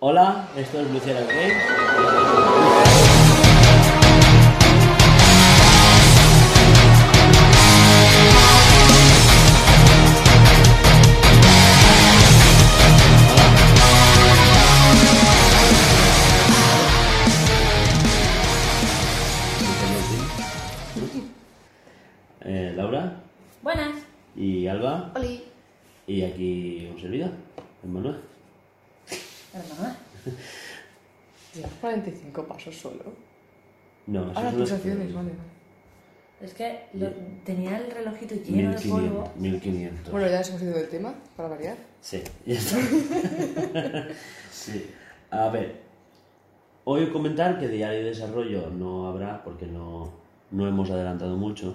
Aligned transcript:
Hola, 0.00 0.46
esto 0.56 0.80
es 0.80 0.88
Luciana 0.92 1.22
Games. 1.22 2.77
45 31.92 32.46
pasos 32.46 32.76
solo. 32.76 33.04
No, 34.06 34.30
eso 34.30 34.36
Ahora 34.38 34.50
es 34.50 34.56
tus 34.56 34.68
una- 34.70 34.76
acciones, 34.76 35.14
vale. 35.14 35.30
Es 36.40 36.54
que 36.54 36.84
lo- 36.94 37.10
tenía 37.44 37.78
el 37.78 37.90
relojito 37.90 38.34
lleno 38.36 38.70
de 38.70 38.76
polvo. 38.88 39.24
1500. 39.36 39.36
1500. 39.36 40.12
Bueno, 40.12 40.28
ya 40.28 40.40
hemos 40.40 40.62
ido 40.62 40.74
del 40.74 40.88
tema, 40.88 41.14
para 41.36 41.48
variar. 41.48 41.76
Sí, 42.00 42.22
ya 42.46 42.54
está. 42.54 42.76
sí. 44.52 44.90
A 45.30 45.48
ver, 45.48 45.80
hoy 46.84 47.08
comentar 47.10 47.58
que 47.58 47.68
diario 47.68 47.98
de 48.00 48.04
desarrollo 48.10 48.70
no 48.70 49.08
habrá 49.08 49.42
porque 49.42 49.66
no, 49.66 50.12
no 50.50 50.68
hemos 50.68 50.90
adelantado 50.90 51.36
mucho. 51.36 51.74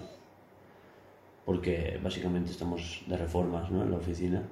Porque 1.45 1.99
básicamente 2.01 2.51
estamos 2.51 3.03
de 3.07 3.17
reformas 3.17 3.69
¿no? 3.69 3.83
en 3.83 3.91
la 3.91 3.97
oficina. 3.97 4.43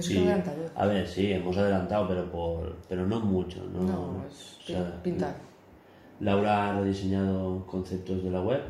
Sí. 0.00 0.16
adelantado. 0.18 0.70
A 0.74 0.86
ver, 0.86 1.06
sí, 1.06 1.30
hemos 1.32 1.56
adelantado, 1.56 2.08
pero 2.08 2.30
por 2.30 2.76
pero 2.88 3.06
no 3.06 3.20
mucho. 3.20 3.62
No, 3.72 3.82
No, 3.82 4.24
es 4.30 4.58
O 4.62 4.66
sea, 4.66 5.02
pintar. 5.02 5.34
Laura 6.20 6.70
ha 6.70 6.80
rediseñado 6.80 7.66
conceptos 7.66 8.22
de 8.22 8.30
la 8.30 8.40
web, 8.40 8.62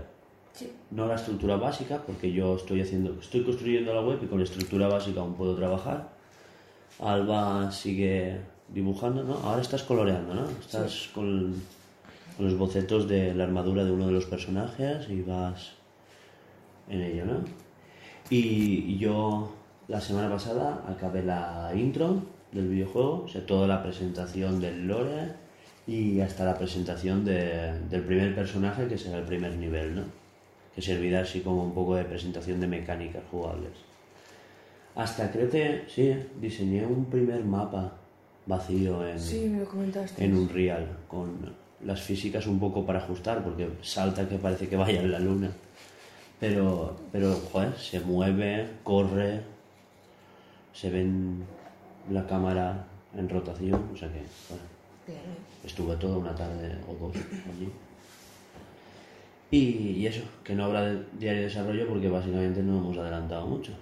Sí. 0.54 0.70
no 0.90 1.06
la 1.06 1.14
estructura 1.14 1.56
básica, 1.56 2.02
porque 2.06 2.32
yo 2.32 2.56
estoy 2.56 2.80
haciendo, 2.80 3.18
estoy 3.20 3.42
construyendo 3.44 3.94
la 3.94 4.00
web 4.02 4.18
y 4.22 4.26
con 4.26 4.38
la 4.38 4.44
estructura 4.44 4.88
básica 4.88 5.20
aún 5.20 5.34
puedo 5.34 5.54
trabajar. 5.54 6.10
Alba 6.98 7.70
sigue 7.72 8.38
dibujando, 8.68 9.22
¿no? 9.24 9.34
Ahora 9.44 9.60
estás 9.62 9.82
coloreando, 9.82 10.34
¿no? 10.34 10.44
Estás 10.60 11.08
con, 11.14 11.54
con 12.36 12.46
los 12.46 12.56
bocetos 12.56 13.06
de 13.08 13.34
la 13.34 13.44
armadura 13.44 13.84
de 13.84 13.92
uno 13.92 14.06
de 14.06 14.12
los 14.12 14.26
personajes 14.26 15.08
y 15.08 15.22
vas 15.22 15.72
en 16.88 17.00
ello, 17.02 17.24
¿no? 17.26 17.44
Y 18.30 18.96
yo 18.98 19.52
la 19.88 20.00
semana 20.00 20.30
pasada 20.30 20.84
acabé 20.88 21.22
la 21.22 21.70
intro 21.74 22.22
del 22.52 22.68
videojuego, 22.68 23.24
o 23.24 23.28
sea, 23.28 23.44
toda 23.46 23.66
la 23.66 23.82
presentación 23.82 24.60
del 24.60 24.86
lore 24.86 25.32
y 25.86 26.20
hasta 26.20 26.44
la 26.44 26.56
presentación 26.56 27.24
de- 27.24 27.78
del 27.90 28.02
primer 28.02 28.34
personaje 28.34 28.86
que 28.86 28.96
será 28.98 29.18
el 29.18 29.24
primer 29.24 29.56
nivel, 29.56 29.94
¿no? 29.94 30.02
Que 30.74 30.80
servirá 30.82 31.20
así 31.20 31.40
como 31.40 31.64
un 31.64 31.72
poco 31.74 31.96
de 31.96 32.04
presentación 32.04 32.60
de 32.60 32.66
mecánicas 32.66 33.22
jugables. 33.30 33.72
Hasta 34.94 35.30
creo 35.30 35.48
que, 35.50 35.84
sí, 35.88 36.14
diseñé 36.40 36.84
un 36.86 37.06
primer 37.06 37.42
mapa 37.44 37.92
vacío 38.46 39.06
en, 39.06 39.18
Sí, 39.18 39.48
me 39.48 39.60
lo 39.60 39.66
comentaste. 39.66 40.22
en 40.24 40.36
Unreal, 40.36 40.86
con 41.08 41.54
las 41.84 42.00
físicas 42.02 42.46
un 42.46 42.58
poco 42.60 42.84
para 42.84 42.98
ajustar, 42.98 43.42
porque 43.42 43.68
salta 43.82 44.28
que 44.28 44.36
parece 44.36 44.68
que 44.68 44.76
vaya 44.76 45.00
en 45.00 45.10
la 45.10 45.18
luna. 45.18 45.50
Pero, 46.38 46.96
pero 47.10 47.34
joder, 47.52 47.74
se 47.78 48.00
mueve, 48.00 48.68
corre, 48.82 49.40
se 50.72 50.90
ve 50.90 51.02
en 51.02 51.44
la 52.10 52.26
cámara 52.26 52.84
en 53.16 53.28
rotación, 53.28 53.90
o 53.92 53.96
sea 53.96 54.08
que 54.12 54.18
¿eh? 54.20 54.24
estuve 55.64 55.96
toda 55.96 56.16
una 56.16 56.34
tarde 56.34 56.76
o 56.88 56.94
dos 57.06 57.16
allí. 57.16 57.68
Y, 59.50 59.98
y 60.00 60.06
eso, 60.06 60.22
que 60.42 60.54
no 60.54 60.64
habrá 60.64 60.82
de- 60.82 61.04
diario 61.18 61.40
de 61.42 61.46
desarrollo 61.48 61.86
porque 61.86 62.08
básicamente 62.08 62.62
no 62.62 62.78
hemos 62.78 62.96
adelantado 62.96 63.46
mucho. 63.46 63.72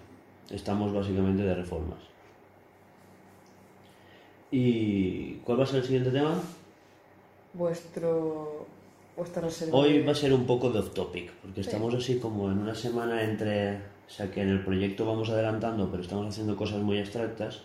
Estamos 0.51 0.93
básicamente 0.93 1.45
de 1.45 1.55
reformas. 1.55 2.01
¿Y 4.51 5.35
cuál 5.45 5.61
va 5.61 5.65
a 5.65 5.67
ser 5.67 5.77
el 5.77 5.85
siguiente 5.85 6.11
tema? 6.11 6.35
Vuestro... 7.55 8.67
Hoy 9.73 10.03
va 10.03 10.13
a 10.13 10.15
ser 10.15 10.33
un 10.33 10.47
poco 10.47 10.71
de 10.71 10.79
off 10.79 10.95
topic, 10.95 11.31
porque 11.43 11.63
Sí. 11.63 11.69
estamos 11.69 11.95
así 11.95 12.19
como 12.19 12.51
en 12.51 12.59
una 12.59 12.75
semana 12.75 13.23
entre, 13.23 13.79
o 14.11 14.13
sea 14.13 14.29
que 14.29 14.43
en 14.43 14.49
el 14.49 14.65
proyecto 14.65 15.07
vamos 15.07 15.31
adelantando, 15.31 15.89
pero 15.89 16.03
estamos 16.03 16.27
haciendo 16.27 16.57
cosas 16.57 16.83
muy 16.83 16.99
abstractas, 16.99 17.61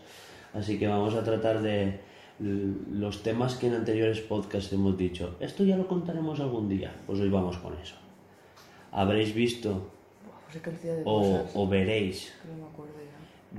así 0.54 0.78
que 0.78 0.88
vamos 0.88 1.16
a 1.16 1.24
tratar 1.24 1.64
de 1.64 2.00
los 2.40 3.24
temas 3.24 3.56
que 3.56 3.68
en 3.68 3.74
anteriores 3.74 4.22
podcasts 4.22 4.72
hemos 4.72 4.96
dicho, 4.96 5.36
esto 5.40 5.64
ya 5.64 5.76
lo 5.76 5.88
contaremos 5.88 6.40
algún 6.40 6.70
día, 6.70 6.94
pues 7.08 7.20
hoy 7.20 7.30
vamos 7.30 7.58
con 7.58 7.74
eso. 7.78 7.96
Habréis 8.92 9.34
visto 9.34 9.90
pues 10.52 11.04
o, 11.06 11.68
veréis, 11.68 12.32
no 12.46 12.70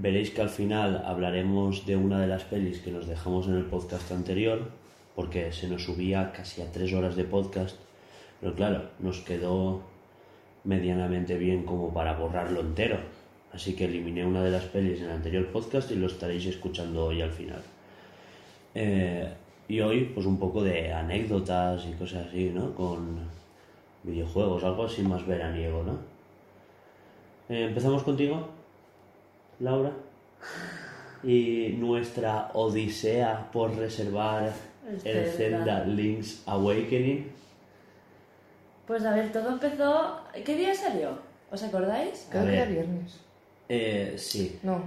veréis 0.00 0.30
que 0.30 0.42
al 0.42 0.48
final 0.48 1.02
hablaremos 1.04 1.86
de 1.86 1.96
una 1.96 2.20
de 2.20 2.28
las 2.28 2.44
pelis 2.44 2.78
que 2.78 2.92
nos 2.92 3.08
dejamos 3.08 3.48
en 3.48 3.54
el 3.54 3.64
podcast 3.64 4.12
anterior, 4.12 4.70
porque 5.16 5.52
se 5.52 5.69
nos 5.69 5.82
subía 5.82 6.30
casi 6.32 6.62
a 6.62 6.70
tres 6.70 6.92
horas 6.92 7.16
de 7.16 7.25
podcast, 7.25 7.76
pero 8.41 8.54
claro, 8.54 8.91
nos 9.00 9.20
quedó 9.20 9.82
medianamente 10.66 11.37
bien 11.38 11.65
como 11.65 11.93
para 11.94 12.15
borrarlo 12.15 12.60
entero. 12.60 12.99
Así 13.53 13.75
que 13.75 13.87
eliminé 13.87 14.25
una 14.27 14.43
de 14.43 14.50
las 14.50 14.65
pelis 14.65 14.99
en 14.99 15.06
el 15.06 15.12
anterior 15.12 15.47
podcast 15.47 15.91
y 15.91 15.94
lo 15.94 16.09
estaréis 16.09 16.44
escuchando 16.47 17.06
hoy 17.06 17.22
al 17.22 17.31
final. 17.31 17.62
Eh, 18.75 19.32
y 19.69 19.81
hoy, 19.81 20.10
pues 20.15 20.26
un 20.26 20.38
poco 20.38 20.62
de 20.62 20.93
anécdotas 20.93 21.87
y 21.87 21.93
cosas 21.93 22.26
así, 22.28 22.50
¿no? 22.55 22.75
Con 22.75 23.19
videojuegos, 24.03 24.62
algo 24.62 24.84
así 24.84 25.03
más 25.03 25.26
veraniego, 25.26 25.82
¿no? 25.82 25.99
Eh, 27.49 27.65
Empezamos 27.65 28.03
contigo, 28.03 28.49
Laura. 29.60 29.93
Y 31.25 31.75
nuestra 31.78 32.50
odisea 32.53 33.50
por 33.50 33.75
reservar 33.75 34.53
El 34.87 34.94
el 34.94 35.31
Zelda. 35.31 35.32
Zelda 35.32 35.84
Link's 35.87 36.43
Awakening. 36.47 37.35
Pues 38.86 39.04
a 39.04 39.14
ver, 39.14 39.32
todo 39.32 39.50
empezó. 39.50 40.20
¿Qué 40.44 40.56
día 40.56 40.74
salió? 40.74 41.19
¿Os 41.50 41.62
acordáis? 41.62 42.28
Creo 42.30 42.44
que 42.44 42.54
era 42.56 42.64
viernes. 42.66 43.20
Eh, 43.69 44.14
sí, 44.16 44.58
No, 44.62 44.80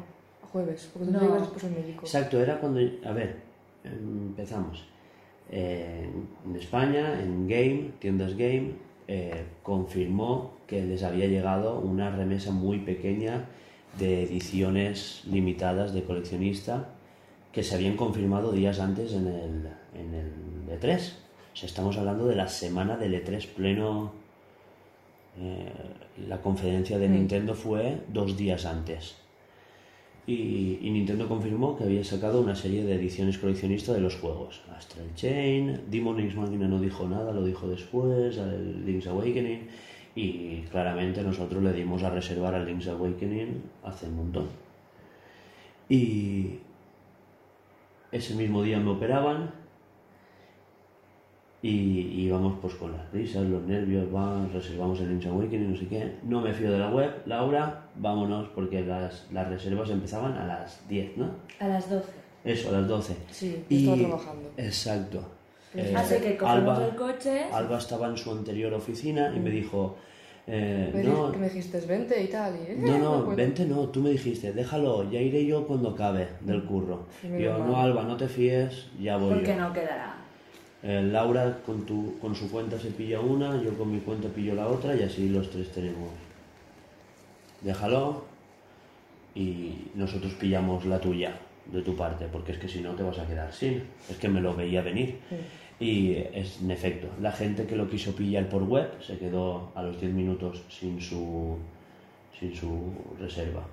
jueves, 0.51 0.89
porque 0.93 1.11
tú 1.11 1.17
No. 1.17 1.25
ibas 1.25 1.41
después 1.41 1.63
al 1.65 1.71
médico. 1.71 2.01
Exacto, 2.05 2.39
era 2.39 2.59
cuando... 2.59 2.79
A 3.05 3.11
ver, 3.11 3.35
empezamos. 3.83 4.85
Eh, 5.51 6.09
en 6.45 6.55
España, 6.55 7.19
en 7.21 7.47
Game, 7.47 7.91
tiendas 7.99 8.35
Game, 8.37 8.73
eh, 9.07 9.43
confirmó 9.63 10.53
que 10.67 10.83
les 10.85 11.03
había 11.03 11.25
llegado 11.27 11.79
una 11.79 12.09
remesa 12.15 12.51
muy 12.51 12.79
pequeña 12.79 13.45
de 13.97 14.23
ediciones 14.23 15.23
limitadas 15.25 15.93
de 15.93 16.03
coleccionista 16.03 16.89
que 17.51 17.63
se 17.63 17.73
habían 17.75 17.97
confirmado 17.97 18.51
días 18.51 18.79
antes 18.79 19.13
en 19.13 19.27
el, 19.27 19.67
en 19.95 20.13
el 20.13 20.79
E3. 20.79 21.13
Sea, 21.59 21.67
estamos 21.67 21.97
hablando 21.97 22.25
de 22.25 22.35
la 22.37 22.47
semana 22.47 22.95
del 22.95 23.13
E3 23.13 23.45
pleno. 23.47 24.13
eh, 25.37 25.73
la 26.27 26.41
conferencia 26.41 26.97
de. 26.97 27.09
Nintendo 27.09 27.53
fue 27.53 28.01
dos 28.07 28.37
días 28.37 28.65
antes. 28.65 29.17
Y, 30.25 30.79
y 30.81 30.89
Nintendo 30.91 31.27
confirmó 31.27 31.75
que 31.77 31.83
había 31.83 32.03
sacado 32.05 32.39
una 32.39 32.55
serie 32.55 32.85
de 32.85 32.95
ediciones 32.95 33.37
coleccionistas 33.39 33.95
de 33.95 34.01
los 34.01 34.15
juegos. 34.15 34.61
Astral 34.73 35.13
Chain, 35.15 35.81
Demon 35.91 36.19
X 36.21 36.35
Machina 36.37 36.67
no 36.69 36.79
dijo 36.79 37.07
nada, 37.09 37.33
lo 37.33 37.43
dijo 37.43 37.67
después, 37.67 38.37
el 38.37 38.85
Link's 38.85 39.07
Awakening. 39.07 39.67
Y 40.15 40.61
claramente 40.71 41.21
nosotros 41.23 41.61
le 41.61 41.73
dimos 41.73 42.03
a 42.03 42.09
reservar 42.09 42.55
al 42.55 42.65
Link's 42.65 42.87
Awakening 42.87 43.63
hace 43.83 44.07
un 44.07 44.15
montón. 44.15 44.47
Y 45.89 46.59
ese 48.13 48.35
mismo 48.35 48.63
día 48.63 48.79
me 48.79 48.91
operaban. 48.91 49.58
Y 51.61 52.21
íbamos 52.23 52.57
pues 52.61 52.73
con 52.75 52.93
las 52.93 53.05
prisas, 53.07 53.43
los 53.43 53.61
nervios, 53.63 54.07
va, 54.15 54.47
reservamos 54.53 54.97
el 55.01 55.09
Link's 55.09 55.25
Awakening, 55.25 55.71
no 55.71 55.77
sé 55.77 55.87
qué. 55.87 56.15
No 56.23 56.39
me 56.39 56.53
fío 56.53 56.71
de 56.71 56.79
la 56.79 56.89
web, 56.89 57.11
Laura, 57.25 57.83
vámonos 57.95 58.47
porque 58.55 58.81
las, 58.81 59.27
las 59.33 59.49
reservas 59.49 59.89
empezaban 59.89 60.33
a 60.37 60.45
las 60.47 60.87
10, 60.87 61.17
¿no? 61.17 61.31
A 61.59 61.67
las 61.67 61.89
12. 61.89 62.05
Eso, 62.45 62.69
a 62.69 62.71
las 62.71 62.87
12. 62.87 63.15
Sí, 63.31 63.61
Y- 63.67 63.81
estaba 63.89 63.97
trabajando. 63.97 64.49
Exacto. 64.55 65.19
Sí, 65.73 65.79
Eh, 65.81 65.93
Así 65.95 66.15
que 66.21 66.37
cogimos 66.37 66.79
el 66.79 66.95
coche. 66.95 67.43
Alba 67.51 67.77
estaba 67.77 68.07
en 68.07 68.17
su 68.17 68.31
anterior 68.31 68.73
oficina 68.73 69.31
y 69.35 69.39
me 69.39 69.49
dijo, 69.51 69.97
eh, 70.47 70.89
Me 70.95 71.03
no, 71.03 71.31
que 71.31 71.37
me 71.37 71.47
dijiste 71.49 71.79
20 71.81 72.23
y 72.23 72.27
tal. 72.27 72.55
Y, 72.55 72.71
eh, 72.71 72.75
no, 72.79 72.97
no, 72.97 73.11
puedo. 73.25 73.35
vente 73.35 73.65
no, 73.65 73.89
tú 73.89 73.99
me 74.01 74.09
dijiste, 74.11 74.53
déjalo, 74.53 75.11
ya 75.11 75.19
iré 75.19 75.45
yo 75.45 75.67
cuando 75.67 75.89
acabe 75.89 76.27
del 76.41 76.63
curro. 76.63 77.05
Y 77.21 77.43
yo, 77.43 77.57
no, 77.59 77.75
Alba, 77.77 78.03
no 78.03 78.15
te 78.17 78.27
fíes, 78.29 78.87
ya 78.99 79.17
voy 79.17 79.33
Porque 79.33 79.47
yo. 79.53 79.57
no 79.59 79.73
quedará. 79.73 80.15
Eh, 80.81 81.01
Laura 81.03 81.59
con, 81.65 81.85
tu, 81.85 82.17
con 82.19 82.33
su 82.35 82.49
cuenta 82.49 82.79
se 82.79 82.91
pilla 82.91 83.19
una, 83.19 83.61
yo 83.61 83.77
con 83.77 83.91
mi 83.91 83.99
cuenta 83.99 84.29
pillo 84.29 84.55
la 84.55 84.67
otra 84.67 84.95
y 84.95 85.03
así 85.03 85.27
los 85.29 85.49
tres 85.49 85.71
tenemos. 85.71 86.09
Déjalo 87.61 88.23
y 89.35 89.73
nosotros 89.95 90.33
pillamos 90.33 90.85
la 90.85 90.99
tuya. 90.99 91.33
de 91.71 91.81
tu 91.83 91.95
parte, 91.95 92.25
porque 92.31 92.53
es 92.53 92.57
que 92.57 92.67
si 92.67 92.81
no 92.81 92.93
te 92.95 93.03
vas 93.03 93.19
a 93.19 93.27
quedar 93.27 93.53
sin. 93.53 93.83
Es 94.09 94.17
que 94.17 94.27
me 94.27 94.41
lo 94.41 94.55
veía 94.55 94.81
venir. 94.81 95.19
Y 95.79 96.13
es 96.33 96.59
en 96.61 96.71
efecto, 96.71 97.07
la 97.21 97.31
gente 97.31 97.65
que 97.67 97.75
lo 97.75 97.87
quiso 97.87 98.13
pillar 98.15 98.49
por 98.49 98.63
web 98.63 98.89
se 99.05 99.17
quedó 99.19 99.71
a 99.75 99.83
los 99.83 99.99
10 100.01 100.11
minutos 100.13 100.63
sin 100.67 100.99
su, 100.99 101.57
sin 102.39 102.55
su 102.55 102.91
reserva. 103.19 103.63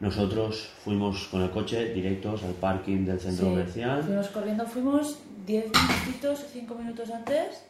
Nosotros 0.00 0.70
fuimos 0.84 1.26
con 1.28 1.42
el 1.42 1.50
coche 1.50 1.92
directos 1.92 2.42
al 2.44 2.52
parking 2.54 3.04
del 3.04 3.18
centro 3.18 3.46
Sí, 3.46 3.50
comercial. 3.50 4.02
Fuimos 4.04 4.28
corriendo, 4.28 4.66
fuimos 4.66 5.18
10 5.46 5.64
minutitos, 5.66 6.46
5 6.52 6.74
minutos 6.74 7.10
antes. 7.10 7.64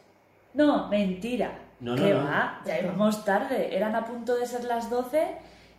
No, 0.53 0.87
mentira. 0.89 1.59
No, 1.79 1.95
no, 1.95 2.03
¿Qué 2.03 2.13
no. 2.13 2.23
va? 2.23 2.61
Ya 2.65 2.79
íbamos 2.79 3.25
tarde. 3.25 3.75
Eran 3.75 3.95
a 3.95 4.05
punto 4.05 4.35
de 4.35 4.45
ser 4.45 4.63
las 4.65 4.89
12 4.89 5.27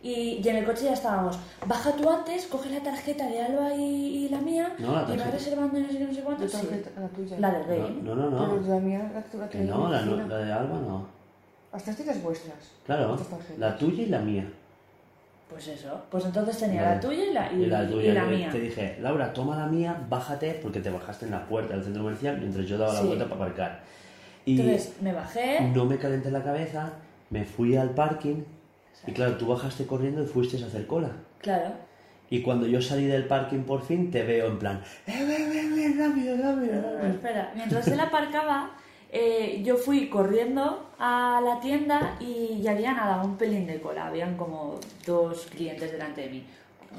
y, 0.03 0.41
y 0.43 0.49
en 0.49 0.57
el 0.57 0.65
coche 0.65 0.85
ya 0.85 0.93
estábamos. 0.93 1.39
Baja 1.65 1.93
tú 1.93 2.09
antes, 2.09 2.45
coge 2.47 2.69
la 2.69 2.81
tarjeta 2.81 3.25
de 3.27 3.41
Alba 3.41 3.73
y, 3.73 4.25
y 4.25 4.29
la 4.29 4.39
mía 4.41 4.75
No, 4.77 4.93
la 5.07 5.13
y 5.13 5.17
vas 5.17 5.31
reservando 5.31 5.79
no 5.79 5.87
sé 5.87 5.97
qué, 5.97 6.03
no 6.05 6.13
sé 6.13 6.19
La 6.19 6.25
cuánto. 6.25 6.47
Sí. 6.47 6.57
tarjeta, 6.57 6.99
la 6.99 7.07
tuya. 7.07 7.39
La 7.39 7.51
No, 7.51 7.65
game. 7.65 8.01
no, 8.03 8.15
no. 8.15 8.29
no. 8.29 8.37
Pero 8.61 8.73
la 8.75 8.79
mía, 8.81 9.11
la, 9.13 9.39
la 9.39 9.49
Que 9.49 9.57
que 9.59 9.63
no, 9.63 9.89
la, 9.89 10.01
la 10.01 10.37
de 10.37 10.53
Alba 10.53 10.77
no. 10.79 11.07
Las 11.73 11.83
tarjetas 11.83 12.21
vuestras. 12.21 12.55
Claro, 12.85 13.15
tarjetas. 13.15 13.57
la 13.57 13.77
tuya 13.77 14.03
y 14.03 14.07
la 14.07 14.19
mía. 14.19 14.51
Pues 15.49 15.67
eso. 15.67 16.03
Pues 16.09 16.25
entonces 16.25 16.57
tenía 16.57 16.81
Vale. 16.81 16.95
la 16.95 17.01
tuya 17.01 17.25
y 17.25 17.33
la, 17.33 17.51
y, 17.53 17.63
Y 17.63 17.65
la 17.67 17.83
y 17.83 17.87
tuya. 17.87 18.13
la 18.13 18.25
mía. 18.25 18.49
Te 18.51 18.59
dije, 18.59 18.97
Laura, 19.01 19.31
toma 19.31 19.55
la 19.55 19.67
mía, 19.67 19.95
bájate, 20.09 20.59
porque 20.61 20.79
te 20.79 20.89
bajaste 20.89 21.25
en 21.25 21.31
la 21.31 21.45
puerta 21.45 21.75
del 21.75 21.83
centro 21.83 22.01
comercial 22.03 22.37
mientras 22.39 22.65
yo 22.65 22.77
daba 22.77 22.93
la 22.93 23.01
vuelta 23.01 23.25
para 23.25 23.35
aparcar. 23.35 23.79
Y 24.45 24.59
Entonces 24.59 24.95
me 25.01 25.13
bajé. 25.13 25.61
no 25.73 25.85
me 25.85 25.97
calenté 25.97 26.31
la 26.31 26.43
cabeza, 26.43 26.93
me 27.29 27.45
fui 27.45 27.75
al 27.75 27.91
parking 27.91 28.43
y 29.07 29.11
claro, 29.11 29.37
tú 29.37 29.47
bajaste 29.47 29.85
corriendo 29.85 30.23
y 30.23 30.25
fuiste 30.27 30.61
a 30.63 30.67
hacer 30.67 30.87
cola. 30.87 31.09
Claro. 31.39 31.71
Y 32.29 32.41
cuando 32.41 32.65
yo 32.65 32.81
salí 32.81 33.05
del 33.05 33.25
parking 33.27 33.63
por 33.63 33.83
fin, 33.83 34.09
te 34.09 34.23
veo 34.23 34.47
en 34.47 34.57
plan, 34.57 34.81
¡eh, 35.05 35.25
ven, 35.27 35.49
ven, 35.49 35.75
ven, 35.75 35.99
rápido, 35.99 36.35
rápido! 36.37 36.99
Espera, 37.07 37.51
mientras 37.55 37.87
él 37.87 37.99
aparcaba, 37.99 38.71
eh, 39.11 39.61
yo 39.63 39.77
fui 39.77 40.09
corriendo 40.09 40.89
a 40.99 41.41
la 41.43 41.59
tienda 41.59 42.17
y 42.19 42.61
ya 42.61 42.71
había 42.71 42.93
nada, 42.93 43.23
un 43.23 43.37
pelín 43.37 43.65
de 43.67 43.79
cola. 43.81 44.07
Habían 44.07 44.37
como 44.37 44.79
dos 45.05 45.45
clientes 45.47 45.91
delante 45.91 46.21
de 46.21 46.29
mí. 46.29 46.45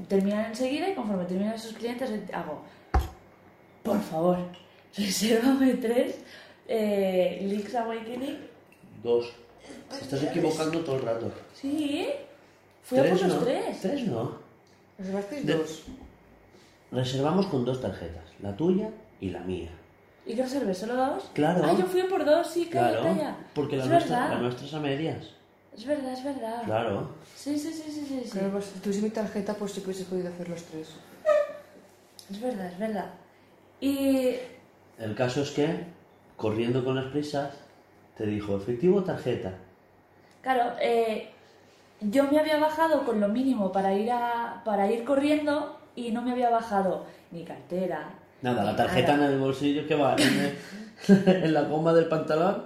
Terminan 0.09 0.47
enseguida 0.47 0.89
y 0.91 0.95
conforme 0.95 1.25
terminan 1.25 1.55
esos 1.55 1.73
clientes 1.73 2.11
hago, 2.33 2.61
por 3.83 4.01
favor, 4.01 4.39
resérvame 4.97 5.75
tres 5.75 6.19
eh, 6.69 7.39
Link's 7.43 7.75
Awakening. 7.75 8.39
Dos. 9.03 9.33
Te 9.89 9.97
estás 9.97 10.23
equivocando 10.25 10.81
todo 10.81 10.97
el 10.97 11.03
rato. 11.03 11.33
Sí, 11.55 12.09
fui 12.83 12.99
a 12.99 13.03
por 13.03 13.11
los 13.13 13.23
no. 13.27 13.39
tres. 13.39 13.81
Tres 13.81 14.07
no. 14.07 14.33
Reservasteis 14.99 15.47
dos. 15.47 15.83
Reservamos 16.91 17.47
con 17.47 17.65
dos 17.65 17.81
tarjetas, 17.81 18.25
la 18.41 18.57
tuya 18.57 18.91
y 19.21 19.31
la 19.31 19.41
mía. 19.41 19.71
¿Y 20.27 20.35
qué 20.35 20.43
reservé? 20.43 20.75
¿Solo 20.75 20.97
dos? 20.97 21.31
Claro. 21.35 21.65
Ah, 21.65 21.75
yo 21.79 21.87
fui 21.87 22.03
por 22.03 22.25
dos, 22.25 22.49
sí, 22.49 22.67
calla, 22.67 22.91
Claro, 23.01 23.05
calla. 23.05 23.37
porque 23.55 23.77
la 23.77 23.85
es 23.85 23.89
nuestra, 23.91 24.19
verdad. 24.21 24.35
la 24.35 24.41
nuestra 24.43 24.67
es 24.67 24.75
a 24.75 24.81
medias. 24.81 25.25
Es 25.77 25.87
verdad, 25.87 26.13
es 26.13 26.25
verdad. 26.25 26.63
Claro. 26.65 27.11
Sí, 27.35 27.59
sí, 27.59 27.73
sí, 27.73 27.83
sí, 27.91 28.05
sí. 28.07 28.21
sí. 28.25 28.31
Claro, 28.31 28.51
pues 28.53 28.65
si 28.65 28.79
tuviese 28.81 29.03
mi 29.03 29.11
tarjeta, 29.11 29.55
pues 29.55 29.73
sí 29.73 29.81
que 29.81 29.87
hubiese 29.91 30.05
podido 30.05 30.29
hacer 30.29 30.49
los 30.49 30.63
tres. 30.65 30.89
Es 32.31 32.41
verdad, 32.41 32.67
es 32.67 32.79
verdad. 32.79 33.07
Y 33.81 34.35
El 34.99 35.15
caso 35.15 35.43
es 35.43 35.51
que, 35.51 35.85
corriendo 36.37 36.85
con 36.85 36.97
las 36.97 37.05
prisas, 37.07 37.51
te 38.17 38.27
dijo, 38.27 38.57
efectivo 38.57 38.99
o 38.99 39.05
tarjeta. 39.05 39.53
claro, 40.43 40.73
eh, 40.81 41.31
yo 42.01 42.25
me 42.25 42.39
había 42.41 42.59
bajado 42.59 43.05
con 43.05 43.21
lo 43.21 43.29
mínimo 43.29 43.71
para 43.73 43.93
ir 43.95 44.11
a, 44.11 44.63
para 44.65 44.91
ir 44.91 45.05
corriendo 45.05 45.79
y 45.95 46.11
no 46.11 46.23
me 46.23 46.33
había 46.33 46.51
bajado 46.51 47.05
ni 47.31 47.45
cartera. 47.45 48.09
Nada, 48.43 48.65
la 48.65 48.77
tarjeta 48.77 49.15
en 49.15 49.23
el 49.23 49.39
bolsillo 49.39 49.87
que 49.87 49.95
va 49.95 50.15
en, 50.19 50.23
el- 51.09 51.29
en 51.45 51.55
la 51.55 51.63
goma 51.63 51.93
del 51.93 52.07
pantalón. 52.07 52.63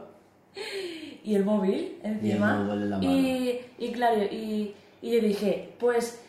y 1.25 1.35
el 1.35 1.45
móvil 1.45 1.99
encima. 2.03 2.27
Y 2.29 2.31
el 2.61 2.67
móvil 2.67 2.83
en 2.83 2.91
la 2.91 2.97
mano. 2.99 3.11
Y, 3.13 3.61
y 3.79 3.93
claro, 3.93 4.23
y, 4.25 4.75
y 5.03 5.11
yo 5.13 5.21
dije, 5.21 5.71
pues 5.79 6.21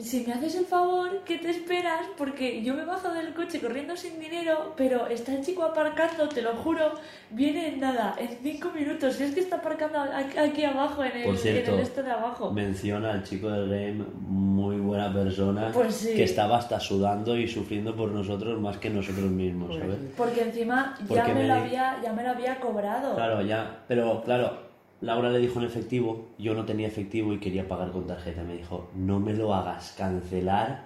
si 0.00 0.24
me 0.26 0.32
haces 0.32 0.54
el 0.56 0.64
favor, 0.66 1.22
¿qué 1.24 1.38
te 1.38 1.50
esperas? 1.50 2.06
Porque 2.16 2.62
yo 2.62 2.74
me 2.74 2.84
bajo 2.84 3.08
del 3.12 3.32
coche 3.34 3.60
corriendo 3.60 3.96
sin 3.96 4.18
dinero, 4.18 4.74
pero 4.76 5.06
está 5.06 5.34
el 5.34 5.44
chico 5.44 5.64
aparcando, 5.64 6.28
te 6.28 6.42
lo 6.42 6.54
juro, 6.56 6.92
viene 7.30 7.68
en 7.68 7.80
nada, 7.80 8.14
en 8.18 8.28
cinco 8.42 8.70
minutos. 8.74 9.14
Si 9.16 9.24
es 9.24 9.34
que 9.34 9.40
está 9.40 9.56
aparcando 9.56 9.98
aquí, 9.98 10.64
abajo, 10.64 11.04
en 11.04 11.16
el, 11.16 11.24
Por 11.24 11.36
cierto, 11.36 11.72
en 11.72 11.76
el 11.78 11.82
este 11.82 12.02
de 12.02 12.10
abajo. 12.10 12.50
Menciona 12.52 13.12
al 13.12 13.22
chico 13.24 13.50
del 13.50 13.68
game, 13.68 14.04
muy 14.20 14.76
buena 14.76 15.12
persona, 15.12 15.70
Pues 15.72 15.94
sí. 15.94 16.14
que 16.14 16.24
estaba 16.24 16.58
hasta 16.58 16.80
sudando 16.80 17.36
y 17.36 17.46
sufriendo 17.48 17.94
por 17.94 18.10
nosotros 18.10 18.60
más 18.60 18.78
que 18.78 18.90
nosotros 18.90 19.30
mismos, 19.30 19.76
¿sabes? 19.78 19.98
Porque 20.16 20.42
encima 20.42 20.96
ya 21.00 21.06
Porque 21.06 21.34
me, 21.34 21.42
me 21.42 21.48
lo 21.48 21.54
había, 21.54 21.96
ya 22.02 22.12
me 22.12 22.22
lo 22.22 22.30
había 22.30 22.58
cobrado. 22.60 23.14
Claro, 23.14 23.42
ya, 23.42 23.82
pero 23.86 24.22
claro, 24.24 24.69
Laura 25.00 25.30
le 25.30 25.38
dijo 25.38 25.58
en 25.58 25.66
efectivo, 25.66 26.26
yo 26.38 26.54
no 26.54 26.64
tenía 26.64 26.86
efectivo 26.86 27.32
y 27.32 27.40
quería 27.40 27.66
pagar 27.66 27.90
con 27.90 28.06
tarjeta. 28.06 28.42
Me 28.42 28.56
dijo, 28.56 28.88
no 28.94 29.18
me 29.18 29.32
lo 29.32 29.54
hagas 29.54 29.94
cancelar, 29.96 30.84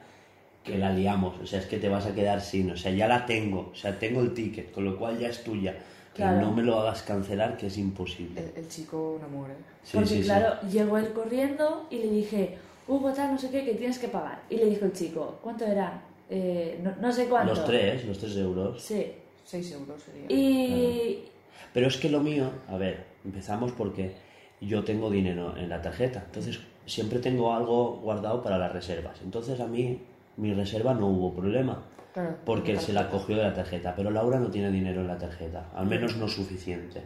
que 0.62 0.78
la 0.78 0.92
liamos. 0.92 1.34
O 1.42 1.46
sea, 1.46 1.58
es 1.58 1.66
que 1.66 1.78
te 1.78 1.88
vas 1.88 2.06
a 2.06 2.14
quedar 2.14 2.40
sin. 2.40 2.70
O 2.70 2.76
sea, 2.76 2.92
ya 2.92 3.08
la 3.08 3.26
tengo. 3.26 3.70
O 3.72 3.74
sea, 3.74 3.98
tengo 3.98 4.20
el 4.20 4.32
ticket, 4.32 4.72
con 4.72 4.84
lo 4.84 4.96
cual 4.96 5.18
ya 5.18 5.28
es 5.28 5.42
tuya. 5.42 5.76
Que 6.14 6.24
no 6.24 6.52
me 6.52 6.62
lo 6.62 6.78
hagas 6.78 7.02
cancelar, 7.02 7.56
que 7.56 7.66
es 7.66 7.76
imposible. 7.76 8.40
El, 8.40 8.62
el 8.62 8.68
chico, 8.68 9.18
un 9.18 9.24
amor, 9.24 9.50
¿eh? 9.50 9.54
Sí, 9.82 9.90
Porque 9.94 10.08
sí, 10.08 10.18
sí. 10.18 10.22
claro, 10.22 10.60
llegó 10.70 10.96
él 10.96 11.12
corriendo 11.12 11.88
y 11.90 11.98
le 11.98 12.08
dije, 12.08 12.56
Hugo, 12.86 13.12
tal, 13.12 13.32
no 13.32 13.38
sé 13.38 13.50
qué, 13.50 13.64
que 13.64 13.74
tienes 13.74 13.98
que 13.98 14.06
pagar. 14.06 14.42
Y 14.48 14.56
le 14.56 14.66
dijo 14.66 14.84
el 14.84 14.92
chico, 14.92 15.40
¿cuánto 15.42 15.64
era? 15.64 16.02
Eh, 16.30 16.78
no, 16.84 16.94
no 17.00 17.12
sé 17.12 17.26
cuánto. 17.26 17.54
Los 17.54 17.64
tres, 17.64 18.04
los 18.04 18.16
tres 18.16 18.36
euros. 18.36 18.80
Sí. 18.80 19.10
Seis 19.44 19.72
euros 19.72 20.00
sería. 20.02 20.26
Y... 20.28 21.24
Pero 21.72 21.88
es 21.88 21.96
que 21.96 22.08
lo 22.08 22.20
mío, 22.20 22.50
a 22.68 22.76
ver, 22.76 23.04
empezamos 23.24 23.72
porque 23.72 24.14
yo 24.60 24.84
tengo 24.84 25.10
dinero 25.10 25.56
en 25.56 25.68
la 25.68 25.82
tarjeta, 25.82 26.22
entonces 26.26 26.60
siempre 26.86 27.18
tengo 27.18 27.54
algo 27.54 27.96
guardado 28.02 28.42
para 28.42 28.58
las 28.58 28.72
reservas. 28.72 29.20
Entonces 29.22 29.60
a 29.60 29.66
mí, 29.66 30.00
mi 30.36 30.52
reserva 30.52 30.94
no 30.94 31.06
hubo 31.08 31.32
problema, 31.32 31.82
Claro, 32.12 32.36
porque 32.44 32.76
se 32.76 32.92
la 32.92 33.10
cogió 33.10 33.36
de 33.36 33.42
la 33.42 33.54
tarjeta, 33.54 33.94
pero 33.96 34.10
Laura 34.10 34.38
no 34.38 34.48
tiene 34.48 34.70
dinero 34.70 35.00
en 35.00 35.08
la 35.08 35.18
tarjeta, 35.18 35.70
al 35.74 35.86
menos 35.86 36.16
no 36.16 36.28
suficiente. 36.28 37.02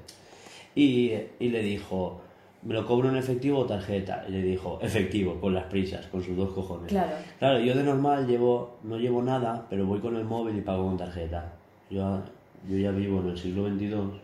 Y, 0.74 1.12
y 1.40 1.48
le 1.48 1.62
dijo, 1.62 2.20
¿me 2.62 2.74
lo 2.74 2.84
cobro 2.84 3.08
en 3.08 3.16
efectivo 3.16 3.60
o 3.60 3.66
tarjeta? 3.66 4.24
Y 4.28 4.32
le 4.32 4.42
dijo, 4.42 4.78
efectivo, 4.82 5.40
con 5.40 5.54
las 5.54 5.64
prisas, 5.64 6.06
con 6.06 6.22
sus 6.22 6.36
dos 6.36 6.52
cojones. 6.52 6.88
Claro. 6.88 7.16
Claro, 7.38 7.58
yo 7.60 7.74
de 7.74 7.82
normal 7.82 8.26
llevo, 8.26 8.76
no 8.82 8.98
llevo 8.98 9.22
nada, 9.22 9.66
pero 9.70 9.86
voy 9.86 10.00
con 10.00 10.16
el 10.16 10.24
móvil 10.24 10.58
y 10.58 10.60
pago 10.60 10.84
con 10.86 10.96
tarjeta. 10.96 11.52
Yo, 11.90 12.20
yo 12.68 12.76
ya 12.76 12.90
vivo 12.90 13.20
en 13.20 13.28
el 13.28 13.38
siglo 13.38 13.68
XXII 13.68 14.20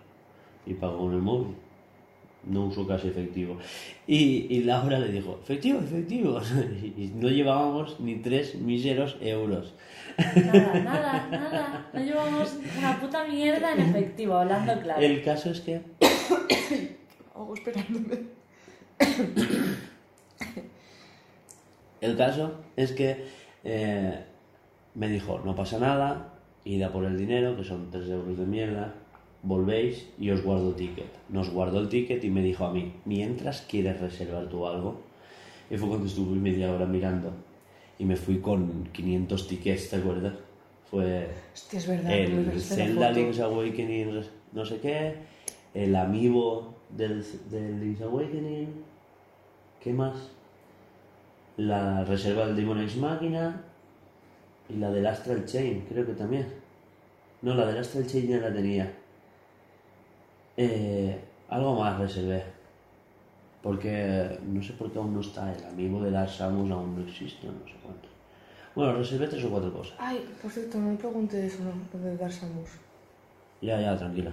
y 0.67 0.75
pago 0.75 0.99
con 0.99 1.15
el 1.15 1.23
móvil. 1.23 1.57
No 2.47 2.67
uso 2.67 2.87
casi 2.87 3.09
efectivo. 3.09 3.59
Y, 4.07 4.47
y 4.55 4.65
Laura 4.65 4.99
le 4.99 5.09
dijo, 5.09 5.41
efectivo, 5.43 5.81
efectivo. 5.81 6.41
Y 6.97 7.13
no 7.15 7.29
llevábamos 7.29 7.99
ni 8.01 8.17
tres 8.17 8.55
míseros 8.55 9.17
euros. 9.21 9.75
Nada, 10.19 10.81
nada, 10.81 11.29
nada. 11.31 11.91
No 11.93 12.01
llevamos 12.01 12.57
una 12.79 13.01
puta 13.01 13.25
mierda 13.25 13.73
en 13.73 13.81
efectivo, 13.81 14.35
hablando 14.35 14.81
claro. 14.81 15.01
El 15.01 15.23
caso 15.23 15.51
es 15.51 15.61
que 15.61 15.81
esperándome. 17.55 18.19
El 22.01 22.17
caso 22.17 22.61
es 22.77 22.93
que 22.93 23.25
eh, 23.65 24.25
me 24.95 25.09
dijo, 25.09 25.41
no 25.43 25.55
pasa 25.57 25.79
nada, 25.79 26.35
id 26.65 26.83
a 26.83 26.93
por 26.93 27.05
el 27.05 27.17
dinero, 27.17 27.57
que 27.57 27.65
son 27.65 27.91
3 27.91 28.09
euros 28.11 28.37
de 28.37 28.45
mierda, 28.45 28.93
volvéis 29.45 30.09
y 30.19 30.31
os 30.31 30.43
guardo 30.43 30.75
ticket. 30.75 31.13
Nos 31.29 31.51
guardó 31.51 31.81
el 31.81 31.89
ticket 31.89 32.25
y 32.25 32.31
me 32.31 32.43
dijo 32.43 32.65
a 32.65 32.73
mí, 32.73 32.95
mientras 33.05 33.63
quieres 33.63 34.01
reservar 34.01 34.49
tú 34.49 34.67
algo, 34.67 35.01
y 35.71 35.77
fue 35.77 35.89
cuando 35.89 36.07
estuve 36.07 36.37
media 36.37 36.73
hora 36.73 36.87
mirando 36.87 37.33
y 37.99 38.05
me 38.05 38.17
fui 38.17 38.39
con 38.39 38.89
500 38.93 39.49
tickets, 39.49 39.91
¿te 39.91 39.97
acuerdas? 39.97 40.35
Fue 40.91 41.29
Hostia, 41.53 41.79
es 41.79 41.87
verdad. 41.87 42.13
el 42.13 42.61
Zelda. 42.61 43.11
Link's 43.13 43.41
Awakening, 43.41 44.21
no 44.53 44.65
sé 44.65 44.79
qué, 44.79 45.15
el 45.75 45.95
amiibo 45.97 46.75
del, 46.91 47.25
del 47.51 47.81
Link's 47.81 48.03
Awakening, 48.03 48.69
¿qué 49.81 49.93
más? 49.93 50.31
La 51.57 52.05
reserva 52.05 52.47
del 52.47 52.57
Demon 52.57 52.81
X 52.83 52.97
Máquina 52.97 53.63
y 54.69 54.77
la 54.77 54.91
del 54.91 55.07
Astral 55.07 55.45
Chain, 55.45 55.85
creo 55.89 56.05
que 56.05 56.15
también. 56.15 56.47
No, 57.43 57.55
la 57.55 57.67
del 57.67 57.79
Astral 57.79 58.07
Chain 58.07 58.27
ya 58.27 58.39
la 58.39 58.53
tenía. 58.53 58.93
Eh, 60.57 61.21
algo 61.49 61.75
más 61.81 61.99
reservé. 61.99 62.45
Porque 63.63 64.39
no 64.47 64.63
sé 64.63 64.75
por 64.75 64.93
qué 64.93 64.99
aún 64.99 65.15
no 65.15 65.21
está 65.21 65.53
el 65.53 65.65
amigo 65.65 66.03
de 66.03 66.11
Dark 66.11 66.29
Samus, 66.31 66.71
aún 66.71 66.97
no 66.97 67.09
existe, 67.09 67.47
no 67.47 67.67
sé 67.67 67.75
cuánto. 67.83 68.09
Bueno, 68.75 68.93
reservé 68.93 69.27
tres 69.29 69.45
o 69.45 69.51
cuatro 69.51 69.73
cosas. 69.73 69.95
Ay, 69.99 70.23
por 70.43 70.51
cierto, 70.51 70.79
no 70.79 70.91
me 70.91 70.97
pregunté 70.97 71.47
eso, 71.47 71.63
no, 71.63 71.99
lo 71.99 72.05
de 72.05 72.17
Dark 72.17 72.33
Samus. 72.33 72.71
Ya, 73.63 73.81
ya, 73.81 73.97
tranquila. 73.97 74.33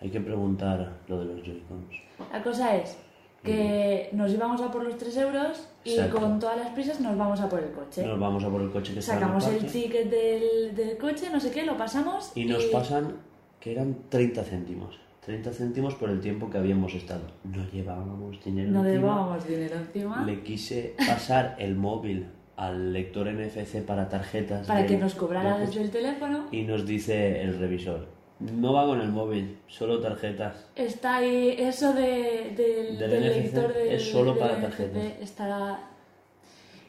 Hay 0.00 0.10
que 0.10 0.20
preguntar 0.20 0.92
lo 1.08 1.20
de 1.20 1.24
los 1.24 1.42
Joy-Cons. 1.42 1.96
La 2.32 2.42
cosa 2.42 2.76
es 2.76 2.98
que 3.42 4.10
nos 4.12 4.32
íbamos 4.32 4.60
a 4.60 4.70
por 4.70 4.84
los 4.84 4.98
3 4.98 5.16
euros 5.18 5.68
y 5.84 5.92
Exacto. 5.92 6.20
con 6.20 6.38
todas 6.38 6.58
las 6.58 6.68
prisas 6.70 7.00
nos 7.00 7.16
vamos 7.16 7.40
a 7.40 7.48
por 7.48 7.60
el 7.60 7.70
coche. 7.72 8.04
Nos 8.04 8.18
vamos 8.18 8.44
a 8.44 8.50
por 8.50 8.60
el 8.60 8.70
coche 8.70 8.92
que 8.92 8.98
está 8.98 9.14
en 9.14 9.20
Sacamos 9.20 9.46
el 9.46 9.56
parque 9.56 9.68
ticket 9.68 10.10
del, 10.10 10.74
del 10.76 10.98
coche, 10.98 11.30
no 11.32 11.40
sé 11.40 11.50
qué, 11.50 11.64
lo 11.64 11.76
pasamos 11.76 12.32
y 12.34 12.44
nos 12.44 12.64
pasan 12.66 13.16
que 13.60 13.72
eran 13.72 13.96
30 14.08 14.42
céntimos. 14.42 14.98
30 15.28 15.52
céntimos 15.52 15.94
por 15.94 16.08
el 16.08 16.20
tiempo 16.22 16.48
que 16.48 16.56
habíamos 16.56 16.94
estado. 16.94 17.20
No 17.44 17.62
llevábamos 17.70 18.42
dinero 18.42 18.70
no 18.70 18.80
encima. 18.80 18.94
llevábamos 18.94 19.46
dinero 19.46 19.76
encima 19.76 20.24
Le 20.24 20.42
quise 20.42 20.94
pasar 21.06 21.54
el 21.58 21.74
móvil 21.74 22.28
al 22.56 22.94
lector 22.94 23.30
NFC 23.30 23.82
para 23.84 24.08
tarjetas. 24.08 24.66
para 24.66 24.86
que 24.86 24.96
nos 24.96 25.14
cobrara 25.14 25.58
desde 25.58 25.82
el 25.82 25.90
teléfono. 25.90 26.46
Y 26.50 26.62
nos 26.62 26.86
dice 26.86 27.42
el 27.42 27.58
revisor, 27.58 28.08
no 28.40 28.72
va 28.72 28.86
con 28.86 29.02
el 29.02 29.10
móvil, 29.10 29.58
solo 29.66 30.00
tarjetas. 30.00 30.66
Está 30.74 31.16
ahí, 31.16 31.56
eso 31.58 31.92
de, 31.92 32.54
del, 32.56 32.98
Del 32.98 33.10
del 33.10 33.24
NFC 33.24 33.36
lector 33.36 33.74
del, 33.74 33.88
es 33.88 34.10
solo 34.10 34.30
del 34.30 34.40
para 34.40 34.54
NFC 34.54 34.62
tarjetas. 34.62 35.02
Está... 35.20 35.80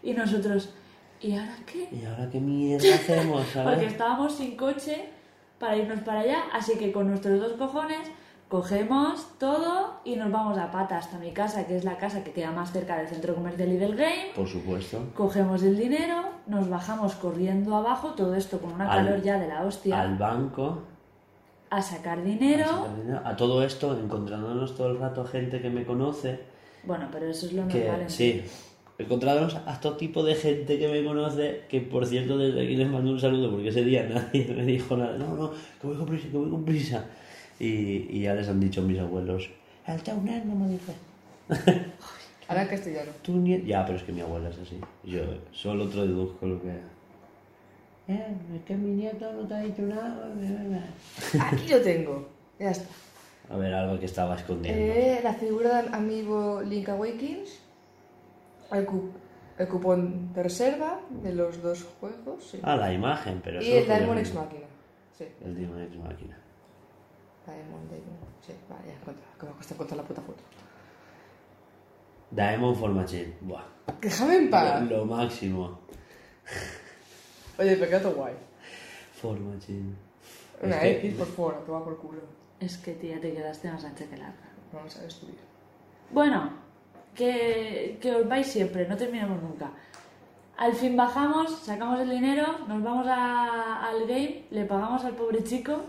Y 0.02 0.14
nosotros, 0.14 0.74
¿y 1.20 1.34
ahora 1.34 1.58
qué? 1.66 1.90
¿Y 1.94 2.06
ahora 2.06 2.30
qué 2.32 2.40
mierda 2.40 2.96
hacemos? 2.96 3.46
Porque 3.66 3.88
estábamos 3.88 4.34
sin 4.34 4.56
coche 4.56 5.10
para 5.60 5.76
irnos 5.76 6.00
para 6.00 6.22
allá, 6.22 6.44
así 6.54 6.78
que 6.78 6.94
con 6.94 7.10
nuestros 7.10 7.38
dos 7.38 7.52
cojones 7.58 8.10
cogemos 8.50 9.28
todo 9.40 10.02
y 10.04 10.16
nos 10.16 10.32
vamos 10.32 10.58
a 10.58 10.72
pata 10.72 10.98
hasta 10.98 11.18
mi 11.20 11.32
casa, 11.32 11.66
que 11.68 11.78
es 11.78 11.84
la 11.86 11.98
casa 11.98 12.24
que 12.24 12.32
queda 12.32 12.52
más 12.52 12.72
cerca 12.74 12.98
del 12.98 13.08
centro 13.08 13.36
comercial 13.36 13.72
y 13.72 13.78
del 13.78 13.96
game. 13.96 14.32
Por 14.36 14.48
supuesto. 14.48 15.00
Cogemos 15.16 15.62
el 15.64 15.78
dinero, 15.78 16.24
nos 16.48 16.68
bajamos 16.68 17.14
corriendo 17.16 17.76
abajo, 17.76 18.10
todo 18.16 18.34
esto 18.36 18.60
con 18.60 18.74
una 18.74 18.92
Al- 18.92 19.06
calor 19.06 19.22
ya 19.22 19.40
de 19.40 19.48
la 19.48 19.64
hostia, 19.64 20.02
Al 20.02 20.18
banco. 20.18 20.80
a 21.70 21.82
sacar 21.82 22.18
a 22.18 22.22
dinero. 22.24 22.66
sacar 22.66 22.96
dinero. 22.98 23.22
A 23.24 23.36
todo 23.36 23.64
esto, 23.64 23.98
encontrándonos 23.98 24.76
todo 24.76 24.88
el 24.90 24.98
rato 25.00 25.24
gente 25.26 25.62
que 25.62 25.70
me 25.70 25.86
conoce. 25.86 26.40
Bueno, 26.84 27.08
pero 27.12 27.28
eso 27.28 27.46
es 27.46 27.54
lo 27.54 27.68
Que, 27.68 27.82
normal. 27.84 28.02
en 28.02 28.10
sí, 28.10 28.44
encontrándonos 28.98 29.56
a 29.58 29.80
todo 29.80 29.96
tipo 29.96 30.24
de 30.24 30.34
gente 30.34 30.80
que 30.80 30.88
me 30.88 31.04
conoce. 31.06 31.66
Que 31.70 31.82
por 31.82 32.04
cierto, 32.08 32.36
desde 32.40 32.64
aquí 32.64 32.76
les 32.76 32.90
mando 32.90 33.12
un 33.12 33.20
saludo 33.20 33.52
porque 33.52 33.68
ese 33.68 33.84
día 33.84 34.10
nadie 34.12 34.48
me 34.56 34.64
dijo 34.66 34.98
nada. 34.98 35.16
No, 35.20 35.36
no, 35.36 35.52
que 35.80 35.86
voy 35.86 35.98
con 35.98 36.08
prisa, 36.08 36.28
que 36.32 36.38
voy 36.38 36.50
con 36.50 36.66
prisa. 36.66 37.06
Y, 37.60 38.08
y 38.18 38.22
ya 38.24 38.34
les 38.36 38.48
han 38.48 38.60
dicho 38.60 38.82
mis 38.82 39.00
abuelos. 39.00 39.50
El 39.86 40.02
teu 40.04 40.22
nen 40.22 40.48
no 40.48 40.56
me 40.56 40.68
dice. 40.70 40.94
Ahora 42.48 42.64
en 42.64 42.68
castellano. 42.70 43.12
Tu 43.22 43.34
nieto. 43.34 43.66
Ya, 43.66 43.86
pero 43.86 43.98
es 43.98 44.04
que 44.04 44.12
mi 44.12 44.22
abuela 44.22 44.50
es 44.50 44.58
así. 44.60 44.80
Yo 45.04 45.22
solo 45.52 45.86
otro 45.86 46.02
deduzco 46.06 46.46
lo 46.48 46.62
que. 46.62 46.70
Eh, 48.08 48.36
es 48.56 48.64
que 48.64 48.76
mi 48.76 48.92
nieto 48.96 49.32
no 49.34 49.48
te 49.48 49.54
ha 49.54 49.60
dicho 49.60 49.82
nada. 49.84 50.30
Aquí 51.52 51.68
lo 51.70 51.82
tengo. 51.82 52.28
Ya 52.58 52.72
está. 52.72 52.88
A 53.52 53.58
ver, 53.58 53.74
algo 53.74 54.00
que 54.00 54.06
estaba 54.06 54.36
escondiendo. 54.36 54.82
Eh, 54.82 55.20
la 55.24 55.34
figura 55.34 55.82
del 55.82 55.94
amigo 55.94 56.62
Link 56.62 56.90
Awakens. 56.90 57.60
El, 58.72 58.86
cu- 58.86 59.10
el 59.58 59.68
cupón 59.68 60.32
de 60.34 60.44
reserva 60.44 61.00
de 61.24 61.34
los 61.34 61.62
dos 61.62 61.84
juegos. 62.00 62.44
sí. 62.52 62.60
Ah, 62.64 62.76
la 62.76 62.94
imagen, 62.94 63.42
pero 63.44 63.62
y 63.62 63.72
el 63.74 63.86
Diamond 63.86 64.20
el- 64.20 64.20
X 64.20 64.34
Máquina. 64.36 64.66
Sí, 65.18 65.26
El 65.44 65.56
Demon 65.56 65.82
X 65.84 65.98
Máquina. 65.98 66.38
Diamond, 67.50 67.90
Diamond. 67.90 68.20
Sí, 68.46 68.54
vale, 68.70 68.88
ya 68.88 68.94
encontré. 68.94 69.24
Que 69.40 69.46
me 69.46 69.52
cuesta 69.54 69.74
encontrar 69.74 69.98
la 69.98 70.04
puta 70.04 70.22
foto. 70.22 70.44
Diamond 72.32 72.78
for 72.78 72.90
Machine. 72.92 73.34
Buah. 73.42 73.64
Déjame 74.02 74.36
en 74.38 74.50
paz. 74.50 74.82
Lo, 74.84 74.98
lo 74.98 75.06
máximo. 75.06 75.80
Oye, 77.58 77.76
todo 77.76 78.12
guay. 78.14 78.34
For 79.22 79.40
Machine. 79.40 79.94
Una 80.62 80.76
Es 80.76 80.82
que- 80.82 81.08
X 81.08 81.14
por 81.18 81.28
fuera, 81.28 81.64
que 81.66 81.72
va 81.72 81.84
por 81.84 81.98
culo. 81.98 82.22
Es 82.60 82.78
que 82.78 82.94
tía, 82.94 83.20
te 83.20 83.34
quedaste 83.34 83.72
más 83.72 83.84
ancha 83.84 84.06
que 84.06 84.18
larga. 84.18 84.50
No 84.74 84.82
lo 84.84 84.90
sabes 84.90 85.14
estudiar. 85.16 85.38
Bueno, 86.12 86.52
que, 87.16 87.98
que 88.02 88.14
os 88.16 88.28
vais 88.28 88.46
siempre, 88.48 88.88
no 88.88 88.96
terminamos 88.98 89.42
nunca. 89.42 89.72
Al 90.58 90.74
fin 90.74 90.98
bajamos, 90.98 91.58
sacamos 91.60 92.00
el 92.02 92.10
dinero, 92.10 92.46
nos 92.68 92.84
vamos 92.84 93.08
a- 93.08 93.88
al 93.88 94.02
game, 94.08 94.46
le 94.52 94.66
pagamos 94.66 95.04
al 95.06 95.16
pobre 95.16 95.42
chico, 95.44 95.86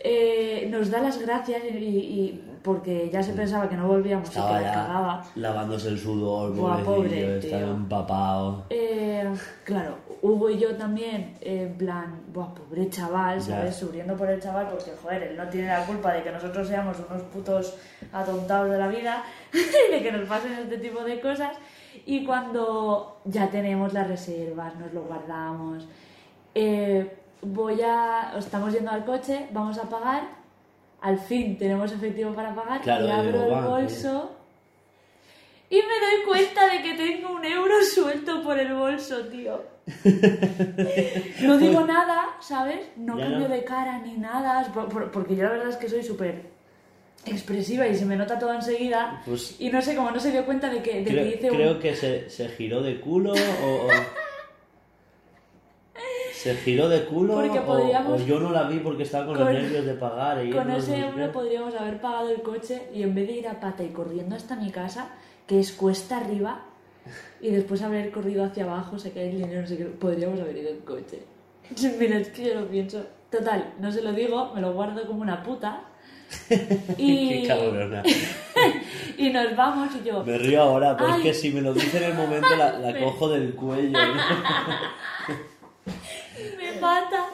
eh, 0.00 0.66
nos 0.70 0.90
da 0.90 1.00
las 1.00 1.18
gracias 1.20 1.62
y, 1.64 1.74
y- 1.76 2.44
porque 2.62 3.08
ya 3.10 3.22
se 3.22 3.32
pensaba 3.32 3.68
que 3.68 3.76
no 3.76 3.86
volvíamos 3.86 4.28
y 4.28 4.32
que 4.32 4.38
ya 4.38 4.72
cagaba. 4.72 5.24
lavándose 5.36 5.88
el 5.88 5.98
sudor, 5.98 6.52
Buah, 6.54 6.82
pobre, 6.82 7.38
estaba 7.38 7.62
tío. 7.62 7.70
empapado. 7.72 8.64
Eh, 8.68 9.32
claro, 9.64 9.94
Hugo 10.20 10.50
y 10.50 10.58
yo 10.58 10.74
también, 10.76 11.34
eh, 11.40 11.68
en 11.70 11.78
plan, 11.78 12.20
buah, 12.34 12.52
pobre 12.54 12.90
chaval. 12.90 13.40
¿sabes? 13.40 13.76
Sufriendo 13.76 14.16
por 14.16 14.28
el 14.28 14.40
chaval 14.42 14.68
porque, 14.70 14.90
joder, 15.00 15.22
él 15.22 15.36
no 15.36 15.48
tiene 15.48 15.68
la 15.68 15.86
culpa 15.86 16.12
de 16.12 16.22
que 16.24 16.32
nosotros 16.32 16.66
seamos 16.68 16.96
unos 17.08 17.22
putos 17.22 17.76
atontados 18.12 18.70
de 18.70 18.78
la 18.78 18.88
vida 18.88 19.22
y 19.52 19.92
de 19.92 20.02
que 20.02 20.12
nos 20.12 20.28
pasen 20.28 20.52
este 20.54 20.78
tipo 20.78 21.02
de 21.04 21.20
cosas. 21.20 21.56
Y 22.04 22.24
cuando 22.24 23.20
ya 23.24 23.48
tenemos 23.50 23.92
las 23.92 24.08
reservas, 24.08 24.74
nos 24.76 24.92
lo 24.92 25.02
guardamos, 25.04 25.86
eh, 26.54 27.16
voy 27.42 27.80
a... 27.82 28.34
Estamos 28.38 28.72
yendo 28.72 28.90
al 28.90 29.04
coche, 29.04 29.46
vamos 29.52 29.78
a 29.78 29.82
pagar, 29.88 30.22
al 31.00 31.18
fin 31.18 31.56
tenemos 31.58 31.92
efectivo 31.92 32.32
para 32.34 32.54
pagar 32.54 32.80
Claro, 32.80 33.06
y 33.06 33.10
abro 33.10 33.44
el 33.44 33.64
bolso... 33.64 34.32
Y 35.70 35.76
me 35.76 35.82
doy 35.82 36.24
cuenta 36.26 36.66
de 36.66 36.82
que 36.82 36.94
tengo 36.94 37.30
un 37.34 37.44
euro 37.44 37.74
suelto 37.94 38.42
por 38.42 38.58
el 38.58 38.72
bolso, 38.72 39.20
tío. 39.26 39.60
No 41.42 41.58
digo 41.58 41.80
nada, 41.86 42.36
¿sabes? 42.40 42.86
No 42.96 43.18
Ya 43.18 43.24
cambio 43.24 43.48
no. 43.48 43.54
de 43.54 43.64
cara 43.64 43.98
ni 43.98 44.14
nada, 44.16 44.62
por- 44.72 44.88
por- 44.88 45.10
porque 45.10 45.36
yo 45.36 45.44
la 45.44 45.50
verdad 45.50 45.68
es 45.68 45.76
que 45.76 45.88
soy 45.90 46.02
súper 46.02 46.42
expresiva 47.26 47.86
y 47.86 47.94
se 47.96 48.06
me 48.06 48.16
nota 48.16 48.38
todo 48.38 48.54
enseguida. 48.54 49.20
Pues- 49.26 49.56
y 49.60 49.68
no 49.68 49.82
sé, 49.82 49.94
como 49.94 50.10
no 50.10 50.18
se 50.18 50.30
dio 50.32 50.46
cuenta 50.46 50.70
de 50.70 50.80
que, 50.82 51.02
de 51.02 51.04
que 51.04 51.10
Creo, 51.10 51.26
hice 51.26 51.48
creo 51.48 51.72
un... 51.72 51.80
que 51.80 51.94
se, 51.94 52.30
se 52.30 52.48
giró 52.48 52.80
de 52.82 52.98
culo 53.00 53.32
o... 53.32 53.34
o- 53.86 54.27
¿Se 56.42 56.54
giró 56.54 56.88
de 56.88 57.04
culo 57.06 57.34
Porque 57.34 57.58
o- 57.58 57.66
podríamos- 57.66 58.20
o, 58.22 58.24
yo 58.24 58.38
no 58.40 58.50
la 58.52 58.64
vi 58.64 58.78
porque 58.78 59.02
estaba 59.02 59.26
con, 59.26 59.36
con- 59.36 59.44
los 59.44 59.52
nervios 59.54 59.84
de 59.84 59.94
pagar? 59.94 60.44
Y 60.44 60.50
Con 60.50 60.68
no 60.68 60.76
ese 60.76 60.98
euro 60.98 61.16
qué? 61.26 61.28
podríamos 61.32 61.74
haber 61.74 62.00
pagado 62.00 62.30
el 62.30 62.42
coche 62.42 62.82
y 62.94 63.02
en 63.02 63.14
vez 63.14 63.26
de 63.26 63.34
ir 63.34 63.48
a 63.48 63.58
pata 63.60 63.82
y 63.82 63.88
corriendo 63.88 64.36
hasta 64.36 64.54
mi 64.56 64.70
casa, 64.70 65.10
que 65.46 65.58
es 65.60 65.72
cuesta 65.72 66.18
arriba, 66.18 66.62
y 67.40 67.50
después 67.50 67.82
haber 67.82 68.10
corrido 68.10 68.44
hacia 68.44 68.64
abajo, 68.64 68.98
sacar 68.98 69.22
el 69.24 69.38
dinero, 69.38 69.62
no 69.62 69.66
sé 69.66 69.76
qué, 69.78 69.84
podríamos 69.86 70.38
haber 70.40 70.56
ido 70.58 70.70
en 70.70 70.80
coche. 70.80 71.22
Mira, 71.98 72.18
es 72.18 72.28
que 72.28 72.44
yo 72.46 72.54
lo 72.60 72.66
pienso. 72.68 73.04
Total, 73.30 73.74
no 73.80 73.90
se 73.92 74.02
lo 74.02 74.12
digo, 74.12 74.52
me 74.54 74.60
lo 74.60 74.72
guardo 74.72 75.06
como 75.06 75.22
una 75.22 75.42
puta. 75.42 75.82
Y, 76.98 77.42
Qué 77.46 78.02
y 79.18 79.30
nos 79.30 79.56
vamos 79.56 79.88
y 79.96 80.06
yo... 80.06 80.22
Me 80.24 80.36
río 80.38 80.62
ahora, 80.62 80.94
pero 80.96 81.12
Ay. 81.14 81.20
es 81.20 81.26
que 81.26 81.34
si 81.34 81.50
me 81.52 81.62
lo 81.62 81.72
dice 81.72 81.96
en 81.98 82.04
el 82.04 82.14
momento 82.14 82.48
la, 82.56 82.78
la 82.78 82.98
cojo 83.00 83.28
del 83.30 83.54
cuello. 83.54 83.98
¿no? 83.98 85.38
Me 86.56 86.80
mata. 86.80 87.26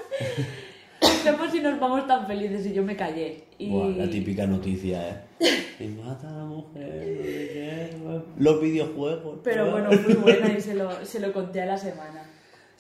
Vemos 1.25 1.51
si 1.53 1.61
nos 1.61 1.79
vamos 1.81 2.07
tan 2.07 2.27
felices 2.27 2.67
y 2.67 2.73
yo 2.73 2.83
me 2.83 2.97
callé. 2.97 3.45
Y... 3.59 3.71
Buah, 3.71 3.89
la 3.91 4.11
típica 4.11 4.47
noticia, 4.47 5.09
¿eh? 5.41 5.55
Y 5.81 5.85
mata 5.89 6.29
a 6.29 6.33
la 6.39 6.45
mujer, 6.45 6.85
no 7.19 7.23
sé 7.25 7.49
qué, 7.53 7.91
los 8.39 8.61
videojuegos. 8.61 9.39
Pero 9.43 9.67
¿no? 9.67 9.71
bueno, 9.73 9.91
muy 10.03 10.15
buena 10.15 10.53
y 10.57 10.61
se 10.61 10.75
lo, 10.75 11.05
se 11.05 11.21
lo 11.21 11.33
conté 11.33 11.63
a 11.63 11.67
la 11.67 11.77
semana. 11.77 12.23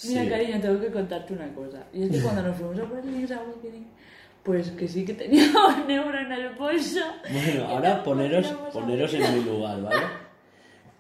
Mira, 0.05 0.23
Sí. 0.25 0.29
cariño, 0.29 0.61
tengo 0.61 0.81
que 0.81 0.91
contarte 0.91 1.33
una 1.35 1.53
cosa. 1.55 1.85
Y 1.93 2.05
es 2.05 2.11
que 2.11 2.21
cuando 2.21 2.43
nos 2.43 2.57
fuimos 2.57 2.79
a 2.79 3.07
Link's 3.07 3.31
Awakening, 3.31 3.87
pues 4.43 4.71
que 4.73 4.89
sí 4.89 5.05
que 5.05 5.15
tenía 5.15 5.47
un 5.85 5.91
euro 5.91 6.19
en 6.19 6.33
el 6.33 6.51
bolso. 6.55 7.01
Bueno, 7.33 7.67
ahora 7.69 8.03
poneros, 8.03 8.47
a 8.51 8.71
poneros 8.71 9.15
en 9.15 9.35
mi 9.39 9.45
lugar, 9.45 9.83
¿vale? 9.83 10.03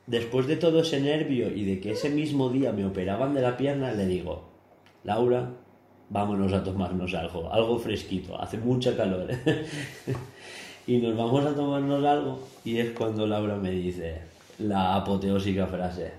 Después 0.06 0.46
de 0.46 0.56
todo 0.56 0.80
ese 0.82 1.00
nervio 1.00 1.50
y 1.50 1.64
de 1.64 1.80
que 1.80 1.92
ese 1.92 2.10
mismo 2.10 2.50
día 2.50 2.72
me 2.72 2.84
operaban 2.86 3.34
de 3.34 3.40
la 3.42 3.56
pierna, 3.56 3.92
le 3.92 4.06
digo, 4.06 4.53
Laura, 5.04 5.50
vámonos 6.08 6.52
a 6.52 6.64
tomarnos 6.64 7.14
algo, 7.14 7.52
algo 7.52 7.78
fresquito, 7.78 8.40
hace 8.40 8.58
mucha 8.58 8.96
calor. 8.96 9.28
y 10.86 10.98
nos 10.98 11.16
vamos 11.16 11.44
a 11.44 11.54
tomarnos 11.54 12.04
algo 12.04 12.40
y 12.64 12.78
es 12.78 12.90
cuando 12.90 13.26
Laura 13.26 13.56
me 13.56 13.70
dice 13.70 14.22
la 14.58 14.96
apoteósica 14.96 15.66
frase, 15.66 16.12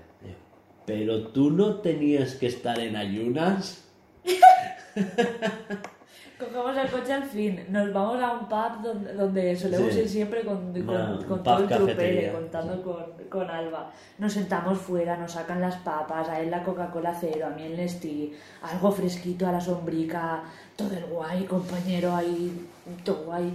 pero 0.86 1.28
tú 1.28 1.50
no 1.50 1.76
tenías 1.76 2.34
que 2.34 2.46
estar 2.46 2.78
en 2.78 2.96
ayunas. 2.96 3.84
Cogemos 6.38 6.76
el 6.76 6.90
coche 6.90 7.12
al 7.14 7.22
fin, 7.24 7.64
nos 7.70 7.90
vamos 7.94 8.22
a 8.22 8.32
un 8.34 8.46
pub 8.46 8.82
donde, 8.82 9.14
donde 9.14 9.56
solemos 9.56 9.90
Sí. 9.94 10.00
ir 10.00 10.08
siempre 10.08 10.44
con, 10.44 10.70
con, 10.72 10.88
Una- 10.90 11.18
con 11.26 11.42
todo 11.42 11.58
el 11.60 11.66
cafetería, 11.68 12.32
contando 12.32 12.82
con, 12.82 13.04
con 13.30 13.48
Alba. 13.50 13.90
Nos 14.18 14.34
sentamos 14.34 14.76
fuera, 14.78 15.16
nos 15.16 15.32
sacan 15.32 15.62
las 15.62 15.76
papas, 15.76 16.28
a 16.28 16.38
él 16.40 16.50
la 16.50 16.62
Coca-Cola 16.62 17.16
cero, 17.18 17.46
a 17.46 17.50
mí 17.56 17.62
el 17.62 17.76
Nestí, 17.78 18.34
algo 18.60 18.92
fresquito 18.92 19.46
a 19.46 19.52
la 19.52 19.60
sombrica, 19.62 20.42
todo 20.76 20.92
el 20.94 21.06
guay, 21.06 21.44
compañero 21.44 22.14
ahí, 22.14 22.68
todo 23.02 23.24
guay. 23.24 23.50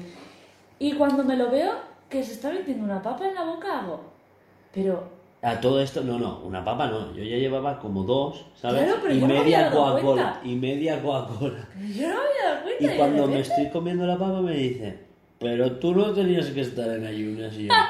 Y 0.80 0.94
cuando 0.94 1.24
me 1.24 1.38
lo 1.38 1.52
veo, 1.52 1.74
que 2.10 2.24
se 2.24 2.34
está 2.34 2.50
metiendo 2.50 2.84
una 2.84 3.02
papa 3.04 3.28
en 3.28 3.36
la 3.36 3.44
boca, 3.44 3.80
hago. 3.82 4.02
Pero 4.74 5.04
A 5.44 5.60
todo 5.60 5.82
esto, 5.82 6.04
no, 6.04 6.20
no, 6.20 6.40
una 6.42 6.64
papa 6.64 6.86
no, 6.88 7.16
yo 7.16 7.24
ya 7.24 7.38
llevaba 7.38 7.80
como 7.80 8.04
dos, 8.04 8.46
¿sabes? 8.56 8.84
Claro, 8.84 9.00
pero 9.02 9.14
y 9.16 9.20
yo 9.22 9.28
no 9.28 9.34
media 9.34 9.42
había 9.42 9.70
dado 9.72 10.00
cuenta. 10.02 10.40
y 10.44 10.56
media 10.56 11.02
Coca-Cola. 11.02 11.68
yo 11.96 12.10
no 12.10 12.20
había 12.20 12.44
dado 12.54 12.64
cuenta. 12.64 12.84
Y 12.84 12.98
cuando 12.98 13.28
me 13.28 13.40
estoy 13.40 13.70
comiendo 13.70 14.06
la 14.06 14.18
papa 14.20 14.40
me 14.42 14.54
dice, 14.54 15.00
pero 15.40 15.72
tú 15.80 15.96
no 15.96 16.14
tenías 16.14 16.46
que 16.48 16.62
estar 16.62 16.88
en 16.90 17.06
ayunas 17.08 17.54
y 17.56 17.68
yo, 17.68 17.74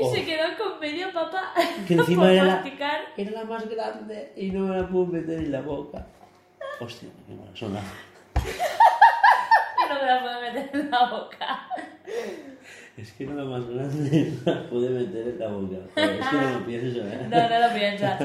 Y 0.00 0.04
Oh. 0.04 0.12
se 0.12 0.24
quedó 0.24 0.42
con 0.58 0.80
medio 0.80 1.12
papá 1.12 1.52
Que 1.86 1.94
encima 1.94 2.30
era 2.32 2.44
la, 2.44 2.64
era 3.16 3.30
la 3.30 3.44
más 3.44 3.66
grande 3.68 4.32
y 4.36 4.50
no 4.50 4.66
me 4.66 4.76
la 4.76 4.88
puedo 4.88 5.06
meter 5.06 5.38
en 5.38 5.52
la 5.52 5.60
boca. 5.62 6.04
Hostia, 6.80 7.08
qué 7.26 7.32
mala 7.34 7.50
zona. 7.54 7.80
Y 8.44 9.88
no 9.88 9.94
me 10.00 10.06
la 10.06 10.20
puedo 10.20 10.40
meter 10.40 10.70
en 10.74 10.90
la 10.90 11.08
boca. 11.10 11.68
Es 12.96 13.12
que 13.12 13.24
era 13.24 13.34
la 13.34 13.44
más 13.44 13.66
grande 13.68 14.32
pude 14.70 14.88
meter 14.90 15.28
en 15.28 15.38
la 15.38 15.48
boca. 15.48 15.76
Joder, 15.94 16.10
es 16.20 16.26
que 16.28 16.36
no 16.36 16.50
lo 16.58 16.66
pienso, 16.66 16.98
¿eh? 17.00 17.26
No, 17.28 17.48
no 17.48 17.68
lo 17.68 17.74
piensas. 17.74 18.20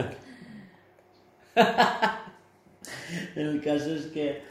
El 3.35 3.61
caso 3.61 3.95
es 3.95 4.05
que 4.07 4.41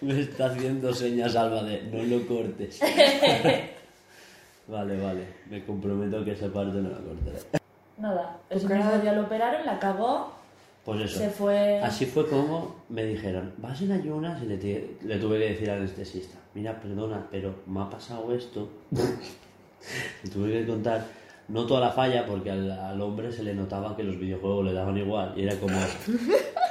me 0.00 0.20
está 0.20 0.46
haciendo 0.46 0.92
señas 0.92 1.34
Alba 1.36 1.62
de 1.62 1.82
no 1.84 2.02
lo 2.02 2.26
cortes. 2.26 2.80
Vale, 4.66 5.00
vale. 5.00 5.22
Me 5.50 5.64
comprometo 5.64 6.24
que 6.24 6.32
esa 6.32 6.48
parte 6.52 6.78
no 6.80 6.90
la 6.90 6.98
cortaré. 6.98 7.38
Nada, 7.96 8.36
cara- 8.68 8.84
mismo 8.84 8.98
día 9.00 9.12
lo 9.14 9.22
operaron, 9.22 9.64
la 9.66 9.78
cagó, 9.78 10.32
Pues 10.84 11.00
eso. 11.00 11.18
se 11.18 11.30
fue... 11.30 11.80
Así 11.80 12.06
fue 12.06 12.28
como 12.28 12.76
me 12.90 13.04
dijeron, 13.04 13.52
vas 13.56 13.80
en 13.82 13.90
ayunas 13.92 14.40
y 14.42 14.46
le, 14.46 14.56
le 15.02 15.16
tuve 15.18 15.38
que 15.40 15.48
decir 15.50 15.70
al 15.70 15.78
anestesista, 15.78 16.37
mira, 16.54 16.80
perdona, 16.80 17.26
pero 17.30 17.54
me 17.66 17.80
ha 17.80 17.90
pasado 17.90 18.32
esto. 18.34 18.68
tuve 20.32 20.52
que 20.52 20.66
contar, 20.66 21.06
no 21.48 21.66
toda 21.66 21.80
la 21.80 21.90
falla, 21.90 22.26
porque 22.26 22.50
al, 22.50 22.70
al 22.70 23.00
hombre 23.00 23.32
se 23.32 23.42
le 23.42 23.54
notaba 23.54 23.96
que 23.96 24.02
los 24.02 24.18
videojuegos 24.18 24.66
le 24.66 24.72
daban 24.72 24.98
igual. 24.98 25.34
Y 25.36 25.42
era 25.42 25.56
como, 25.56 25.78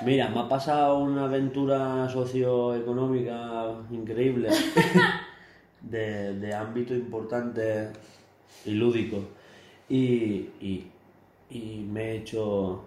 mira, 0.06 0.30
me 0.30 0.40
ha 0.40 0.50
pasado 0.50 1.00
una 1.00 1.26
aventura 1.26 2.10
socioeconómica 2.10 3.76
increíble, 3.92 4.50
de, 5.82 6.34
de 6.40 6.54
ámbito 6.54 6.94
importante 6.94 7.90
y 8.66 8.72
lúdico. 8.72 9.20
Y, 9.90 10.50
y, 10.60 10.88
y 11.50 11.88
me 11.90 12.12
he 12.12 12.18
hecho 12.18 12.84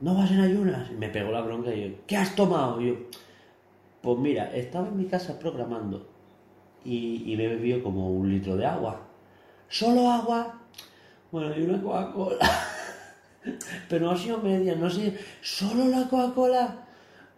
no 0.00 0.14
vas 0.14 0.30
en 0.30 0.40
ayunas. 0.40 0.90
Y 0.90 0.94
me 0.94 1.08
pegó 1.08 1.30
la 1.30 1.40
bronca 1.40 1.74
y 1.74 1.90
yo, 1.90 1.96
¿qué 2.06 2.16
has 2.16 2.34
tomado? 2.34 2.80
Y 2.80 2.88
yo, 2.88 2.94
pues 4.02 4.18
mira, 4.18 4.54
estaba 4.54 4.88
en 4.88 4.96
mi 4.96 5.06
casa 5.06 5.38
programando 5.38 6.06
y, 6.84 7.32
y 7.32 7.36
me 7.36 7.48
bebió 7.48 7.82
como 7.82 8.10
un 8.10 8.30
litro 8.30 8.56
de 8.56 8.66
agua. 8.66 9.00
¿Solo 9.68 10.10
agua? 10.10 10.60
Bueno, 11.30 11.54
y 11.56 11.62
una 11.62 11.80
Coca-Cola. 11.80 12.38
Pero 13.88 14.06
no 14.06 14.12
ha 14.12 14.16
sido 14.16 14.38
media, 14.38 14.74
no 14.74 14.88
sé, 14.88 15.16
¿solo 15.42 15.86
la 15.88 16.08
Coca-Cola? 16.08 16.84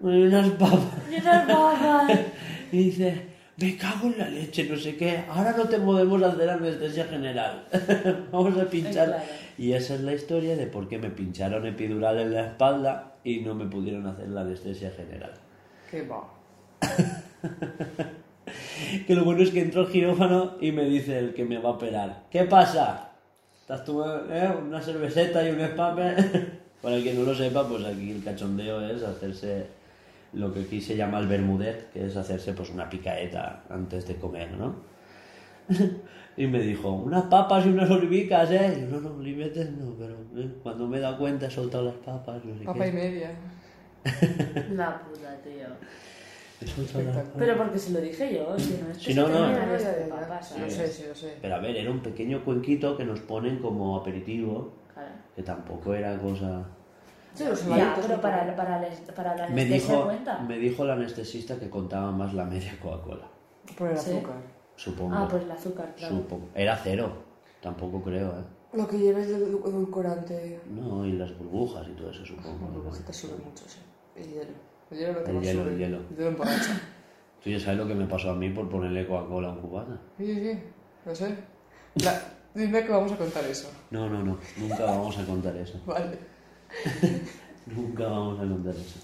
Y 0.00 0.06
unas 0.06 0.50
papas. 0.50 0.80
Y 1.10 1.20
unas 1.20 1.46
papas. 1.46 2.20
Y 2.72 2.84
dice, 2.84 3.26
me 3.56 3.76
cago 3.76 4.06
en 4.06 4.18
la 4.18 4.28
leche, 4.28 4.62
no 4.70 4.76
sé 4.76 4.96
qué, 4.96 5.24
ahora 5.28 5.52
no 5.56 5.64
te 5.64 5.78
podemos 5.78 6.22
hacer 6.22 6.48
anestesia 6.48 7.04
general. 7.06 7.64
Vamos 8.32 8.56
a 8.56 8.64
pinchar. 8.66 9.08
Claro. 9.08 9.22
Y 9.58 9.72
esa 9.72 9.96
es 9.96 10.02
la 10.02 10.14
historia 10.14 10.56
de 10.56 10.68
por 10.68 10.88
qué 10.88 10.98
me 10.98 11.10
pincharon 11.10 11.66
epidural 11.66 12.20
en 12.20 12.32
la 12.32 12.46
espalda 12.46 13.16
y 13.24 13.40
no 13.40 13.56
me 13.56 13.66
pudieron 13.66 14.06
hacer 14.06 14.28
la 14.28 14.42
anestesia 14.42 14.92
general. 14.92 15.32
Qué 15.90 16.02
va. 16.02 16.39
Que 19.06 19.14
lo 19.14 19.24
bueno 19.24 19.42
es 19.42 19.50
que 19.50 19.60
entró 19.60 19.82
el 19.82 19.88
quirófano 19.88 20.56
y 20.60 20.72
me 20.72 20.84
dice 20.84 21.18
el 21.18 21.32
que 21.32 21.44
me 21.44 21.58
va 21.58 21.70
a 21.70 21.72
operar, 21.72 22.24
¿qué 22.30 22.44
pasa? 22.44 23.10
¿Estás 23.60 23.84
tomando 23.84 24.34
eh, 24.34 24.52
una 24.66 24.80
cerveceta 24.80 25.46
y 25.46 25.50
un 25.50 25.60
espape? 25.60 26.16
Para 26.82 26.96
el 26.96 27.04
que 27.04 27.14
no 27.14 27.22
lo 27.22 27.34
sepa, 27.34 27.68
pues 27.68 27.84
aquí 27.84 28.10
el 28.10 28.24
cachondeo 28.24 28.80
es 28.88 29.02
hacerse 29.02 29.66
lo 30.32 30.52
que 30.52 30.60
aquí 30.60 30.80
se 30.80 30.96
llama 30.96 31.18
el 31.18 31.28
bermudet, 31.28 31.92
que 31.92 32.06
es 32.06 32.16
hacerse 32.16 32.52
pues 32.52 32.70
una 32.70 32.88
picaeta 32.88 33.62
antes 33.68 34.06
de 34.08 34.16
comer, 34.16 34.50
¿no? 34.52 34.74
Y 36.36 36.46
me 36.46 36.60
dijo, 36.60 36.90
unas 36.92 37.24
papas 37.24 37.66
y 37.66 37.68
unas 37.68 37.90
olivicas, 37.90 38.50
¿eh? 38.50 38.74
Y 38.78 38.80
yo, 38.82 38.86
no, 38.86 39.00
no, 39.00 39.16
olivetes 39.16 39.70
no, 39.72 39.94
pero 39.98 40.14
eh, 40.36 40.48
cuando 40.62 40.86
me 40.86 40.96
he 40.96 41.00
dado 41.00 41.18
cuenta 41.18 41.46
he 41.46 41.50
soltado 41.50 41.84
las 41.84 41.96
papas, 41.96 42.42
no 42.44 42.56
sé 42.56 42.64
Papa 42.64 42.86
y 42.86 42.90
qué. 42.90 42.96
media. 42.96 43.30
La 44.72 45.02
puta, 45.02 45.36
tío. 45.42 45.66
Pero 47.38 47.56
porque 47.56 47.78
se 47.78 47.92
lo 47.92 48.00
dije 48.00 48.34
yo, 48.34 48.58
si 48.58 48.78
no 48.82 48.90
es 48.90 48.98
que 48.98 49.04
Si 49.12 49.14
no, 49.14 49.26
te 49.26 49.32
Ya, 49.32 49.38
ya, 49.40 49.78
ya, 49.78 50.58
ya. 50.58 50.70
sé, 50.70 50.86
sí, 50.88 51.04
lo 51.08 51.14
sé. 51.14 51.38
Pero 51.40 51.54
a 51.54 51.58
ver, 51.58 51.76
era 51.76 51.90
un 51.90 52.00
pequeño 52.00 52.44
cuenquito 52.44 52.96
que 52.96 53.04
nos 53.04 53.20
ponen 53.20 53.58
como 53.60 53.96
aperitivo, 53.96 54.74
Claro. 54.92 55.08
que 55.34 55.42
tampoco 55.42 55.94
era 55.94 56.18
cosa... 56.18 56.66
Sí, 57.32 57.44
los 57.44 57.60
Ya, 57.60 57.68
saladitos, 57.76 58.06
pero 58.06 58.20
para, 58.20 58.56
para, 58.56 58.82
para 59.14 59.36
la 59.36 59.48
Me 59.48 59.64
dijo, 59.64 60.04
cuenta. 60.04 60.38
me 60.40 60.58
dijo 60.58 60.82
el 60.84 60.90
anestesista 60.90 61.58
que 61.58 61.70
contaba 61.70 62.10
más 62.10 62.34
la 62.34 62.44
media 62.44 62.76
Coca-Cola, 62.82 63.26
Por 63.78 63.88
el 63.90 63.96
Sí. 63.98 64.10
azúcar. 64.16 64.34
supongo. 64.76 65.14
Ah, 65.14 65.28
pues 65.30 65.44
el 65.44 65.50
azúcar, 65.50 65.94
claro. 65.96 66.16
Supongo. 66.16 66.48
Era 66.54 66.76
cero, 66.76 67.12
tampoco 67.62 68.02
creo, 68.02 68.30
¿eh? 68.30 68.44
Lo 68.72 68.86
que 68.86 68.98
lleves 68.98 69.28
de 69.28 69.36
edu- 69.38 69.66
edulcorante. 69.66 70.60
No, 70.68 71.04
y 71.06 71.12
las 71.12 71.36
burbujas 71.38 71.86
y 71.88 71.92
todo 71.92 72.10
eso, 72.10 72.24
supongo. 72.26 72.66
Las 72.66 72.74
burbujitas 72.74 73.16
suben 73.16 73.44
mucho, 73.44 73.64
sí. 73.66 73.78
El 74.16 74.26
hielo. 74.28 74.69
El 74.90 74.98
hielo 74.98 75.12
lo 75.12 75.24
que 75.24 75.30
El 75.30 75.36
más 75.36 75.44
hielo, 75.44 75.62
sube. 75.62 75.72
el 75.72 75.78
hielo. 75.78 75.96
El 76.10 76.16
hielo 76.16 76.28
emborracha. 76.28 76.80
Tú 77.42 77.50
ya 77.50 77.60
sabes 77.60 77.78
lo 77.78 77.86
que 77.86 77.94
me 77.94 78.06
pasó 78.06 78.30
a 78.30 78.34
mí 78.34 78.50
por 78.50 78.68
ponerle 78.68 79.06
Coca-Cola 79.06 79.48
a 79.48 79.52
un 79.52 79.60
cubata. 79.60 79.98
Sí, 80.18 80.26
sí, 80.26 80.40
sí. 80.52 80.58
Lo 81.06 81.14
sé. 81.14 81.34
La- 82.04 82.22
Dime 82.54 82.84
que 82.84 82.90
vamos 82.90 83.12
a 83.12 83.16
contar 83.16 83.44
eso. 83.44 83.70
No, 83.90 84.08
no, 84.10 84.22
no, 84.24 84.36
nunca 84.58 84.84
vamos 84.84 85.16
a 85.18 85.24
contar 85.24 85.56
eso. 85.56 85.80
Vale. 85.86 86.18
Nunca 87.66 88.04
vamos 88.04 88.38
a 88.40 88.42
contar 88.42 88.74
eso. 88.74 88.98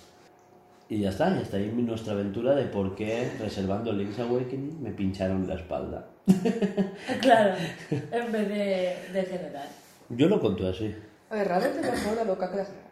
Y 0.88 1.01
ya 1.01 1.11
está, 1.11 1.31
y 1.37 1.42
hasta 1.42 1.57
ahí 1.57 1.66
nuestra 1.72 2.12
aventura 2.12 2.55
de 2.55 2.64
por 2.66 2.94
qué 2.94 3.31
reservando 3.40 3.92
Link's 3.92 4.18
Awakening 4.20 4.83
me 4.83 4.90
pincharon 4.90 5.46
la 5.46 5.55
espalda. 5.55 6.09
Claro, 7.20 7.55
en 7.90 8.33
vez 8.33 8.49
de, 8.49 8.96
de 9.12 9.22
general. 9.25 9.68
Yo 10.09 10.29
lo 10.29 10.40
conté 10.40 10.68
así. 10.68 10.94
A 11.31 11.35
ver, 11.37 11.49
realmente 11.49 11.81
mejor 11.90 12.16
la 12.16 12.25
local 12.25 12.51
que 12.51 12.57
la 12.57 12.64
general. 12.64 12.87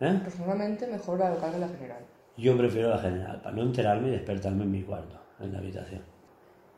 ¿Eh? 0.00 0.20
Personalmente 0.24 0.86
mejor 0.86 1.18
la 1.18 1.30
local 1.30 1.52
que 1.52 1.58
la 1.58 1.68
general. 1.68 2.04
Yo 2.40 2.56
prefiero 2.56 2.88
la 2.90 2.98
general, 2.98 3.40
para 3.42 3.54
no 3.54 3.62
enterarme 3.62 4.08
y 4.08 4.12
despertarme 4.12 4.64
en 4.64 4.70
mi 4.70 4.82
cuarto, 4.82 5.16
en 5.40 5.52
la 5.52 5.58
habitación. 5.58 6.02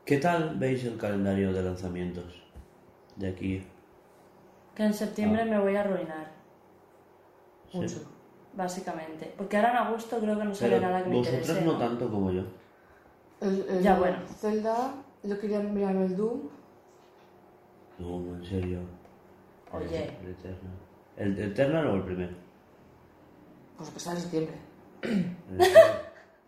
¿Qué 0.05 0.19
tal 0.19 0.57
veis 0.59 0.85
el 0.85 0.97
calendario 0.97 1.53
de 1.53 1.63
lanzamientos 1.63 2.43
de 3.17 3.29
aquí? 3.29 3.65
Que 4.75 4.85
en 4.85 4.95
septiembre 4.95 5.45
me 5.45 5.59
voy 5.61 5.77
a 5.77 5.81
arruinar, 5.83 6.33
Sí. 7.71 7.79
Mucho. 7.79 8.03
básicamente. 8.55 9.33
Porque 9.37 9.57
ahora 9.57 9.71
en 9.71 9.77
agosto 9.77 10.19
creo 10.19 10.37
que 10.39 10.45
no 10.45 10.55
sale 10.55 10.77
Pero 10.77 10.83
nada 10.89 11.03
que 11.05 11.11
me 11.11 11.17
vosotros 11.17 11.41
interese. 11.49 11.65
no 11.65 11.79
tanto 11.79 12.11
como 12.11 12.33
yo. 12.33 12.43
El, 13.41 13.65
el 13.69 13.83
Ya, 13.83 13.99
bueno. 13.99 14.17
Zelda, 14.27 14.95
yo 15.23 15.39
quería 15.41 15.61
mirar 15.61 15.95
el 15.97 16.17
Doom. 16.17 16.41
No, 17.99 18.17
en 18.37 18.45
serio. 18.45 18.81
Oye. 19.73 20.11
El 20.23 20.31
Eternal. 20.31 20.77
¿El 21.17 21.39
el 21.39 21.53
Eternal 21.53 21.87
o 21.87 21.95
el 21.95 22.03
primero? 22.03 22.33
Pues 23.77 23.91
que 23.91 24.01
sale 24.01 24.17
en 24.17 24.23
septiembre. 24.23 24.55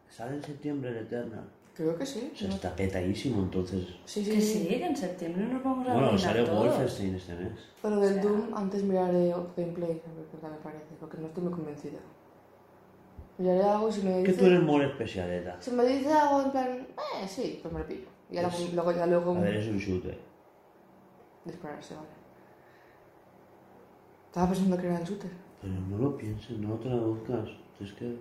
Sale 0.08 0.36
en 0.36 0.42
septiembre 0.42 0.90
el 0.90 0.96
Eternal. 0.98 1.44
Creo 1.74 1.96
que 1.98 2.06
sí. 2.06 2.30
O 2.32 2.36
sea, 2.36 2.48
está 2.50 2.76
petadísimo, 2.76 3.42
entonces. 3.42 3.84
Sí, 4.04 4.24
sí, 4.24 4.30
Que 4.30 4.40
sí. 4.40 4.58
sí, 4.60 4.68
que 4.68 4.86
en 4.86 4.96
septiembre 4.96 5.44
nos 5.46 5.62
vamos 5.64 5.88
a 5.88 5.92
Bueno, 5.92 6.06
arruinar 6.08 6.20
sale 6.34 6.44
todos. 6.44 6.58
Wolfenstein 6.68 7.14
este 7.16 7.34
mes. 7.34 7.52
Pero 7.82 7.96
del 8.00 8.10
O 8.10 8.14
sea- 8.14 8.22
Doom 8.22 8.54
antes 8.54 8.82
miraré 8.84 9.34
gameplay, 9.56 9.90
a 9.90 10.14
ver 10.14 10.24
qué 10.30 10.36
tal 10.40 10.52
me 10.52 10.56
parece, 10.58 10.84
porque 11.00 11.18
no 11.18 11.26
estoy 11.26 11.42
muy 11.42 11.52
convencida. 11.52 11.98
Miraré 13.38 13.64
algo 13.64 13.88
y 13.88 13.92
si 13.92 14.02
me 14.02 14.22
Que 14.22 14.28
dice... 14.30 14.38
tú 14.38 14.46
eres 14.46 14.62
muy 14.62 14.84
especialeta. 14.84 15.56
Si 15.60 15.70
me 15.72 15.84
dice 15.84 16.12
algo 16.12 16.42
en 16.42 16.50
plan, 16.52 16.86
eh, 17.20 17.26
sí, 17.26 17.58
pues 17.60 17.74
me 17.74 17.80
lo 17.80 17.86
pillo. 17.88 18.06
Y 18.30 18.38
Es- 18.38 18.72
luego, 18.72 18.92
ya 18.92 19.06
luego 19.06 19.32
A 19.36 19.40
ver, 19.40 19.56
es 19.56 19.66
un 19.66 19.78
shooter. 19.78 20.16
dispararse, 21.44 21.94
vale. 21.96 22.06
Estaba 24.26 24.48
pensando 24.48 24.76
que 24.78 24.86
era 24.86 24.98
el 25.00 25.04
shooter. 25.04 25.30
Pero 25.60 25.74
no 25.74 25.98
lo 25.98 26.16
pienses, 26.16 26.56
no 26.58 26.68
lo 26.70 26.76
traduzcas. 26.76 27.48
Es 27.80 27.92
que 27.94 28.16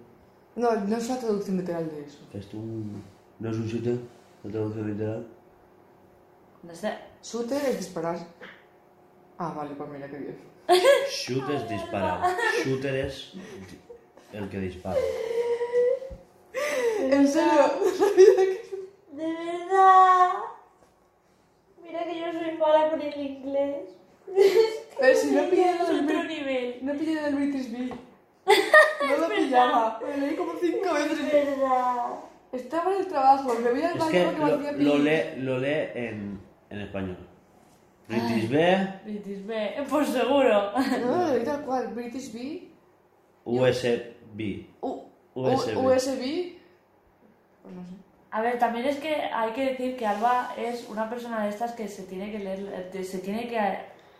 No, 0.55 0.71
no 0.75 0.97
es 0.97 1.09
la 1.09 1.17
traducción 1.17 1.57
literal 1.57 1.89
de 1.89 2.05
eso. 2.05 2.19
esto 2.33 2.57
un... 2.57 3.03
no 3.39 3.49
es 3.49 3.57
un 3.57 3.67
shooter, 3.67 3.97
la 4.43 4.51
traducción 4.51 4.91
literal. 4.91 5.27
No 6.61 6.75
sé. 6.75 6.93
Shooter 7.23 7.65
es 7.69 7.77
disparar. 7.77 8.17
Ah, 9.37 9.53
vale, 9.55 9.75
pues 9.75 9.89
mira 9.89 10.07
qué 10.09 10.17
bien. 10.17 10.37
Shooter 11.09 11.55
es 11.55 11.69
disparar. 11.69 12.35
Shooter 12.63 12.95
es 13.05 13.33
el 14.31 14.49
que 14.49 14.59
dispara. 14.59 14.99
¿En 16.99 17.27
serio? 17.27 17.51
De 19.11 19.25
verdad. 19.25 20.29
Mira 21.83 22.03
que 22.05 22.19
yo 22.19 22.31
soy 22.31 22.57
mala 22.57 22.89
con 22.91 23.01
el 23.01 23.21
inglés. 23.21 23.89
Pero 24.99 25.17
si 25.17 25.31
no 25.31 25.49
pillé 25.49 25.73
del, 25.73 25.81
otro 25.81 26.23
nivel. 26.23 26.79
no 26.81 26.93
pillé 26.93 27.21
del 27.21 27.35
British 27.35 27.71
Bee. 27.71 27.93
No 28.45 29.17
lo 29.17 29.29
pillaba. 29.35 29.99
Me 30.07 30.17
leí 30.17 30.35
como 30.35 30.53
cinco 30.59 30.93
veces. 30.93 31.19
Es 31.19 31.31
verdad. 31.59 32.05
Estaba 32.51 32.93
en 32.93 32.99
el 33.01 33.07
trabajo, 33.07 33.53
me 33.55 33.71
voy 33.71 33.81
al 33.81 33.97
baño 33.97 34.11
que 34.11 34.23
porque 34.25 34.39
me 34.43 34.47
lo, 34.49 34.55
hacía 34.55 34.71
lo 34.73 34.77
pis. 34.93 35.03
lee, 35.03 35.41
lo 35.41 35.57
lee 35.57 35.89
en, 35.95 36.39
en 36.69 36.79
español. 36.79 37.17
British 38.07 38.49
B, 38.49 38.87
British 39.05 39.45
B. 39.45 39.83
Pues 39.89 40.09
seguro. 40.09 40.71
No, 41.01 41.17
lo 41.25 41.33
leí 41.33 41.43
tal 41.43 41.61
cual. 41.65 41.87
British 41.95 42.31
Bee. 42.31 42.71
USB. 43.45 44.67
U- 44.81 45.03
USB. 45.33 45.75
U- 45.77 45.87
USB. 45.89 46.53
Pues 47.63 47.75
no 47.75 47.83
sé. 47.85 47.93
A 48.31 48.41
ver, 48.41 48.59
también 48.59 48.85
es 48.87 48.97
que 48.97 49.13
hay 49.15 49.51
que 49.53 49.65
decir 49.71 49.95
que 49.95 50.05
Alba 50.05 50.53
es 50.57 50.87
una 50.89 51.09
persona 51.09 51.43
de 51.43 51.49
estas 51.49 51.71
que 51.73 51.87
se 51.87 52.03
tiene 52.03 52.31
que 52.31 52.39
leer, 52.39 52.89
eh, 52.93 53.03
se 53.03 53.19
tiene 53.19 53.47
que... 53.47 53.57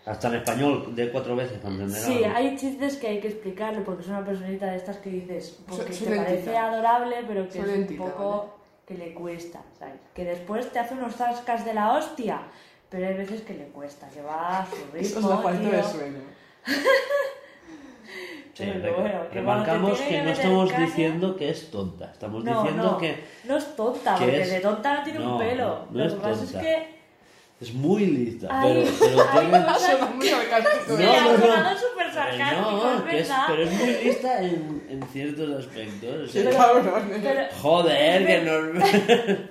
Hasta 0.06 0.28
en 0.28 0.36
español 0.36 0.94
de 0.96 1.10
cuatro 1.12 1.36
veces 1.36 1.58
para 1.60 1.74
entender 1.76 1.98
Sí, 2.02 2.24
algo. 2.26 2.36
hay 2.38 2.58
chistes 2.58 2.98
que 2.98 3.08
hay 3.08 3.20
que 3.22 3.30
explicarle 3.30 3.82
porque 3.82 4.02
es 4.04 4.10
una 4.10 4.26
personita 4.26 4.66
de 4.66 4.76
estas 4.76 4.98
que 4.98 5.10
dices, 5.10 5.60
porque 5.68 5.94
Su- 5.94 6.06
te 6.06 6.16
parece 6.18 6.58
adorable, 6.58 7.16
pero 7.28 7.46
que 7.48 7.54
Su 7.54 7.60
es 7.60 7.66
un 7.68 7.72
lentita, 7.72 8.04
poco 8.04 8.58
que 8.86 8.96
le 8.96 9.14
cuesta, 9.14 9.62
¿sabes? 9.80 9.96
Que 10.14 10.26
después 10.26 10.70
te 10.74 10.80
hace 10.80 10.94
unos 10.96 11.16
zascas 11.16 11.64
de 11.64 11.74
la 11.74 11.94
hostia, 11.94 12.42
pero 12.90 13.08
hay 13.08 13.14
veces 13.14 13.42
que 13.44 13.54
le 13.54 13.66
cuesta, 13.68 14.10
que 14.10 14.22
va 14.22 14.60
a 14.60 14.66
su 14.66 14.76
Eso 14.76 14.86
ritmo, 14.94 15.20
es 15.20 15.26
la 15.26 15.38
falta 15.38 15.70
de 15.70 15.84
sueño. 15.84 16.20
Sí, 18.54 18.66
Pero 18.72 18.96
bueno, 19.02 19.30
que 19.30 19.36
remarcamos 19.40 20.00
que 20.00 20.08
que 20.10 20.22
no 20.22 20.30
estamos 20.30 20.72
caña- 20.72 20.86
diciendo 20.86 21.36
que 21.36 21.50
es 21.50 21.72
tonta, 21.72 22.12
estamos 22.12 22.44
No, 22.44 22.62
diciendo 22.62 22.84
no, 22.92 22.98
que 23.00 23.24
no 23.46 23.58
es 23.58 23.76
tonta, 23.76 24.14
que 24.16 24.24
porque 24.26 24.42
es- 24.42 24.52
de 24.52 24.60
tonta 24.60 24.98
no 24.98 25.04
tiene 25.04 25.20
no, 25.20 25.32
un 25.34 25.40
pelo. 25.40 25.66
no, 25.66 25.86
no 25.92 25.98
Lo 25.98 26.06
es 26.06 26.14
que 26.14 26.20
pasa 26.20 26.44
es 26.44 26.52
que 26.52 27.03
es 27.64 27.74
muy 27.74 28.06
lista, 28.06 28.48
Ay, 28.52 28.84
pero, 28.84 28.92
pero 29.00 29.24
ay, 29.32 29.48
tiene... 30.20 30.38
no. 30.38 31.38
No, 31.38 31.54
ha 31.54 31.74
no, 31.74 31.80
súper 31.80 31.96
Pero 31.98 32.14
sarcástico, 32.14 32.72
no, 32.72 33.10
es 33.10 33.32
pero 33.48 33.64
es 33.64 33.72
muy 33.72 34.04
lista 34.04 34.42
en, 34.42 34.86
en 34.90 35.04
ciertos 35.08 35.66
aspectos. 35.66 36.30
o 36.30 36.32
sea, 36.32 36.44
Qué 36.44 36.50
cabrón, 36.58 37.12
eh. 37.14 37.20
pero, 37.24 37.42
Joder, 37.62 38.28
que 38.28 38.42
no... 38.42 38.52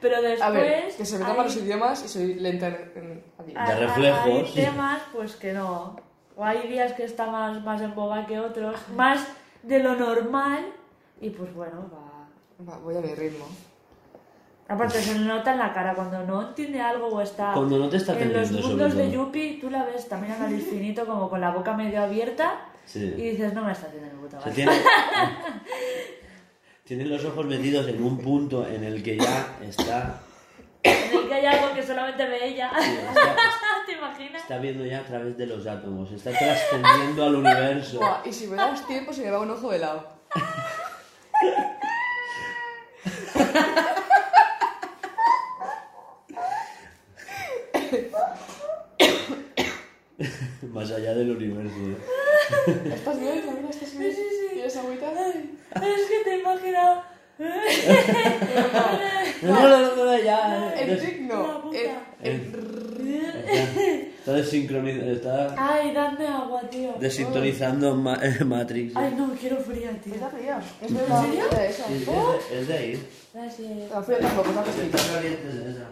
pero 0.00 0.22
después... 0.22 0.42
A 0.42 0.50
ver, 0.50 0.94
que 0.94 1.04
se 1.06 1.18
me 1.18 1.24
toman 1.24 1.46
los 1.46 1.56
idiomas 1.56 2.04
y 2.04 2.08
soy 2.08 2.34
lenta 2.34 2.66
en... 2.66 3.24
De 3.46 3.74
reflejos. 3.86 4.54
Hay 4.56 4.64
temas, 4.64 5.02
pues 5.12 5.36
que 5.36 5.54
no. 5.54 5.96
O 6.36 6.44
hay 6.44 6.68
días 6.68 6.92
que 6.92 7.04
está 7.04 7.26
más, 7.26 7.64
más 7.64 7.80
en 7.80 7.94
boga 7.94 8.26
que 8.26 8.38
otros, 8.38 8.76
más 8.94 9.26
de 9.62 9.78
lo 9.82 9.94
normal, 9.96 10.66
y 11.20 11.30
pues 11.30 11.52
bueno, 11.54 11.90
va... 11.92 12.28
Va, 12.70 12.76
voy 12.78 12.94
a 12.96 13.00
mi 13.00 13.14
ritmo. 13.14 13.46
Aparte 14.70 15.00
se 15.00 15.14
le 15.18 15.24
nota 15.24 15.52
en 15.52 15.58
la 15.58 15.72
cara 15.72 15.94
cuando 15.94 16.22
no 16.24 16.48
entiende 16.48 16.78
algo 16.80 17.06
o 17.08 17.20
está, 17.22 17.52
Cuando 17.54 17.78
no 17.78 17.88
te 17.88 17.96
está 17.96 18.18
en 18.20 18.34
los 18.34 18.50
mundos 18.52 18.94
de. 18.94 19.10
Yuppie, 19.10 19.58
tú 19.60 19.70
la 19.70 19.84
ves 19.84 20.06
también 20.08 20.34
a 20.34 20.38
nariz 20.40 20.66
finito 20.68 21.06
como 21.06 21.30
con 21.30 21.40
la 21.40 21.50
boca 21.50 21.72
medio 21.74 22.02
abierta 22.02 22.66
Sí. 22.84 23.00
y 23.16 23.30
dices 23.30 23.52
no 23.54 23.64
me 23.64 23.72
está 23.72 23.86
haciendo 23.86 24.08
Se 24.30 24.36
gana". 24.38 24.52
tiene, 24.54 24.72
tiene 26.84 27.04
los 27.06 27.24
ojos 27.24 27.46
metidos 27.46 27.88
en 27.88 28.02
un 28.02 28.18
punto 28.18 28.66
en 28.66 28.84
el 28.84 29.02
que 29.02 29.16
ya 29.18 29.56
está, 29.62 30.20
En 30.82 31.16
el 31.18 31.28
que 31.28 31.34
hay 31.34 31.46
algo 31.46 31.74
que 31.74 31.82
solamente 31.82 32.26
ve 32.26 32.46
ella. 32.48 32.70
está, 32.78 33.36
¿Te 33.86 33.92
imaginas? 33.92 34.42
está 34.42 34.58
viendo 34.58 34.84
ya 34.84 34.98
a 35.00 35.04
través 35.04 35.36
de 35.38 35.46
los 35.46 35.66
átomos, 35.66 36.12
está 36.12 36.30
trascendiendo 36.30 37.24
al 37.24 37.36
universo. 37.36 37.98
Buah, 38.00 38.20
y 38.26 38.32
si 38.32 38.46
me 38.46 38.56
das 38.56 38.86
tiempo 38.86 39.12
se 39.14 39.22
me 39.24 39.30
va 39.30 39.40
un 39.40 39.50
ojo 39.50 39.70
de 39.70 39.78
lado. 39.78 40.06
Más 50.78 50.90
allá 50.92 51.14
del 51.14 51.30
universo. 51.32 51.74
¿eh? 51.76 51.96
¿Estás 52.94 53.18
bien, 53.20 53.40
Camila? 53.46 53.70
¿Estás 53.70 53.98
bien? 53.98 54.12
Sí, 54.14 54.22
sí, 54.22 54.28
sí. 54.30 54.54
¿Quieres 54.54 54.76
agüita? 54.76 55.06
Es 55.10 56.06
que 56.08 56.24
te 56.24 56.34
he 56.34 56.38
imaginado. 56.38 57.02
No, 59.42 59.52
no, 59.52 59.68
no, 59.68 59.96
no, 59.96 60.04
no, 60.04 60.18
ya. 60.18 60.74
El 60.74 60.88
des- 60.90 61.00
signo. 61.02 61.46
La 61.46 61.62
puta. 61.62 61.78
El, 62.22 62.30
el 62.30 62.78
Está, 63.48 63.80
está 64.18 64.32
desincronizando, 64.32 65.12
está 65.12 65.54
Ay, 65.56 65.92
dame 65.94 66.26
agua, 66.26 66.60
tío. 66.68 66.94
desintonizando 67.00 67.94
Ma- 67.94 68.18
eh, 68.22 68.44
Matrix. 68.44 68.94
Ay, 68.96 69.14
no, 69.16 69.30
quiero 69.40 69.56
fría, 69.58 69.90
tío. 70.02 70.14
Está 70.14 70.28
fría. 70.28 70.60
Es 70.82 70.92
de 70.94 71.08
la 71.08 71.20
serio? 71.22 71.44
de 71.48 71.66
esa. 71.68 71.86
Es, 71.86 71.92
es 72.00 72.06
de, 72.06 72.60
es 72.60 72.68
de 72.68 72.74
ahí. 72.74 73.08
Gracias. 73.34 73.90
La 73.90 74.02
fría 74.02 74.18
tampoco, 74.18 74.48
está 74.50 74.62
fresquita. 74.64 74.96
Está 74.98 75.12
caliente 75.14 75.48
es 75.48 75.76
esa. 75.76 75.88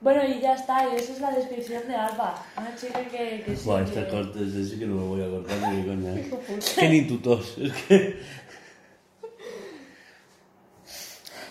Bueno, 0.00 0.22
y 0.24 0.40
ya 0.40 0.54
está, 0.54 0.86
y 0.92 0.96
esa 0.96 1.12
es 1.12 1.20
la 1.20 1.32
descripción 1.32 1.88
de 1.88 1.94
Alba. 1.96 2.34
Una 2.56 2.74
chica 2.76 3.00
que, 3.04 3.42
que 3.44 3.56
sí. 3.56 3.64
Buah, 3.66 3.78
que- 3.84 3.90
este 3.90 4.08
corte 4.08 4.44
ese 4.44 4.64
sí 4.64 4.78
que 4.78 4.86
no 4.86 4.94
lo 4.94 5.06
voy 5.06 5.22
a 5.22 5.28
cortar 5.28 5.72
ni 5.72 5.84
coña. 5.84 6.14
¿eh? 6.14 6.30
Es 6.58 6.74
que 6.74 6.88
ni 6.88 7.02
tu 7.08 7.18
tos, 7.18 7.58
es 7.58 7.72
que... 7.72 8.20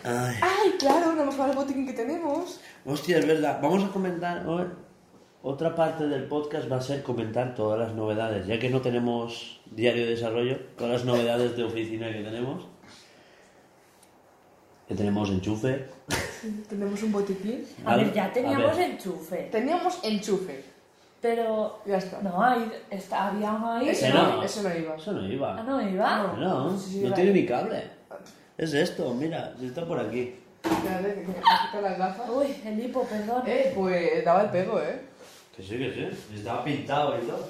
Ay. 0.03 0.35
Ay, 0.41 0.71
claro, 0.79 1.13
no 1.13 1.23
hablado 1.23 1.47
del 1.47 1.55
botiquín 1.57 1.85
que 1.85 1.93
tenemos. 1.93 2.61
Hostia, 2.85 3.17
es 3.17 3.27
verdad. 3.27 3.59
Vamos 3.61 3.83
a 3.83 3.89
comentar. 3.89 4.45
Otra 5.41 5.75
parte 5.75 6.07
del 6.07 6.23
podcast 6.25 6.71
va 6.71 6.77
a 6.77 6.81
ser 6.81 7.03
comentar 7.03 7.53
todas 7.55 7.77
las 7.79 7.93
novedades, 7.93 8.47
ya 8.47 8.57
que 8.59 8.69
no 8.69 8.79
tenemos 8.81 9.59
diario 9.71 10.05
de 10.05 10.11
desarrollo, 10.11 10.57
todas 10.77 10.93
las 10.93 11.05
novedades 11.05 11.57
de 11.57 11.63
oficina 11.63 12.07
que 12.11 12.21
tenemos. 12.23 12.65
Que 14.87 14.95
tenemos 14.95 15.29
enchufe. 15.29 15.85
Tenemos 16.69 17.03
un 17.03 17.11
botiquín. 17.11 17.65
A 17.85 17.97
ver, 17.97 18.13
ya 18.13 18.31
teníamos 18.31 18.77
ver. 18.77 18.91
enchufe. 18.91 19.49
Teníamos 19.51 19.99
enchufe. 20.03 20.63
Pero. 21.21 21.79
Ya 21.85 21.97
está. 21.97 22.21
No, 22.21 22.41
ahí 22.41 22.71
está, 22.89 23.27
había 23.29 23.51
uno 23.51 23.73
ahí. 23.73 23.89
Ese 23.89 24.09
no. 24.09 24.35
no, 24.37 24.43
ese 24.43 24.61
no 24.63 24.69
iba. 24.77 24.95
Eso 24.95 25.11
no 25.11 25.21
Ah, 25.21 25.27
iba. 25.27 25.63
no 25.63 25.81
iba. 25.89 26.33
No, 26.37 26.77
Sí, 26.77 26.91
sí, 26.91 26.99
no 27.03 27.09
va. 27.09 27.15
tiene 27.15 27.31
ni 27.33 27.45
cable. 27.45 27.83
Es 28.57 28.73
esto, 28.73 29.13
mira, 29.13 29.53
está 29.61 29.85
por 29.85 29.99
aquí. 29.99 30.35
Espérate, 30.63 31.13
que 31.21 31.27
me 31.27 31.33
quito 31.33 31.81
las 31.81 31.97
gafas. 31.97 32.29
Uy, 32.29 32.47
el 32.65 32.79
hipo, 32.85 33.03
perdón. 33.03 33.43
Eh, 33.45 33.71
pues 33.75 34.23
daba 34.23 34.43
el 34.43 34.49
pego, 34.51 34.79
eh. 34.81 35.01
Que 35.55 35.63
sí, 35.63 35.77
que 35.77 35.93
sí. 35.93 36.35
Estaba 36.35 36.63
pintado 36.63 37.17
y 37.17 37.21
todo. 37.27 37.49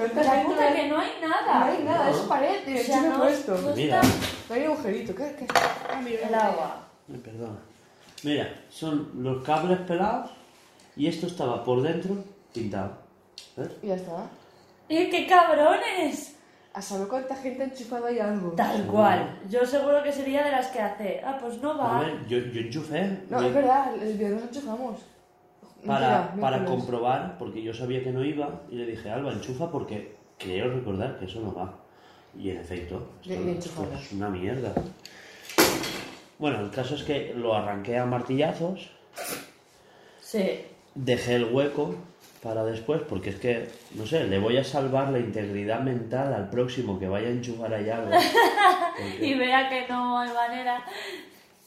Pero 0.00 0.12
Te 0.12 0.24
das 0.24 0.44
cuenta 0.46 0.74
que 0.74 0.88
no 0.88 0.98
hay 0.98 1.10
nada. 1.20 1.58
No 1.58 1.64
hay 1.72 1.84
nada, 1.84 2.10
es 2.10 2.16
pared, 2.18 2.64
sea, 2.64 2.80
enchufe 2.80 3.08
no, 3.08 3.18
puesto. 3.18 3.58
no 3.60 3.74
Mira. 3.76 4.00
No 4.48 4.54
hay 4.54 4.64
agujerito, 4.64 5.14
¿qué? 5.14 5.36
qué? 5.38 5.46
Ah, 5.92 6.00
mira, 6.02 6.26
el 6.28 6.34
agua. 6.34 6.76
Ay, 7.12 7.18
perdona. 7.18 7.58
Mira, 8.22 8.54
son 8.70 9.10
los 9.22 9.44
cables 9.44 9.78
pelados 9.80 10.30
y 10.96 11.06
esto 11.06 11.26
estaba 11.26 11.62
por 11.64 11.82
dentro 11.82 12.16
pintado. 12.54 12.92
¿Ves? 13.56 13.70
Y 13.82 13.88
ya 13.88 13.94
está. 13.96 14.12
¡Y 14.88 15.08
qué 15.10 15.26
cabrones! 15.26 16.36
A 16.72 16.80
saber 16.80 17.08
cuánta 17.08 17.34
gente 17.36 17.62
ha 17.62 17.66
enchufado 17.66 18.06
ahí 18.06 18.18
algo. 18.20 18.50
Tal 18.52 18.86
cual. 18.86 19.38
Yo 19.50 19.66
seguro 19.66 20.02
que 20.04 20.12
sería 20.12 20.44
de 20.44 20.52
las 20.52 20.68
que 20.68 20.80
hace. 20.80 21.20
Ah, 21.24 21.36
pues 21.40 21.58
no 21.60 21.72
A 21.72 21.76
va. 21.76 22.00
ver, 22.00 22.26
yo, 22.26 22.38
yo 22.38 22.60
enchufé 22.60 23.18
No, 23.28 23.40
me- 23.40 23.48
es 23.48 23.54
verdad, 23.54 23.92
el 24.00 24.16
viernes 24.16 24.44
enchufamos. 24.44 25.00
Para, 25.86 26.34
para 26.40 26.64
comprobar, 26.64 27.36
porque 27.38 27.62
yo 27.62 27.72
sabía 27.74 28.02
que 28.02 28.12
no 28.12 28.24
iba, 28.24 28.62
y 28.70 28.76
le 28.76 28.86
dije, 28.86 29.10
Alba, 29.10 29.32
enchufa 29.32 29.70
porque 29.70 30.14
creo 30.38 30.72
recordar 30.72 31.18
que 31.18 31.24
eso 31.26 31.40
no 31.40 31.54
va. 31.54 31.74
Y 32.38 32.50
en 32.50 32.58
efecto, 32.58 33.08
esto, 33.24 33.48
esto 33.48 33.88
es 34.00 34.12
una 34.12 34.28
mierda. 34.28 34.72
Bueno, 36.38 36.60
el 36.60 36.70
caso 36.70 36.94
es 36.94 37.02
que 37.02 37.34
lo 37.34 37.54
arranqué 37.54 37.98
a 37.98 38.06
martillazos, 38.06 38.90
Sí. 40.20 40.60
dejé 40.94 41.36
el 41.36 41.44
hueco 41.52 41.94
para 42.42 42.64
después, 42.64 43.02
porque 43.08 43.30
es 43.30 43.36
que, 43.36 43.68
no 43.96 44.06
sé, 44.06 44.24
le 44.24 44.38
voy 44.38 44.56
a 44.56 44.64
salvar 44.64 45.10
la 45.10 45.18
integridad 45.18 45.80
mental 45.80 46.32
al 46.32 46.48
próximo 46.48 46.98
que 46.98 47.08
vaya 47.08 47.28
a 47.28 47.32
enchufar 47.32 47.74
algo. 47.74 48.10
Porque- 48.96 49.26
Y 49.26 49.34
vea 49.34 49.68
que 49.68 49.86
no 49.88 50.18
hay 50.18 50.30
manera. 50.32 50.82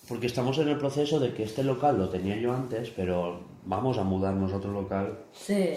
Porque 0.07 0.27
estamos 0.27 0.57
en 0.57 0.69
el 0.69 0.77
proceso 0.77 1.19
de 1.19 1.33
que 1.33 1.43
este 1.43 1.63
local 1.63 1.97
lo 1.97 2.09
tenía 2.09 2.35
yo 2.37 2.53
antes, 2.53 2.89
pero 2.89 3.41
vamos 3.65 3.97
a 3.97 4.03
mudarnos 4.03 4.51
a 4.53 4.57
otro 4.57 4.71
local 4.71 5.17
Sí. 5.33 5.69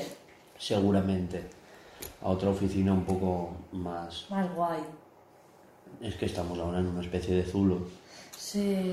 seguramente 0.58 1.42
a 2.22 2.28
otra 2.28 2.50
oficina 2.50 2.92
un 2.92 3.04
poco 3.04 3.50
más... 3.72 4.26
Más 4.30 4.54
guay. 4.54 4.80
Es 6.00 6.14
que 6.16 6.26
estamos 6.26 6.58
ahora 6.58 6.80
en 6.80 6.86
una 6.88 7.00
especie 7.00 7.34
de 7.34 7.42
zulo. 7.42 7.78
Sí. 8.36 8.92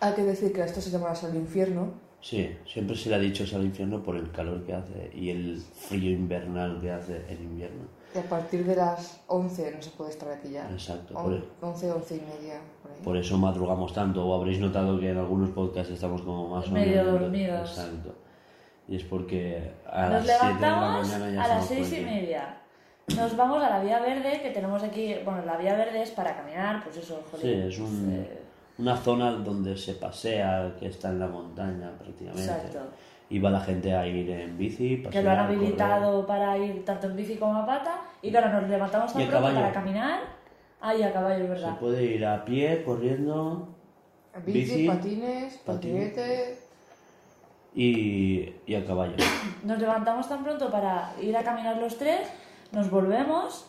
Hay 0.00 0.12
que 0.14 0.22
decir 0.22 0.52
que 0.52 0.62
esto 0.62 0.80
se 0.80 0.90
llama 0.90 1.10
al 1.10 1.36
infierno. 1.36 1.90
Sí, 2.20 2.56
siempre 2.66 2.96
se 2.96 3.08
le 3.08 3.16
ha 3.16 3.18
dicho 3.18 3.42
es 3.44 3.52
al 3.54 3.64
infierno 3.64 4.02
por 4.02 4.16
el 4.16 4.30
calor 4.30 4.62
que 4.64 4.72
hace 4.74 5.10
y 5.14 5.30
el 5.30 5.60
frío 5.60 6.10
invernal 6.10 6.80
que 6.80 6.90
hace 6.90 7.24
en 7.28 7.42
invierno. 7.42 7.82
Y 8.14 8.18
a 8.18 8.22
partir 8.22 8.64
de 8.64 8.76
las 8.76 9.20
11 9.26 9.72
no 9.74 9.82
se 9.82 9.90
puede 9.90 10.10
estar 10.10 10.30
aquí 10.30 10.50
ya. 10.50 10.70
Exacto, 10.70 11.14
por 11.14 11.32
el- 11.32 11.44
11, 11.60 11.90
11 11.90 12.16
y 12.16 12.20
media. 12.20 12.60
Por 12.82 12.92
ahí. 12.92 12.98
Por 13.02 13.16
eso 13.16 13.38
madrugamos 13.38 13.92
tanto, 13.92 14.24
o 14.26 14.34
habréis 14.34 14.60
notado 14.60 15.00
que 15.00 15.10
en 15.10 15.16
algunos 15.18 15.50
podcasts 15.50 15.92
estamos 15.92 16.22
como 16.22 16.48
más 16.48 16.68
o 16.68 16.72
Medio 16.72 17.02
menos... 17.04 17.20
dormidos. 17.20 17.70
Exacto. 17.70 18.14
Y 18.88 18.96
es 18.96 19.04
porque 19.04 19.72
a 19.90 20.08
Nos 20.08 20.26
las 20.26 20.38
7 20.40 20.54
de 20.54 20.60
la 20.60 20.68
levantamos 20.70 21.08
mañana 21.08 21.30
ya 21.30 21.44
a 21.44 21.48
las 21.48 21.66
seis 21.66 21.92
y 21.92 22.00
media. 22.00 22.56
Nos 23.16 23.36
vamos 23.36 23.62
a 23.62 23.68
la 23.70 23.80
vía 23.82 24.00
verde 24.00 24.40
que 24.42 24.50
tenemos 24.50 24.82
aquí. 24.82 25.14
Bueno, 25.24 25.44
la 25.44 25.56
vía 25.56 25.74
verde 25.74 26.02
es 26.02 26.10
para 26.10 26.36
caminar, 26.36 26.82
pues 26.84 26.96
eso, 26.96 27.22
joder. 27.30 27.40
Sí, 27.46 27.68
es 27.68 27.78
un- 27.78 28.12
eh, 28.12 28.38
una 28.78 28.96
zona 28.96 29.32
donde 29.32 29.76
se 29.76 29.94
pasea, 29.94 30.74
que 30.78 30.86
está 30.86 31.08
en 31.10 31.20
la 31.20 31.26
montaña 31.28 31.90
prácticamente. 31.98 32.42
Exacto. 32.44 32.78
Y 33.30 33.38
va 33.38 33.50
la 33.50 33.60
gente 33.60 33.94
a 33.94 34.06
ir 34.06 34.28
en 34.30 34.58
bici, 34.58 34.96
que 34.98 35.04
pasear, 35.04 35.24
lo 35.24 35.30
han 35.30 35.36
correr. 35.46 35.56
habilitado 35.58 36.26
para 36.26 36.58
ir 36.58 36.84
tanto 36.84 37.06
en 37.06 37.16
bici 37.16 37.36
como 37.36 37.56
a 37.56 37.64
pata. 37.66 38.00
Y 38.20 38.30
claro, 38.30 38.60
nos 38.60 38.68
levantamos 38.68 39.12
tan 39.12 39.22
Y 39.22 39.24
a 39.24 39.28
pronto 39.28 39.46
caballo. 39.46 39.60
para 39.62 39.72
caminar. 39.72 40.20
Ay, 40.80 41.02
a 41.02 41.12
caballo, 41.12 41.36
es 41.36 41.42
Se 41.42 41.48
verdad. 41.48 41.78
puede 41.78 42.02
ir 42.04 42.26
a 42.26 42.44
pie, 42.44 42.82
corriendo 42.84 43.68
Bici, 44.44 44.58
bici, 44.58 44.86
patines, 44.88 45.56
patinete. 45.64 46.58
Y, 47.74 48.52
y 48.66 48.74
a 48.74 48.84
caballo. 48.84 49.16
Nos 49.64 49.78
levantamos 49.78 50.28
tan 50.28 50.42
pronto 50.44 50.70
para 50.70 51.12
ir 51.20 51.36
a 51.36 51.42
caminar 51.42 51.76
los 51.78 51.96
tres, 51.96 52.28
nos 52.72 52.90
volvemos, 52.90 53.66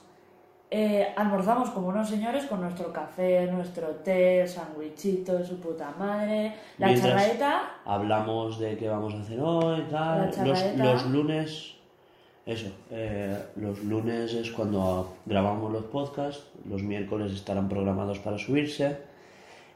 eh, 0.72 1.14
almorzamos 1.16 1.70
como 1.70 1.90
unos 1.90 2.10
señores 2.10 2.46
con 2.46 2.62
nuestro 2.62 2.92
café, 2.92 3.46
nuestro 3.52 3.88
té, 4.04 4.48
sándwichito, 4.48 5.44
su 5.46 5.60
puta 5.60 5.94
madre, 6.00 6.54
la 6.80 6.88
Mientras- 6.88 7.12
charraeta. 7.14 7.62
Hablamos 7.86 8.58
de 8.60 8.76
qué 8.78 8.88
vamos 8.90 9.14
a 9.14 9.20
hacer 9.20 9.40
hoy, 9.40 9.84
tal. 9.92 10.32
Los, 10.44 10.76
los 10.78 11.06
lunes, 11.08 11.76
eso, 12.46 12.68
eh, 12.90 13.38
los 13.58 13.84
lunes 13.84 14.34
es 14.34 14.50
cuando 14.52 15.16
grabamos 15.26 15.72
los 15.72 15.84
podcasts, 15.84 16.44
los 16.68 16.82
miércoles 16.82 17.32
estarán 17.34 17.70
programados 17.70 18.18
para 18.20 18.38
subirse 18.40 18.98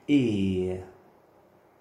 y, 0.08 0.72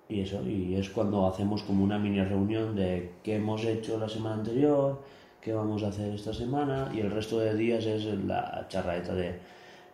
y 0.09 0.21
eso, 0.21 0.41
y 0.47 0.75
es 0.77 0.91
cuando 0.91 1.27
hacemos 1.27 1.63
como 1.63 1.83
una 1.85 1.99
mini 1.99 2.23
reunión 2.23 2.75
de 2.77 3.13
qué 3.23 3.37
hemos 3.37 3.65
hecho 3.65 3.99
la 3.99 4.09
semana 4.09 4.37
anterior, 4.37 5.03
qué 5.41 5.53
vamos 5.53 5.83
a 5.83 5.89
hacer 5.89 6.15
esta 6.15 6.33
semana 6.33 6.91
y 6.95 7.01
el 7.01 7.11
resto 7.11 7.39
de 7.41 7.55
días 7.55 7.85
es 7.87 8.05
la 8.05 8.67
charraeta 8.69 9.15
de 9.15 9.39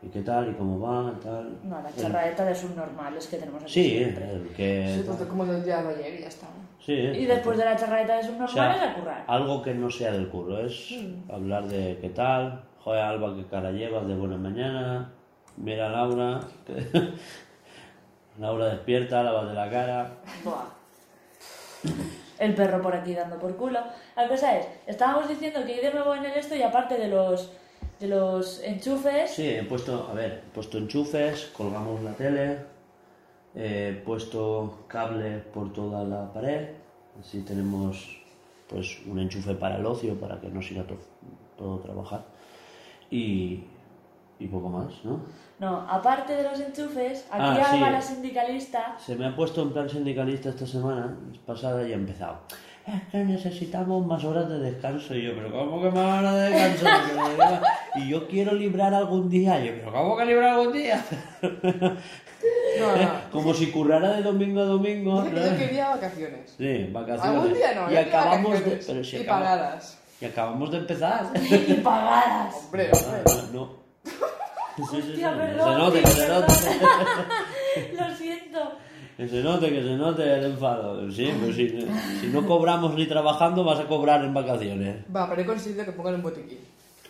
y 0.05 0.09
qué 0.09 0.20
tal 0.22 0.51
y 0.51 0.55
cómo 0.55 0.81
va, 0.81 1.14
tal. 1.22 1.59
No, 1.62 1.81
la 1.81 1.88
El- 1.88 1.94
charraeta 1.94 2.44
de 2.44 2.55
subnormales 2.55 3.27
que 3.29 3.37
tenemos 3.37 3.62
aquí 3.62 3.72
Sí, 3.72 3.88
siempre. 3.98 4.33
el 4.33 4.48
que... 4.48 4.94
Sí, 4.96 5.03
pues 5.07 5.29
como 5.29 5.46
del 5.46 5.64
día 5.64 5.81
de 5.83 5.94
ayer 5.94 6.18
y 6.18 6.22
ya 6.22 6.29
está. 6.29 6.48
Sí, 6.85 6.92
Y 6.92 7.25
después 7.27 7.57
de 7.57 7.64
la 7.64 7.77
charraeta 7.77 8.14
de 8.14 8.20
O 8.20 8.25
subnormales 8.25 8.53
sea, 8.81 8.90
a 8.90 8.94
currar. 8.96 9.25
algo 9.29 9.62
que 9.62 9.72
no 9.75 9.88
sea 9.88 10.11
del 10.12 10.29
curro, 10.29 10.59
es 10.59 10.92
hablar 11.33 11.68
de 11.68 11.98
qué 12.01 12.09
tal, 12.11 12.62
joder 12.81 13.01
Alba, 13.03 13.37
qué 13.37 13.44
cara 13.46 13.70
llevas 13.70 14.07
de 14.09 14.16
buena 14.16 14.37
mañana, 14.37 15.12
mira 15.57 15.87
a 15.88 15.92
Laura, 15.92 16.40
que- 16.66 16.75
Laura 18.38 18.66
despierta, 18.71 19.23
lávate 19.23 19.55
la 19.55 19.71
cara. 19.71 20.11
Buah. 20.45 20.64
El 22.38 22.55
perro 22.55 22.81
por 22.83 22.95
aquí 22.95 23.14
dando 23.14 23.38
por 23.38 23.57
culo. 23.57 23.81
La 24.16 24.27
cosa 24.29 24.57
es, 24.59 24.66
estábamos 24.87 25.29
diciendo 25.29 25.61
que 25.64 25.75
hay 25.75 25.81
de 25.81 25.92
nuevo 25.92 26.14
en 26.14 26.25
el 26.25 26.33
esto 26.33 26.57
y 26.57 26.62
aparte 26.62 26.97
de 26.97 27.09
los 27.09 27.53
de 28.01 28.09
los 28.09 28.61
enchufes, 28.64 29.31
Sí, 29.31 29.49
he 29.49 29.62
puesto, 29.62 30.09
a 30.11 30.14
ver, 30.14 30.42
he 30.45 30.55
puesto 30.55 30.77
enchufes, 30.79 31.53
colgamos 31.57 32.03
la 32.03 32.11
tele, 32.14 32.59
he 33.55 34.03
puesto 34.05 34.81
cable 34.88 35.38
por 35.55 35.73
toda 35.73 36.03
la 36.03 36.33
pared, 36.33 36.71
así 37.21 37.42
tenemos 37.42 38.21
pues 38.68 38.99
un 39.07 39.21
enchufe 39.21 39.55
para 39.55 39.77
el 39.77 39.87
ocio, 39.87 40.18
para 40.18 40.40
que 40.40 40.49
no 40.49 40.61
siga 40.61 40.83
to- 40.83 40.99
todo 41.57 41.79
trabajar 41.79 42.25
y, 43.09 43.62
y 44.42 44.48
poco 44.48 44.68
más, 44.68 44.92
¿no? 45.05 45.20
no, 45.59 45.87
aparte 45.88 46.35
de 46.35 46.42
los 46.42 46.59
enchufes, 46.61 47.26
aquí 47.31 47.40
Ah, 47.40 47.52
Alba 47.55 47.70
sí. 47.70 47.78
la 47.92 48.02
sindicalista, 48.02 48.96
Se 48.98 49.14
me 49.16 49.26
ha 49.26 49.37
puesto 49.37 49.62
en 49.62 49.72
plan 49.72 49.88
sindicalista 49.88 50.48
esta 50.50 50.66
semana 50.66 51.16
pasada 51.46 51.87
y 51.87 51.92
ha 51.92 51.96
empezado. 51.96 52.38
Es 52.85 53.00
que 53.12 53.18
necesitamos 53.18 54.05
más 54.05 54.24
horas 54.24 54.48
de 54.48 54.59
descanso. 54.59 55.14
Y 55.14 55.22
yo, 55.22 55.35
pero 55.37 55.52
¿cómo 55.52 55.81
que 55.81 55.88
más 55.90 56.18
horas 56.18 56.35
de 56.35 56.50
descanso? 56.50 56.87
Y 57.94 58.09
yo 58.09 58.26
quiero 58.26 58.55
librar 58.55 58.92
algún 58.92 59.28
día. 59.31 59.62
Y 59.62 59.68
yo, 59.68 59.72
pero 59.78 59.92
¿cómo 59.92 60.16
que 60.16 60.24
librar 60.24 60.48
algún 60.55 60.72
día? 60.72 61.00
No, 62.81 62.96
no. 62.96 63.11
Como 63.31 63.55
si 63.55 63.70
currara 63.70 64.14
de 64.16 64.22
domingo 64.22 64.61
a 64.62 64.64
domingo. 64.64 65.22
Dice 65.22 65.35
que 65.37 65.50
yo 65.50 65.57
quería 65.59 65.88
vacaciones. 65.90 66.55
Sí, 66.59 66.88
vacaciones. 66.92 67.24
Algún 67.24 67.55
día 67.55 67.74
no, 67.74 67.92
y 67.92 67.96
acabamos 67.96 68.50
de, 68.52 68.59
vacaciones. 68.59 68.87
pero 68.87 69.05
si 69.05 69.16
y 69.16 69.20
acaba- 69.20 69.38
pagadas. 69.40 69.98
y 70.20 70.24
acabamos 70.24 70.70
de 70.72 70.78
empezar. 70.78 71.26
y 71.68 71.74
pagadas. 71.74 72.64
Hombre, 72.64 72.90
hombre. 72.92 73.22
no. 73.52 73.70
Sí, 74.05 74.11
sí, 74.76 74.82
sí. 74.90 75.08
Hostia, 75.11 75.30
Que 75.32 75.37
perdón, 75.38 75.72
se 75.72 75.78
note, 75.78 76.00
que 76.02 76.11
se 76.11 76.28
note. 76.28 76.52
Lo 77.98 78.16
siento. 78.16 78.72
Que 79.16 79.28
se 79.28 79.42
note, 79.42 79.68
que 79.70 79.82
se 79.82 79.90
note 79.96 80.22
el 80.38 80.44
enfado. 80.46 81.11
Sí, 81.12 81.30
pues 81.40 81.54
si, 81.56 81.68
si 82.20 82.26
no 82.28 82.46
cobramos 82.46 82.94
ni 82.94 83.06
trabajando, 83.06 83.62
vas 83.64 83.78
a 83.80 83.85
cobrar 83.87 84.24
en 84.24 84.32
vacaciones. 84.35 84.96
Va, 85.14 85.28
pero 85.28 85.42
he 85.42 85.46
conseguido 85.46 85.85
que 85.85 85.92
pongan 85.92 86.14
un 86.16 86.22
botiquín. 86.22 86.58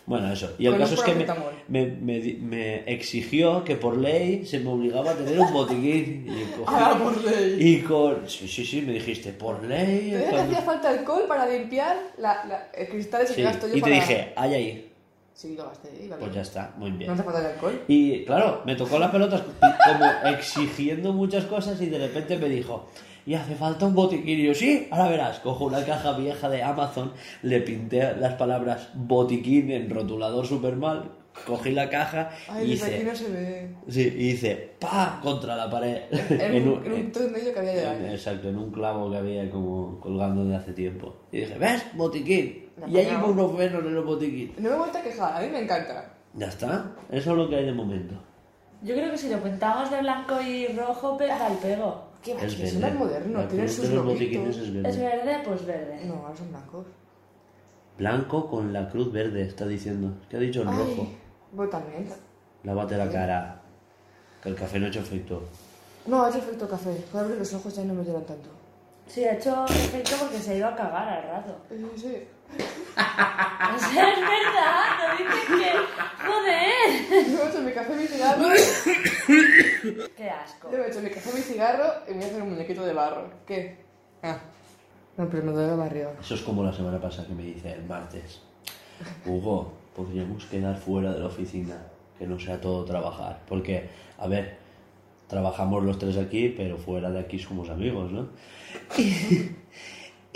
Bueno, 0.05 0.33
eso. 0.33 0.51
Y 0.59 0.65
el 0.65 0.73
Con 0.73 0.81
caso 0.81 0.95
es 0.95 1.01
que 1.01 1.15
me, 1.15 1.25
me, 1.69 1.85
me 1.95 2.19
di- 2.19 2.33
me 2.33 2.79
exigió 2.91 3.63
que 3.63 3.77
por 3.77 3.95
ley 3.97 4.45
se 4.45 4.59
me 4.59 4.69
obligaba 4.69 5.11
a 5.11 5.13
tener 5.13 5.39
un 5.39 5.53
botiquín. 5.53 6.25
Y 6.27 6.59
cogí- 6.59 6.65
Ah, 6.67 6.99
por 7.01 7.23
ley. 7.23 7.55
Y 7.57 7.81
con... 7.83 8.29
Sí, 8.29 8.49
sí, 8.49 8.65
sí, 8.65 8.81
me 8.81 8.91
dijiste, 8.93 9.31
por 9.31 9.63
ley... 9.63 9.85
Te 10.11 10.17
dije 10.17 10.23
que 10.25 10.29
cuando- 10.29 10.41
hacía 10.51 10.61
falta 10.61 10.89
alcohol 10.89 11.23
para 11.25 11.45
limpiar 11.47 11.95
la, 12.17 12.43
la, 12.43 12.67
el 12.73 12.89
cristal 12.89 13.21
ese 13.21 13.29
Sí, 13.33 13.35
que 13.37 13.43
gasto 13.43 13.65
yo 13.67 13.73
Y 13.75 13.75
te 13.77 13.81
para... 13.81 13.95
dije, 13.95 14.33
ay, 14.35 14.53
ahí. 14.53 14.92
Sí, 15.33 15.55
lo 15.55 15.65
gasté. 15.65 15.89
iba 16.03 16.15
Pues 16.17 16.31
bien. 16.31 16.33
ya 16.35 16.41
está, 16.41 16.73
muy 16.77 16.91
No 16.91 16.97
bien. 16.97 17.11
hace 17.11 17.23
falta 17.23 17.39
el 17.39 17.45
alcohol. 17.47 17.81
Y 17.87 18.23
claro, 18.25 18.61
me 18.65 18.75
tocó 18.75 18.99
las 18.99 19.11
pelotas 19.11 19.41
como 19.61 20.05
exigiendo 20.35 21.11
muchas 21.13 21.45
cosas 21.45 21.81
y 21.81 21.87
de 21.87 21.97
repente 21.97 22.37
me 22.37 22.49
dijo, 22.49 22.87
y 23.25 23.33
hace 23.33 23.55
falta 23.55 23.85
un 23.87 23.95
botiquín. 23.95 24.39
Y 24.39 24.43
yo, 24.43 24.53
sí, 24.53 24.87
ahora 24.91 25.09
verás, 25.09 25.39
cojo 25.39 25.65
una 25.65 25.83
caja 25.85 26.11
vieja 26.17 26.49
de 26.49 26.61
Amazon, 26.61 27.13
le 27.41 27.61
pinté 27.61 28.15
las 28.17 28.35
palabras 28.35 28.89
botiquín 28.93 29.71
en 29.71 29.89
rotulador 29.89 30.45
super 30.45 30.75
mal, 30.75 31.09
cogí 31.45 31.71
la 31.71 31.89
caja 31.89 32.29
Ay, 32.47 32.67
y 32.67 32.69
desde 32.71 32.85
aquí 32.85 32.95
hice, 32.95 33.03
no 33.05 33.15
se 33.15 33.29
ve. 33.31 33.75
sí, 33.89 34.13
y 34.17 34.29
hice, 34.29 34.71
pa, 34.79 35.19
contra 35.21 35.55
la 35.55 35.69
pared. 35.69 36.01
En, 36.29 36.67
un, 36.67 36.83
en 36.85 36.93
un 36.93 37.11
tornillo 37.11 37.53
que 37.53 37.59
había 37.59 37.71
en- 37.71 37.77
llegado. 37.99 38.07
exacto, 38.13 38.49
en 38.49 38.57
un 38.57 38.71
clavo 38.71 39.09
que 39.11 39.17
había 39.17 39.49
como 39.49 39.99
colgando 39.99 40.45
de 40.45 40.55
hace 40.55 40.73
tiempo. 40.73 41.15
Y 41.31 41.39
dije, 41.41 41.57
¿ves? 41.57 41.83
Botiquín. 41.95 42.69
La 42.77 42.87
Y 42.87 43.07
unos 43.23 43.55
venos 43.57 43.83
en 43.85 43.95
el 43.95 44.01
botiquín. 44.03 44.53
No 44.57 44.69
me 44.69 44.75
he 44.75 44.79
vuelto 44.79 44.97
a 44.97 45.01
quejar, 45.01 45.37
a 45.37 45.45
mí 45.45 45.51
me 45.51 45.59
encanta. 45.63 46.13
Ya 46.35 46.47
está, 46.47 46.91
eso 47.11 47.31
es 47.31 47.37
lo 47.37 47.47
que 47.49 47.55
hay 47.57 47.65
de 47.65 47.73
momento. 47.73 48.15
Yo 48.81 48.95
creo 48.95 49.11
que 49.11 49.17
si 49.17 49.29
lo 49.29 49.41
pintamos 49.41 49.89
de 49.91 49.99
blanco 49.99 50.41
y 50.41 50.67
rojo, 50.67 51.15
pega 51.17 51.47
el 51.47 51.57
pego. 51.57 52.09
Qué 52.21 52.33
va, 52.33 52.41
Es 52.43 52.55
que 52.55 52.63
verde. 52.63 53.29
La 53.33 53.47
tienen 53.47 53.69
sus 53.69 53.89
los 53.89 54.05
es 54.19 54.73
verde. 54.73 54.89
¿Es 54.89 54.97
verde? 54.97 55.37
Pues 55.45 55.65
verde. 55.65 56.05
No, 56.05 56.13
ahora 56.15 56.35
son 56.35 56.49
blancos. 56.49 56.85
Blanco 57.97 58.49
con 58.49 58.73
la 58.73 58.89
cruz 58.89 59.11
verde, 59.11 59.43
está 59.43 59.67
diciendo. 59.67 60.13
¿Qué 60.29 60.37
ha 60.37 60.39
dicho 60.39 60.61
en 60.63 60.69
Ay, 60.69 60.77
rojo? 60.77 61.07
Vos 61.53 61.69
también. 61.69 62.09
Lávate 62.63 62.97
la 62.97 63.09
cara. 63.09 63.61
Que 64.41 64.49
el 64.49 64.55
café 64.55 64.79
no 64.79 64.85
ha 64.85 64.89
hecho 64.89 64.99
efecto. 64.99 65.43
No, 66.05 66.23
ha 66.23 66.29
hecho 66.29 66.39
efecto 66.39 66.67
café. 66.67 66.91
Puedo 67.11 67.25
abrir 67.25 67.39
los 67.39 67.53
ojos 67.53 67.75
ya 67.75 67.83
no 67.83 67.93
me 67.93 68.03
lloran 68.03 68.25
tanto. 68.25 68.49
Sí, 69.07 69.23
ha 69.25 69.33
hecho 69.33 69.65
efecto 69.65 70.15
porque 70.19 70.39
se 70.39 70.51
ha 70.51 70.55
ido 70.55 70.67
a 70.67 70.75
cagar 70.75 71.07
al 71.07 71.23
rato. 71.23 71.57
Eh, 71.69 71.85
sí. 71.95 72.27
es 72.57 73.93
verdad, 73.95 74.85
no 74.99 75.17
dices 75.17 75.45
que... 75.47 75.71
¡Joder! 76.25 77.27
Yo 77.27 77.37
me 77.37 77.43
he 77.43 77.49
hecho 77.49 77.61
mi 77.61 77.71
café, 77.71 77.95
mi 77.95 78.07
cigarro. 78.07 78.43
¡Qué 80.17 80.29
asco! 80.29 80.71
Yo 80.71 80.77
me 80.77 80.85
he 80.85 80.89
hecho 80.89 81.01
mi 81.01 81.09
café, 81.09 81.33
mi 81.33 81.41
cigarro 81.41 81.93
y 82.07 82.11
me 82.11 82.17
voy 82.17 82.23
a 82.23 82.27
hacer 82.27 82.41
un 82.41 82.49
muñequito 82.51 82.85
de 82.85 82.93
barro. 82.93 83.29
¿Qué? 83.45 83.77
Ah. 84.21 84.39
No, 85.17 85.29
pero 85.29 85.43
me 85.43 85.51
duele 85.51 85.69
la 85.69 85.75
barriga. 85.75 86.13
Eso 86.19 86.35
es 86.35 86.41
como 86.41 86.63
la 86.63 86.73
semana 86.73 86.99
pasada 86.99 87.27
que 87.27 87.33
me 87.33 87.43
dice 87.43 87.71
el 87.71 87.85
martes. 87.85 88.41
Hugo, 89.25 89.73
podríamos 89.95 90.45
quedar 90.45 90.77
fuera 90.77 91.13
de 91.13 91.19
la 91.19 91.27
oficina. 91.27 91.77
Que 92.17 92.27
no 92.27 92.39
sea 92.39 92.61
todo 92.61 92.85
trabajar. 92.85 93.41
Porque, 93.47 93.89
a 94.17 94.27
ver, 94.27 94.57
trabajamos 95.27 95.83
los 95.83 95.97
tres 95.97 96.17
aquí, 96.17 96.49
pero 96.49 96.77
fuera 96.77 97.09
de 97.09 97.19
aquí 97.19 97.39
somos 97.39 97.69
amigos, 97.69 98.11
¿no? 98.11 98.27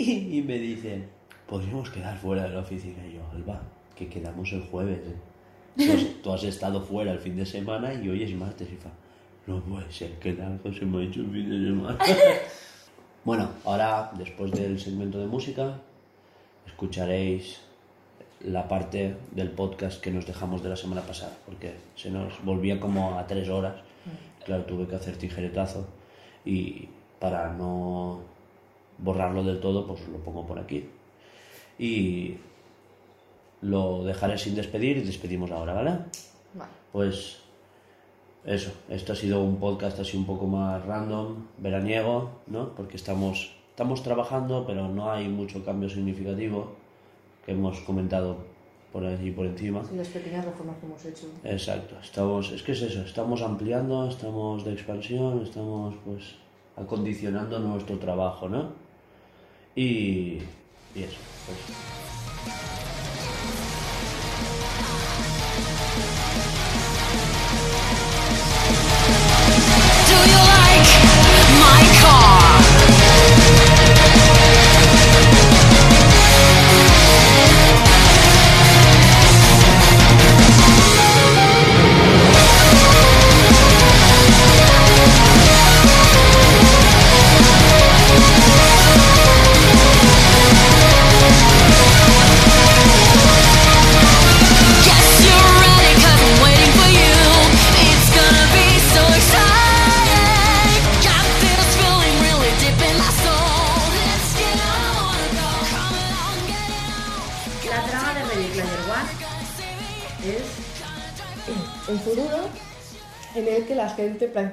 Y, 0.00 0.38
y 0.38 0.42
me 0.42 0.58
dice, 0.58 1.02
podríamos 1.48 1.90
quedar 1.90 2.16
fuera 2.16 2.44
de 2.44 2.50
la 2.50 2.60
oficina. 2.60 3.04
Y 3.06 3.14
yo, 3.14 3.20
Alba, 3.32 3.60
que 3.96 4.08
quedamos 4.08 4.52
el 4.52 4.62
jueves, 4.62 5.00
¿eh? 5.06 5.92
Has, 5.92 6.22
tú 6.22 6.32
has 6.32 6.44
estado 6.44 6.80
fuera 6.80 7.12
el 7.12 7.18
fin 7.20 7.36
de 7.36 7.46
semana 7.46 7.94
y 7.94 8.08
hoy 8.08 8.22
es 8.22 8.34
martes. 8.34 8.68
Y 8.72 8.76
fa, 8.76 8.90
no 9.46 9.60
puede 9.62 9.90
ser 9.90 10.12
que 10.18 10.34
largo 10.34 10.72
se 10.72 10.84
me 10.84 10.98
ha 10.98 11.04
hecho 11.08 11.20
el 11.20 11.30
fin 11.30 11.50
de 11.50 11.68
semana. 11.68 11.98
Bueno, 13.24 13.50
ahora, 13.64 14.10
después 14.16 14.52
del 14.52 14.80
segmento 14.80 15.18
de 15.18 15.26
música, 15.26 15.78
escucharéis 16.66 17.60
la 18.40 18.68
parte 18.68 19.16
del 19.32 19.50
podcast 19.50 20.00
que 20.00 20.10
nos 20.10 20.26
dejamos 20.26 20.62
de 20.62 20.68
la 20.68 20.76
semana 20.76 21.02
pasada, 21.02 21.36
porque 21.44 21.74
se 21.96 22.10
nos 22.10 22.42
volvía 22.44 22.78
como 22.78 23.18
a 23.18 23.26
tres 23.26 23.48
horas. 23.48 23.74
Claro, 24.44 24.64
tuve 24.64 24.86
que 24.86 24.96
hacer 24.96 25.16
tijeretazo 25.16 25.86
y 26.44 26.88
para 27.18 27.52
no 27.52 28.20
borrarlo 28.98 29.42
del 29.42 29.60
todo, 29.60 29.86
pues 29.86 30.06
lo 30.08 30.18
pongo 30.18 30.46
por 30.46 30.58
aquí. 30.58 30.88
Y 31.78 32.36
lo 33.60 34.04
dejaré 34.04 34.38
sin 34.38 34.54
despedir 34.54 34.96
y 34.98 35.02
despedimos 35.02 35.50
ahora, 35.50 35.74
¿vale? 35.74 35.90
Vale. 36.54 36.70
Pues 36.92 37.38
eso, 38.44 38.72
esto 38.88 39.12
ha 39.12 39.16
sido 39.16 39.42
un 39.42 39.58
podcast 39.58 39.98
así 39.98 40.16
un 40.16 40.24
poco 40.24 40.46
más 40.46 40.84
random, 40.86 41.46
veraniego, 41.58 42.30
¿no? 42.46 42.74
Porque 42.74 42.96
estamos, 42.96 43.54
estamos 43.70 44.02
trabajando, 44.02 44.64
pero 44.66 44.88
no 44.88 45.10
hay 45.10 45.28
mucho 45.28 45.64
cambio 45.64 45.88
significativo 45.88 46.76
hemos 47.48 47.80
comentado 47.80 48.36
por 48.92 49.04
ahí 49.04 49.30
por 49.30 49.46
encima. 49.46 49.82
Sí, 49.84 49.96
las 49.96 50.08
pequeñas 50.08 50.44
reformas 50.44 50.76
que 50.78 50.86
hemos 50.86 51.04
hecho. 51.04 51.26
Exacto, 51.44 51.96
estamos, 52.00 52.52
es 52.52 52.62
que 52.62 52.72
es 52.72 52.82
eso, 52.82 53.02
estamos 53.02 53.42
ampliando, 53.42 54.08
estamos 54.08 54.64
de 54.64 54.72
expansión, 54.72 55.42
estamos 55.42 55.94
pues 56.04 56.36
acondicionando 56.76 57.58
nuestro 57.58 57.98
trabajo, 57.98 58.48
¿no? 58.48 58.72
Y, 59.74 60.38
y 60.94 61.02
eso, 61.02 61.18
pues. 61.46 62.77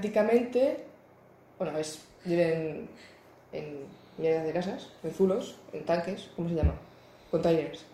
Prácticamente, 0.06 0.86
bueno, 1.58 1.78
es, 1.78 2.06
viven 2.26 2.88
en 3.52 3.80
mierda 4.18 4.44
de 4.44 4.54
casas, 4.54 4.90
en 5.04 5.12
zulos, 5.12 5.56
en 5.74 5.84
tanques, 5.84 6.30
¿cómo 6.36 6.50
se 6.50 6.56
llama? 6.56 6.74
Containers. 7.32 7.86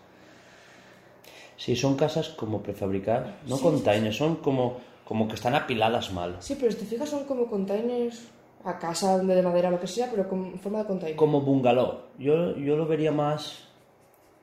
Sí, 1.56 1.74
son 1.76 1.96
casas 1.96 2.28
como 2.30 2.62
prefabricadas, 2.62 3.34
no 3.46 3.58
containers, 3.58 4.16
son 4.16 4.36
como, 4.36 4.78
como 5.04 5.26
que 5.26 5.34
están 5.34 5.54
apiladas 5.54 6.12
mal. 6.12 6.36
Sí, 6.40 6.56
pero 6.58 6.70
si 6.72 6.78
te 6.78 6.84
fijas 6.84 7.08
son 7.08 7.24
como 7.24 7.46
containers 7.46 8.28
a 8.64 8.78
casa 8.78 9.18
de 9.18 9.42
madera 9.42 9.70
lo 9.70 9.80
que 9.80 9.86
sea, 9.86 10.08
pero 10.10 10.28
con 10.28 10.58
forma 10.58 10.80
de 10.80 10.84
container. 10.86 11.16
Como 11.16 11.40
bungalow. 11.40 12.00
Yo, 12.18 12.56
yo 12.56 12.76
lo 12.76 12.86
vería 12.86 13.10
más 13.10 13.68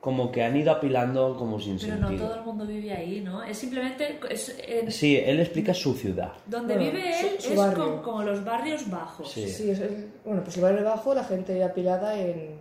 como 0.00 0.32
que 0.32 0.42
han 0.42 0.56
ido 0.56 0.72
apilando 0.72 1.36
como 1.36 1.60
sin 1.60 1.78
Pero 1.78 1.96
no 1.96 2.08
sentido. 2.08 2.28
todo 2.28 2.38
el 2.38 2.44
mundo 2.46 2.66
vive 2.66 2.92
ahí, 2.92 3.20
¿no? 3.20 3.42
Es 3.42 3.58
simplemente... 3.58 4.18
Es, 4.30 4.56
en- 4.66 4.90
Sí, 4.90 5.16
él 5.16 5.40
explica 5.40 5.74
su 5.74 5.92
ciudad. 5.94 6.32
donde 6.46 6.74
Bueno, 6.76 6.90
vive 6.90 7.12
su- 7.20 7.26
él 7.26 7.32
su 7.40 7.50
es 7.52 7.56
barrio. 7.58 7.84
como, 7.84 8.02
como 8.02 8.22
los 8.22 8.42
barrios 8.44 8.88
bajos. 8.90 9.30
Sí. 9.30 9.46
Sí, 9.48 9.70
es 9.70 9.80
el- 9.80 10.08
bueno, 10.24 10.42
pues 10.42 10.56
el 10.56 10.62
barrio 10.62 10.84
bajo 10.84 11.14
la 11.14 11.24
gente 11.24 11.62
apilada 11.62 12.18
en 12.18 12.58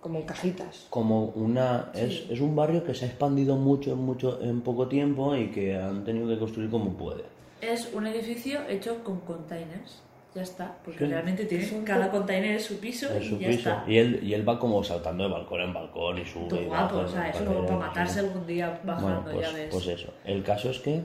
como 0.00 0.18
en 0.18 0.26
cajitas. 0.26 0.86
Como 0.90 1.26
una... 1.36 1.90
Es, 1.94 2.12
Sí. 2.12 2.26
es 2.30 2.40
un 2.40 2.54
barrio 2.54 2.84
que 2.84 2.92
se 2.94 3.04
ha 3.06 3.08
expandido 3.08 3.56
mucho 3.56 3.92
en, 3.92 3.98
mucho 4.00 4.38
en 4.42 4.60
poco 4.60 4.86
tiempo 4.88 5.34
y 5.34 5.50
que 5.50 5.76
han 5.76 6.04
tenido 6.04 6.28
que 6.28 6.38
construir 6.38 6.68
como 6.70 6.90
puede. 6.94 7.22
Es 7.62 7.88
un 7.94 8.06
edificio 8.06 8.60
hecho 8.68 9.02
con 9.02 9.20
containers. 9.20 10.02
Ya 10.34 10.42
está. 10.42 10.76
Porque 10.84 11.06
realmente 11.06 11.44
tiene 11.44 11.64
cada 11.84 12.10
co- 12.10 12.18
container 12.18 12.56
es 12.56 12.64
su 12.64 12.80
piso 12.80 13.06
y 13.16 13.24
su 13.24 13.38
ya 13.38 13.48
piso. 13.48 13.58
está. 13.70 13.84
Y 13.86 13.98
él, 13.98 14.20
y 14.22 14.34
él 14.34 14.48
va 14.48 14.58
como 14.58 14.82
saltando 14.82 15.22
de 15.24 15.30
balcón 15.30 15.60
en 15.60 15.72
balcón 15.72 16.18
y 16.18 16.24
sube 16.24 16.48
Todo 16.48 16.60
y 16.62 16.64
guapo, 16.66 16.96
baja 16.96 17.06
o 17.06 17.08
sea, 17.08 17.28
en 17.28 17.34
eso 17.36 17.44
como 17.44 17.66
para 17.66 17.78
matarse 17.78 18.14
sí. 18.14 18.18
algún 18.26 18.46
día 18.46 18.80
bajando, 18.82 19.06
Bueno, 19.22 19.30
pues, 19.32 19.46
ya 19.48 19.52
ves. 19.56 19.68
pues 19.70 19.86
eso. 19.86 20.12
El 20.24 20.42
caso 20.42 20.70
es 20.70 20.78
que 20.80 21.02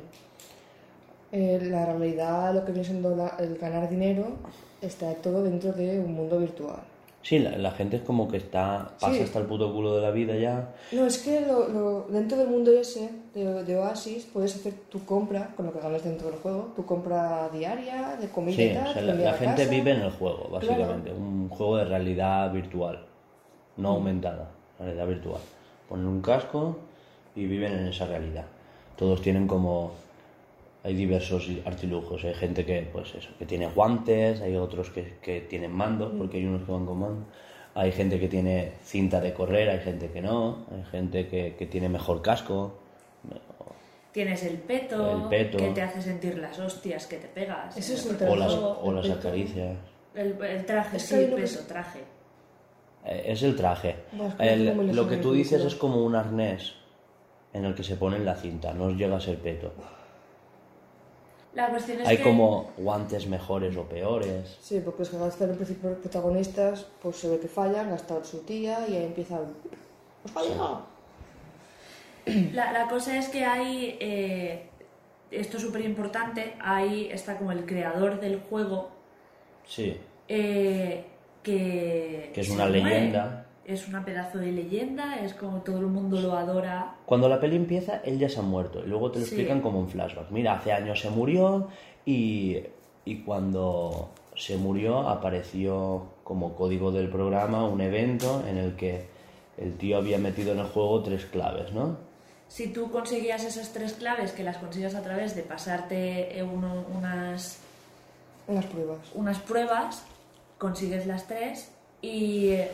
Eh, 1.32 1.60
la 1.70 1.86
realidad, 1.86 2.56
lo 2.56 2.66
que 2.66 2.72
viene 2.72 2.88
siendo 2.88 3.16
la- 3.16 3.36
el 3.40 3.56
ganar 3.60 3.88
dinero, 3.88 4.38
está 4.82 5.14
todo 5.16 5.44
dentro 5.44 5.72
de 5.74 6.00
un 6.00 6.16
mundo 6.16 6.40
virtual. 6.40 6.80
Sí, 7.22 7.38
la, 7.40 7.58
la 7.58 7.72
gente 7.72 7.98
es 7.98 8.02
como 8.04 8.30
que 8.30 8.38
está 8.38 8.92
pasa 9.00 9.14
Sí. 9.14 9.22
hasta 9.22 9.40
el 9.40 9.46
puto 9.46 9.74
culo 9.74 9.96
de 9.96 10.02
la 10.02 10.10
vida 10.12 10.36
ya. 10.38 10.74
No, 10.94 11.06
es 11.06 11.18
que 11.18 11.42
lo- 11.42 11.68
lo- 11.68 12.08
dentro 12.10 12.38
del 12.38 12.48
mundo 12.48 12.72
ese 12.72 13.10
de, 13.34 13.64
de 13.66 13.76
Oasis 13.78 14.26
puedes 14.32 14.56
hacer 14.56 14.74
tu 14.90 15.04
compra, 15.06 15.54
con 15.56 15.66
lo 15.66 15.74
que 15.74 15.80
ganas 15.80 16.02
dentro 16.04 16.30
del 16.32 16.40
juego, 16.40 16.72
tu 16.78 16.86
compra 16.86 17.50
diaria 17.50 18.16
de 18.20 18.30
comida 18.30 18.56
Sí, 18.56 18.64
y 18.64 18.74
tal. 18.74 18.88
o 18.88 18.94
sea, 18.94 19.02
la, 19.02 19.14
la 19.16 19.34
gente 19.34 19.64
casa. 19.64 19.70
vive 19.70 19.92
en 19.92 20.02
el 20.02 20.12
juego, 20.12 20.48
básicamente. 20.50 21.12
Un 21.12 21.50
juego 21.50 21.76
de 21.78 21.86
realidad 21.86 22.52
virtual, 22.54 23.06
no 23.76 23.90
aumentada, 23.90 24.50
realidad 24.80 25.08
virtual. 25.08 25.42
Ponen 25.90 26.06
un 26.08 26.22
casco 26.22 26.78
y 27.36 27.46
viven 27.48 27.74
en 27.74 27.88
esa 27.88 28.06
realidad. 28.06 28.46
Todos 28.96 29.22
tienen 29.22 29.46
como 29.46 29.92
hay 30.84 30.94
diversos 30.94 31.50
artilugios. 31.66 32.24
Hay 32.24 32.34
gente 32.34 32.66
que, 32.66 32.88
pues 32.92 33.14
eso, 33.16 33.30
que 33.38 33.46
tiene 33.46 33.68
guantes, 33.68 34.42
hay 34.42 34.56
otros 34.56 34.90
que, 34.90 35.18
que 35.22 35.42
tienen 35.42 35.72
mandos, 35.72 36.14
porque 36.18 36.38
hay 36.38 36.46
unos 36.46 36.64
que 36.64 36.72
van 36.72 36.86
con 36.86 37.00
mando. 37.00 37.26
Hay 37.76 37.92
gente 37.92 38.20
que 38.20 38.28
tiene 38.28 38.74
cinta 38.84 39.22
de 39.22 39.34
correr, 39.34 39.70
hay 39.70 39.80
gente 39.80 40.10
que 40.10 40.22
no, 40.22 40.66
hay 40.76 40.84
gente 40.92 41.28
que, 41.28 41.56
que 41.56 41.66
tiene 41.66 41.88
mejor 41.90 42.22
casco. 42.22 42.80
Tienes 44.12 44.44
el 44.44 44.58
peto, 44.58 45.12
El 45.24 45.30
peto. 45.30 45.58
que 45.58 45.70
te 45.70 45.82
hace 45.84 46.02
sentir 46.02 46.38
las 46.40 46.58
hostias 46.58 47.06
que 47.06 47.18
te 47.18 47.28
pegas. 47.28 47.78
Ese 47.78 47.94
es 47.94 48.06
un 48.08 48.18
O 48.28 48.36
las, 48.36 48.54
o 48.54 48.92
las 48.92 49.06
el 49.06 49.14
peto. 49.14 49.28
acaricias. 49.28 49.78
El, 50.16 50.44
el 50.44 50.66
traje, 50.66 50.98
Es 50.98 51.04
sí, 51.04 51.16
peto, 51.16 51.38
es- 51.38 51.68
traje. 51.68 52.00
Eh, 53.06 53.24
Es 53.28 53.44
el 53.44 53.56
traje. 53.56 53.96
El- 54.40 54.96
lo 54.96 55.08
que 55.08 55.18
tú 55.18 55.32
dices 55.34 55.64
es 55.64 55.76
como 55.76 56.04
un 56.04 56.16
arnés 56.16 56.74
en 57.54 57.66
el 57.66 57.76
que 57.76 57.84
se 57.84 57.96
pone 57.98 58.18
en 58.18 58.26
la 58.26 58.36
cinta, 58.36 58.74
no 58.74 58.90
llega 58.90 59.16
a 59.18 59.22
ser 59.22 59.38
peto. 59.38 59.72
La 61.54 61.70
cuestión 61.70 62.02
es 62.02 62.08
Hay 62.08 62.18
que... 62.18 62.24
como 62.24 62.72
guantes 62.78 63.28
mejores 63.28 63.76
o 63.76 63.84
peores. 63.84 64.58
Sí, 64.62 64.82
porque 64.84 65.00
los 65.00 65.10
que 65.10 65.18
gastan 65.18 65.48
los 65.50 65.58
principales 65.58 65.98
protagonistas, 66.00 66.86
pues 67.02 67.16
se 67.18 67.30
ve 67.30 67.40
que 67.40 67.48
fallan, 67.48 67.90
gastan 67.90 68.24
su 68.24 68.40
tía 68.40 68.86
y 68.88 68.96
ahí 68.96 69.06
empiezan. 69.06 69.42
¡Os 70.24 70.32
fallado! 70.32 70.84
La, 72.54 72.72
la 72.72 72.88
cosa 72.88 73.18
es 73.18 73.30
que 73.30 73.44
hay, 73.46 73.98
eh, 74.00 74.70
esto 75.32 75.58
es 75.58 75.64
súper 75.64 75.82
importante, 75.82 76.54
ahí 76.60 77.10
está 77.12 77.38
como 77.38 77.52
el 77.52 77.66
creador 77.66 78.20
del 78.20 78.40
juego, 78.42 78.92
Sí, 79.70 79.96
eh, 80.28 81.06
que... 81.44 82.32
Que 82.34 82.42
es 82.42 82.50
una 82.50 82.66
muere. 82.66 83.14
Es 83.70 83.88
una 83.88 84.04
pedazo 84.04 84.40
de 84.40 84.52
leyenda, 84.52 85.18
es 85.20 85.36
como 85.36 85.60
todo 85.62 85.78
el 85.78 85.86
mundo 85.86 86.20
lo 86.20 86.34
adora. 86.34 86.96
Cuando 87.06 87.30
la 87.30 87.40
peli 87.40 87.56
empieza, 87.56 87.98
él 88.04 88.18
ya 88.18 88.28
se 88.28 88.40
ha 88.40 88.42
muerto. 88.42 88.80
Y 88.84 88.88
luego 88.88 89.12
te 89.12 89.20
lo 89.20 89.26
Sí. 89.26 89.36
explican 89.36 89.62
como 89.62 89.78
un 89.80 89.88
flashback. 89.88 90.32
Mira, 90.32 90.54
hace 90.56 90.72
años 90.74 91.00
se 91.00 91.12
murió 91.12 91.68
y, 92.04 92.58
y 93.06 93.18
cuando 93.22 94.10
se 94.36 94.58
murió 94.58 95.08
apareció 95.08 96.08
como 96.24 96.56
código 96.56 96.92
del 96.92 97.10
programa 97.10 97.68
un 97.68 97.80
evento 97.82 98.44
en 98.48 98.58
el 98.58 98.76
que 98.76 99.06
el 99.60 99.78
tío 99.78 99.98
había 99.98 100.18
metido 100.18 100.54
en 100.54 100.60
el 100.60 100.66
juego 100.66 101.04
tres 101.04 101.26
claves, 101.28 101.72
¿no? 101.72 101.98
Si 102.48 102.70
tú 102.70 102.90
conseguías 102.90 103.44
esas 103.44 103.72
tres 103.72 103.94
claves, 103.94 104.32
que 104.32 104.44
las 104.44 104.58
consigues 104.58 104.96
a 104.96 105.04
través 105.04 105.36
de 105.36 105.44
pasarte 105.44 106.40
eh, 106.40 106.42
uno- 106.42 106.86
unas, 106.98 107.60
Unas 108.48 108.66
pruebas. 108.66 108.98
unas 109.14 109.38
pruebas, 109.38 110.04
consigues 110.58 111.06
las 111.06 111.28
tres 111.28 111.72
y 112.02 112.48
eh, 112.50 112.72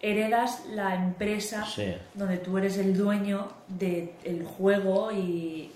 heredas 0.00 0.64
la 0.72 0.94
empresa 0.94 1.64
Sí. 1.64 1.94
donde 2.14 2.38
tú 2.38 2.58
eres 2.58 2.76
el 2.78 2.96
dueño 2.96 3.48
del 3.68 4.44
juego 4.44 5.10
y, 5.12 5.70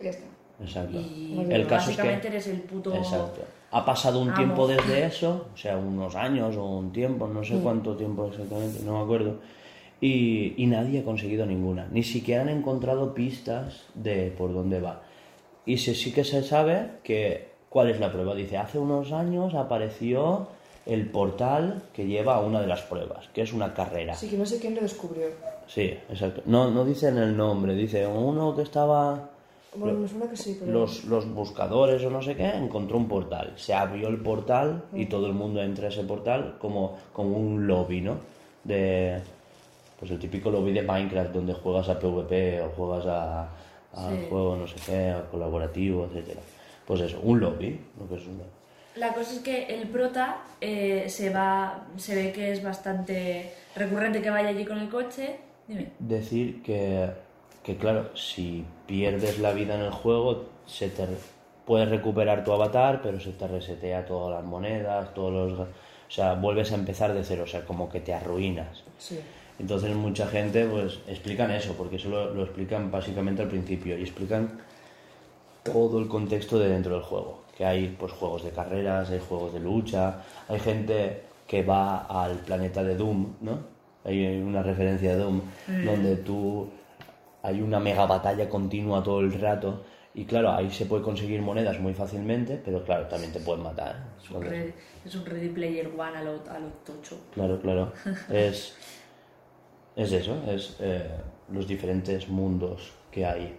Y 0.00 0.04
ya 0.04 0.10
está. 0.10 0.24
Exacto. 0.62 0.98
y 0.98 1.38
El 1.50 1.66
caso 1.66 1.90
es 1.90 1.96
que- 1.96 2.02
básicamente 2.02 2.28
eres 2.28 2.46
el 2.46 2.60
puto... 2.62 2.94
Exacto. 2.94 3.42
Ha 3.72 3.84
pasado 3.84 4.20
un 4.20 4.28
Amo. 4.30 4.36
tiempo 4.36 4.66
desde 4.66 5.04
eso, 5.06 5.46
o 5.54 5.56
sea, 5.56 5.76
unos 5.76 6.16
años 6.16 6.56
o 6.56 6.64
un 6.64 6.92
tiempo, 6.92 7.28
no 7.28 7.44
sé 7.44 7.58
cuánto 7.62 7.96
tiempo 7.96 8.26
exactamente, 8.26 8.80
no 8.82 8.98
me 8.98 9.04
acuerdo. 9.04 9.36
Y, 10.00 10.54
y 10.56 10.66
nadie 10.66 11.00
ha 11.00 11.04
conseguido 11.04 11.44
ninguna. 11.46 11.86
Ni 11.92 12.02
siquiera 12.02 12.42
han 12.42 12.48
encontrado 12.48 13.12
pistas 13.14 13.84
de 13.94 14.32
por 14.36 14.52
dónde 14.54 14.80
va. 14.80 15.02
Y 15.66 15.76
se, 15.78 15.94
sí 15.94 16.10
que 16.12 16.24
se 16.24 16.42
sabe 16.42 16.92
que 17.04 17.50
cuál 17.68 17.90
es 17.90 18.00
la 18.00 18.10
prueba. 18.10 18.34
Dice, 18.34 18.56
hace 18.56 18.78
unos 18.78 19.12
años 19.12 19.54
apareció 19.54 20.48
el 20.86 21.10
portal 21.10 21.82
que 21.92 22.06
lleva 22.06 22.36
a 22.36 22.40
una 22.40 22.60
de 22.60 22.66
las 22.66 22.82
pruebas, 22.82 23.28
que 23.34 23.42
es 23.42 23.52
una 23.52 23.74
carrera. 23.74 24.12
Así 24.14 24.28
que 24.28 24.36
no 24.36 24.46
sé 24.46 24.58
quién 24.58 24.74
lo 24.74 24.80
descubrió. 24.80 25.26
Sí, 25.66 25.82
exacto. 26.08 26.42
No, 26.46 26.70
no 26.70 26.84
dicen 26.84 27.16
el 27.18 27.36
nombre, 27.36 27.74
dice 27.74 28.06
uno 28.06 28.56
que 28.56 28.62
estaba 28.62 29.28
Bueno, 29.74 29.98
me 30.00 30.08
suena 30.08 30.28
que 30.28 30.36
sí, 30.36 30.56
pero. 30.58 30.72
los, 30.72 31.04
los 31.04 31.28
buscadores 31.32 32.02
o 32.04 32.10
no 32.10 32.20
sé 32.22 32.34
qué, 32.34 32.48
encontró 32.48 32.96
un 32.96 33.06
portal. 33.08 33.52
Se 33.56 33.72
abrió 33.74 34.08
el 34.08 34.18
portal 34.20 34.82
y 34.94 35.06
todo 35.06 35.26
el 35.26 35.32
mundo 35.34 35.62
entra 35.62 35.86
a 35.86 35.88
ese 35.90 36.02
portal 36.02 36.56
como, 36.58 36.96
como 37.12 37.36
un 37.36 37.66
lobby, 37.66 38.00
¿no? 38.00 38.16
De, 38.64 39.20
pues 39.98 40.10
el 40.10 40.18
típico 40.18 40.50
lobby 40.50 40.72
de 40.72 40.82
Minecraft 40.82 41.30
donde 41.32 41.52
juegas 41.54 41.88
a 41.88 41.98
PvP 41.98 42.62
o 42.62 42.70
juegas 42.70 43.06
a, 43.06 43.42
a 43.92 44.08
Sí. 44.10 44.26
juego 44.28 44.56
no 44.56 44.66
sé 44.66 44.76
qué, 44.86 45.10
a 45.10 45.24
colaborativo, 45.30 46.06
etcétera. 46.06 46.40
Pues 46.86 47.00
eso, 47.02 47.20
un 47.22 47.38
lobby, 47.38 47.78
lo 48.00 48.08
que 48.08 48.14
es 48.16 48.26
un 48.26 48.38
lobby. 48.38 48.50
La 48.96 49.14
cosa 49.14 49.34
es 49.34 49.38
que 49.40 49.66
el 49.66 49.88
prota 49.88 50.38
eh, 50.60 51.04
se 51.08 51.30
va, 51.30 51.86
se 51.96 52.14
ve 52.14 52.32
que 52.32 52.50
es 52.52 52.62
bastante 52.62 53.52
recurrente 53.76 54.20
que 54.20 54.30
vaya 54.30 54.48
allí 54.48 54.64
con 54.64 54.78
el 54.78 54.88
coche. 54.88 55.36
Dime. 55.68 55.92
Decir 55.98 56.62
que, 56.62 57.08
que, 57.62 57.76
claro, 57.76 58.16
si 58.16 58.64
pierdes 58.86 59.38
la 59.38 59.52
vida 59.52 59.76
en 59.76 59.82
el 59.82 59.92
juego, 59.92 60.46
se 60.66 60.88
te 60.88 61.06
puedes 61.64 61.88
recuperar 61.88 62.42
tu 62.42 62.52
avatar, 62.52 63.00
pero 63.02 63.20
se 63.20 63.30
te 63.30 63.46
resetea 63.46 64.04
todas 64.04 64.40
las 64.40 64.44
monedas, 64.44 65.14
todos 65.14 65.32
los... 65.32 65.60
O 65.60 66.12
sea, 66.12 66.34
vuelves 66.34 66.72
a 66.72 66.74
empezar 66.74 67.14
de 67.14 67.22
cero, 67.22 67.44
o 67.44 67.46
sea, 67.46 67.64
como 67.64 67.88
que 67.88 68.00
te 68.00 68.12
arruinas. 68.12 68.82
Sí. 68.98 69.20
Entonces 69.60 69.94
mucha 69.94 70.26
gente 70.26 70.66
pues 70.66 70.98
explican 71.06 71.52
eso, 71.52 71.74
porque 71.74 71.96
eso 71.96 72.08
lo, 72.08 72.34
lo 72.34 72.42
explican 72.42 72.90
básicamente 72.90 73.42
al 73.42 73.48
principio 73.48 73.96
y 73.96 74.02
explican 74.02 74.60
todo 75.62 76.00
el 76.00 76.08
contexto 76.08 76.58
de 76.58 76.70
dentro 76.70 76.94
del 76.94 77.02
juego. 77.02 77.44
Que 77.60 77.66
hay 77.66 77.94
pues 77.98 78.10
juegos 78.12 78.42
de 78.42 78.52
carreras, 78.52 79.10
hay 79.10 79.20
juegos 79.20 79.52
de 79.52 79.60
lucha, 79.60 80.22
hay 80.48 80.58
gente 80.58 81.24
que 81.46 81.62
va 81.62 82.06
al 82.06 82.38
planeta 82.38 82.82
de 82.82 82.96
Doom, 82.96 83.34
¿no? 83.42 83.58
Hay 84.02 84.40
una 84.40 84.62
referencia 84.62 85.10
de 85.14 85.18
Doom 85.22 85.42
donde 85.84 86.16
tú 86.16 86.70
hay 87.42 87.60
una 87.60 87.78
mega 87.78 88.06
batalla 88.06 88.48
continua 88.48 89.02
todo 89.02 89.20
el 89.20 89.38
rato 89.38 89.82
y 90.14 90.24
claro, 90.24 90.52
ahí 90.52 90.70
se 90.70 90.86
puede 90.86 91.02
conseguir 91.02 91.42
monedas 91.42 91.78
muy 91.78 91.92
fácilmente, 91.92 92.58
pero 92.64 92.82
claro, 92.82 93.08
también 93.08 93.30
te 93.30 93.40
pueden 93.40 93.62
matar. 93.62 94.06
Es 94.18 94.30
un, 94.30 94.36
Entonces, 94.36 94.58
Ready, 94.62 94.74
es 95.04 95.14
un 95.16 95.26
Ready 95.26 95.48
Player 95.50 95.86
One 95.88 96.16
a 96.16 96.22
lo, 96.22 96.30
a 96.50 96.58
lo 96.58 96.68
tocho. 96.82 97.18
Claro, 97.34 97.60
claro. 97.60 97.92
Es, 98.30 98.74
es 99.96 100.12
eso, 100.12 100.34
es 100.48 100.76
eh, 100.80 101.10
los 101.50 101.66
diferentes 101.68 102.26
mundos 102.26 102.90
que 103.10 103.26
hay. 103.26 103.54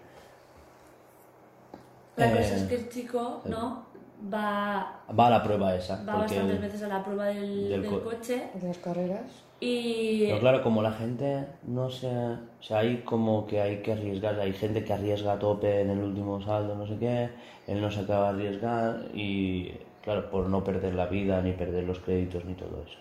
La 2.15 2.27
Eh, 2.33 2.37
cosa 2.37 2.55
es 2.55 2.63
que 2.63 2.75
el 2.75 2.89
chico, 2.89 3.41
¿no? 3.45 3.90
Va, 4.33 5.01
Va 5.17 5.27
a 5.27 5.29
la 5.29 5.43
prueba 5.43 5.75
esa. 5.75 5.95
va 6.03 6.13
porque 6.17 6.35
bastantes 6.35 6.61
veces 6.61 6.83
a 6.83 6.87
la 6.87 7.03
prueba 7.03 7.25
del, 7.27 7.69
del 7.69 7.81
del 7.83 7.91
co- 7.91 8.03
coche 8.03 8.49
De 8.53 8.67
las 8.67 8.77
carreras. 8.77 9.43
y 9.59 10.25
Pero 10.27 10.39
claro, 10.39 10.63
como 10.63 10.81
la 10.81 10.91
gente 10.91 11.47
no 11.63 11.89
se... 11.89 12.07
O 12.07 12.63
sea, 12.63 12.79
hay 12.79 12.97
como 13.03 13.45
que 13.47 13.61
hay 13.61 13.81
que 13.81 13.93
arriesgar. 13.93 14.39
Hay 14.39 14.53
gente 14.53 14.83
que 14.83 14.93
arriesga 14.93 15.33
a 15.33 15.39
tope 15.39 15.81
en 15.81 15.89
el 15.89 15.99
último 16.03 16.41
salto, 16.41 16.75
no 16.75 16.85
sé 16.87 16.97
qué. 16.97 17.29
Él 17.67 17.81
no 17.81 17.89
se 17.91 18.01
acaba 18.01 18.33
de 18.33 18.47
arriesgar 18.47 19.05
y, 19.13 19.71
claro, 20.03 20.29
por 20.29 20.47
no 20.49 20.63
perder 20.63 20.93
la 20.95 21.05
vida, 21.07 21.41
ni 21.41 21.53
perder 21.53 21.83
los 21.85 21.99
créditos, 21.99 22.45
ni 22.45 22.53
todo 22.53 22.83
eso. 22.85 22.97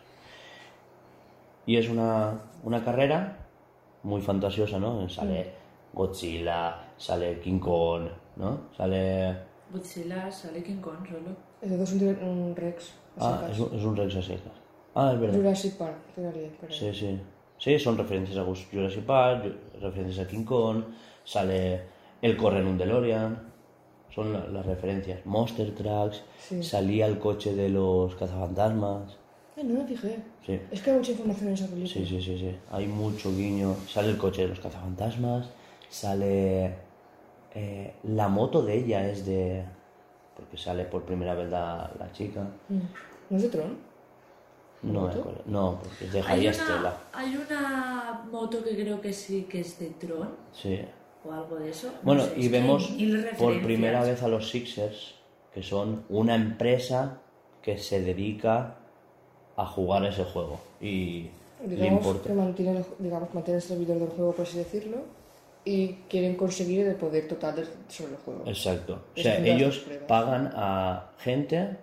Y 1.66 1.77
es 1.77 1.89
una, 1.89 2.41
una 2.64 2.83
carrera 2.85 3.37
muy 4.03 4.21
fantasiosa, 4.23 4.79
¿no? 4.79 5.09
Sale 5.09 5.53
Godzilla, 5.93 6.77
sale 6.97 7.41
King 7.41 7.59
Kong, 7.59 8.09
¿no? 8.37 8.59
Sale... 8.77 9.49
Godzilla 9.73 10.31
sale 10.31 10.62
King 10.62 10.81
Kong 10.81 11.07
solo. 11.07 11.37
Es 11.62 11.71
de 11.71 11.77
dos 11.77 11.93
un, 11.93 12.55
Rex. 12.57 12.93
a 13.18 13.29
Ah, 13.45 13.49
es 13.51 13.59
un, 13.59 13.75
es 13.79 13.85
un 13.85 13.97
Rex 13.97 14.16
a 14.16 14.23
secas. 14.23 14.53
Ah, 14.95 15.12
es 15.14 15.21
verdad. 15.21 15.37
Jurassic 15.37 15.77
Park, 15.77 15.97
tiraría, 16.14 16.49
Sí, 16.68 16.93
sí. 16.93 17.21
Sí, 17.59 17.79
son 17.79 17.97
referencias 17.99 18.39
a 18.39 18.45
Jurassic 18.45 19.05
Park, 19.05 19.45
referencias 19.81 20.27
a 20.27 20.29
King 20.31 20.45
Kong, 20.45 20.83
sale 21.25 21.83
el 22.23 22.37
corre 22.37 22.61
en 22.61 22.66
un 22.66 22.79
DeLorean, 22.79 23.39
son 24.14 24.33
la- 24.33 24.47
las 24.49 24.64
referencias. 24.66 25.25
Monster 25.27 25.75
Trucks, 25.75 26.23
Sí. 26.39 26.62
salía 26.62 27.07
el 27.07 27.18
coche 27.18 27.55
de 27.55 27.68
los 27.68 28.14
cazafantasmas. 28.16 29.16
Ay, 29.57 29.64
no 29.64 29.81
me 29.81 29.87
fijé. 29.87 30.16
Sí, 30.47 30.59
Es 30.71 30.81
que 30.81 30.91
hay 30.91 30.97
mucha 30.97 31.12
información 31.12 31.49
en 31.49 31.55
esa 31.55 31.66
película. 31.66 31.93
sí, 31.93 32.07
sí, 32.07 32.23
sí, 32.23 32.39
sí. 32.39 32.57
Hay 32.73 32.87
mucho 32.87 33.31
guiño. 33.31 33.75
Sale 33.89 34.09
el 34.09 34.16
coche 34.16 34.43
de 34.43 34.49
los 34.49 34.61
cazafantasmas, 34.61 35.51
sale 35.91 36.75
eh, 37.55 37.94
la 38.05 38.28
moto 38.28 38.62
de 38.62 38.74
ella 38.78 39.09
es 39.09 39.26
de... 39.26 39.64
porque 40.36 40.57
sale 40.57 40.84
por 40.84 41.03
primera 41.03 41.34
vez 41.34 41.51
la, 41.51 41.90
la 41.98 42.12
chica. 42.12 42.42
Mm. 42.68 42.78
¿No 43.30 43.36
es 43.36 43.42
de 43.42 43.48
Tron? 43.48 43.90
No, 44.82 45.11
no, 45.44 45.78
porque 45.82 46.07
es 46.07 46.12
de 46.14 46.18
Hay 46.20 46.24
Javier 46.24 46.53
Estela. 46.53 46.78
una, 46.78 46.94
hay 47.12 47.36
una 47.36 48.24
moto 48.30 48.64
que 48.64 48.74
creo 48.74 48.98
que 49.01 49.12
sí 49.12 49.42
que 49.42 49.61
es 49.61 49.78
de 49.78 49.90
Tron 49.90 50.30
Sí. 50.53 50.80
o 51.28 51.32
algo 51.32 51.57
de 51.57 51.68
eso. 51.70 51.88
No 51.88 51.98
Bueno, 52.03 52.22
sé, 52.24 52.32
y 52.38 52.48
vemos 52.48 52.90
por 53.38 53.61
primera 53.62 54.03
vez 54.03 54.22
a 54.22 54.28
los 54.28 54.48
Sixers, 54.48 55.16
que 55.53 55.62
son 55.62 56.05
una 56.09 56.34
empresa 56.34 57.18
que 57.61 57.76
se 57.76 58.01
dedica 58.01 58.76
a 59.57 59.66
jugar 59.66 60.05
ese 60.07 60.24
juego. 60.24 60.59
Y 60.80 61.28
le 61.66 61.76
Digamos 61.76 62.07
importa. 62.07 62.22
que 62.57 62.62
digamos, 63.03 63.34
mantienen 63.34 63.57
el 63.57 63.62
servidor 63.62 63.98
del 63.98 64.09
juego, 64.09 64.32
por 64.32 64.46
así 64.46 64.57
decirlo, 64.57 64.96
y 65.64 65.88
quieren 66.08 66.36
conseguir 66.36 66.86
el 66.86 66.94
poder 66.96 67.28
total 67.28 67.54
sobre 67.88 68.12
el 68.12 68.18
juego. 68.18 68.42
Exacto. 68.46 69.00
O 69.16 69.20
sea, 69.20 69.38
ellos 69.44 69.84
pagan 70.08 70.50
a 70.54 71.11
gente 71.18 71.76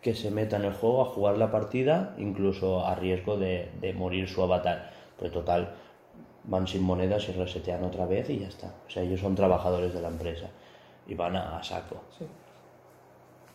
que 0.00 0.14
se 0.14 0.30
meta 0.30 0.56
en 0.56 0.64
el 0.64 0.72
juego 0.72 1.02
a 1.02 1.06
jugar 1.06 1.36
la 1.38 1.50
partida, 1.50 2.14
incluso 2.18 2.84
a 2.84 2.94
riesgo 2.94 3.36
de, 3.36 3.70
de 3.80 3.92
morir 3.92 4.28
su 4.28 4.42
avatar. 4.42 4.90
Pero 5.18 5.30
total, 5.32 5.74
van 6.44 6.66
sin 6.66 6.82
monedas 6.82 7.28
y 7.28 7.32
resetean 7.32 7.84
otra 7.84 8.06
vez 8.06 8.28
y 8.30 8.38
ya 8.40 8.48
está. 8.48 8.74
O 8.86 8.90
sea, 8.90 9.02
ellos 9.02 9.20
son 9.20 9.34
trabajadores 9.34 9.92
de 9.94 10.00
la 10.00 10.08
empresa 10.08 10.46
y 11.06 11.14
van 11.14 11.36
a- 11.36 11.58
a 11.58 11.62
saco. 11.62 11.96
Sí. 12.18 12.24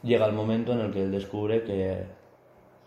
llega 0.03 0.25
el 0.25 0.33
momento 0.33 0.73
en 0.73 0.79
el 0.81 0.91
que 0.93 1.03
él 1.03 1.11
descubre 1.11 1.63
que 1.63 2.03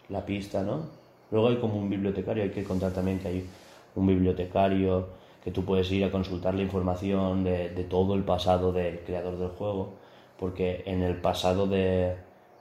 la 0.08 0.24
pista, 0.24 0.62
¿no? 0.62 0.86
Luego 1.30 1.48
hay 1.48 1.56
como 1.56 1.76
un 1.76 1.88
bibliotecario, 1.90 2.42
hay 2.44 2.50
que 2.50 2.64
contar 2.64 2.92
también 2.92 3.18
que 3.18 3.28
hay 3.28 3.46
un 3.94 4.06
bibliotecario 4.06 5.08
que 5.44 5.50
tú 5.50 5.64
puedes 5.64 5.90
ir 5.90 6.04
a 6.04 6.10
consultar 6.10 6.54
la 6.54 6.62
información 6.62 7.44
de, 7.44 7.70
de 7.70 7.84
todo 7.84 8.14
el 8.14 8.22
pasado 8.24 8.72
del 8.72 9.00
creador 9.00 9.38
del 9.38 9.48
juego, 9.50 9.94
porque 10.38 10.82
en 10.86 11.02
el 11.02 11.16
pasado 11.16 11.66
de, 11.66 12.14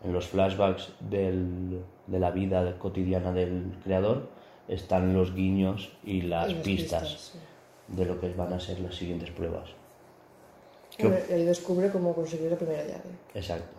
en 0.04 0.14
los 0.14 0.28
flashbacks 0.28 0.94
del- 1.00 1.82
de 2.08 2.20
la 2.20 2.32
vida 2.32 2.78
cotidiana 2.80 3.32
del 3.32 3.72
creador 3.84 4.28
están 4.68 5.14
los 5.14 5.34
guiños 5.36 5.92
y 6.04 6.22
las, 6.22 6.50
Y 6.50 6.54
las 6.54 6.64
pistas, 6.64 7.02
pistas, 7.04 7.22
sí. 7.34 7.96
de 7.96 8.06
lo 8.06 8.20
que 8.20 8.34
van 8.34 8.54
a 8.54 8.60
ser 8.60 8.80
las 8.80 8.96
siguientes 8.96 9.30
pruebas. 9.32 9.70
Bueno, 11.00 11.16
ahí 11.32 11.44
descubre 11.46 11.90
cómo 11.92 12.14
conseguir 12.14 12.52
la 12.52 12.58
primera 12.58 12.84
llave. 12.84 13.10
Exacto. 13.34 13.78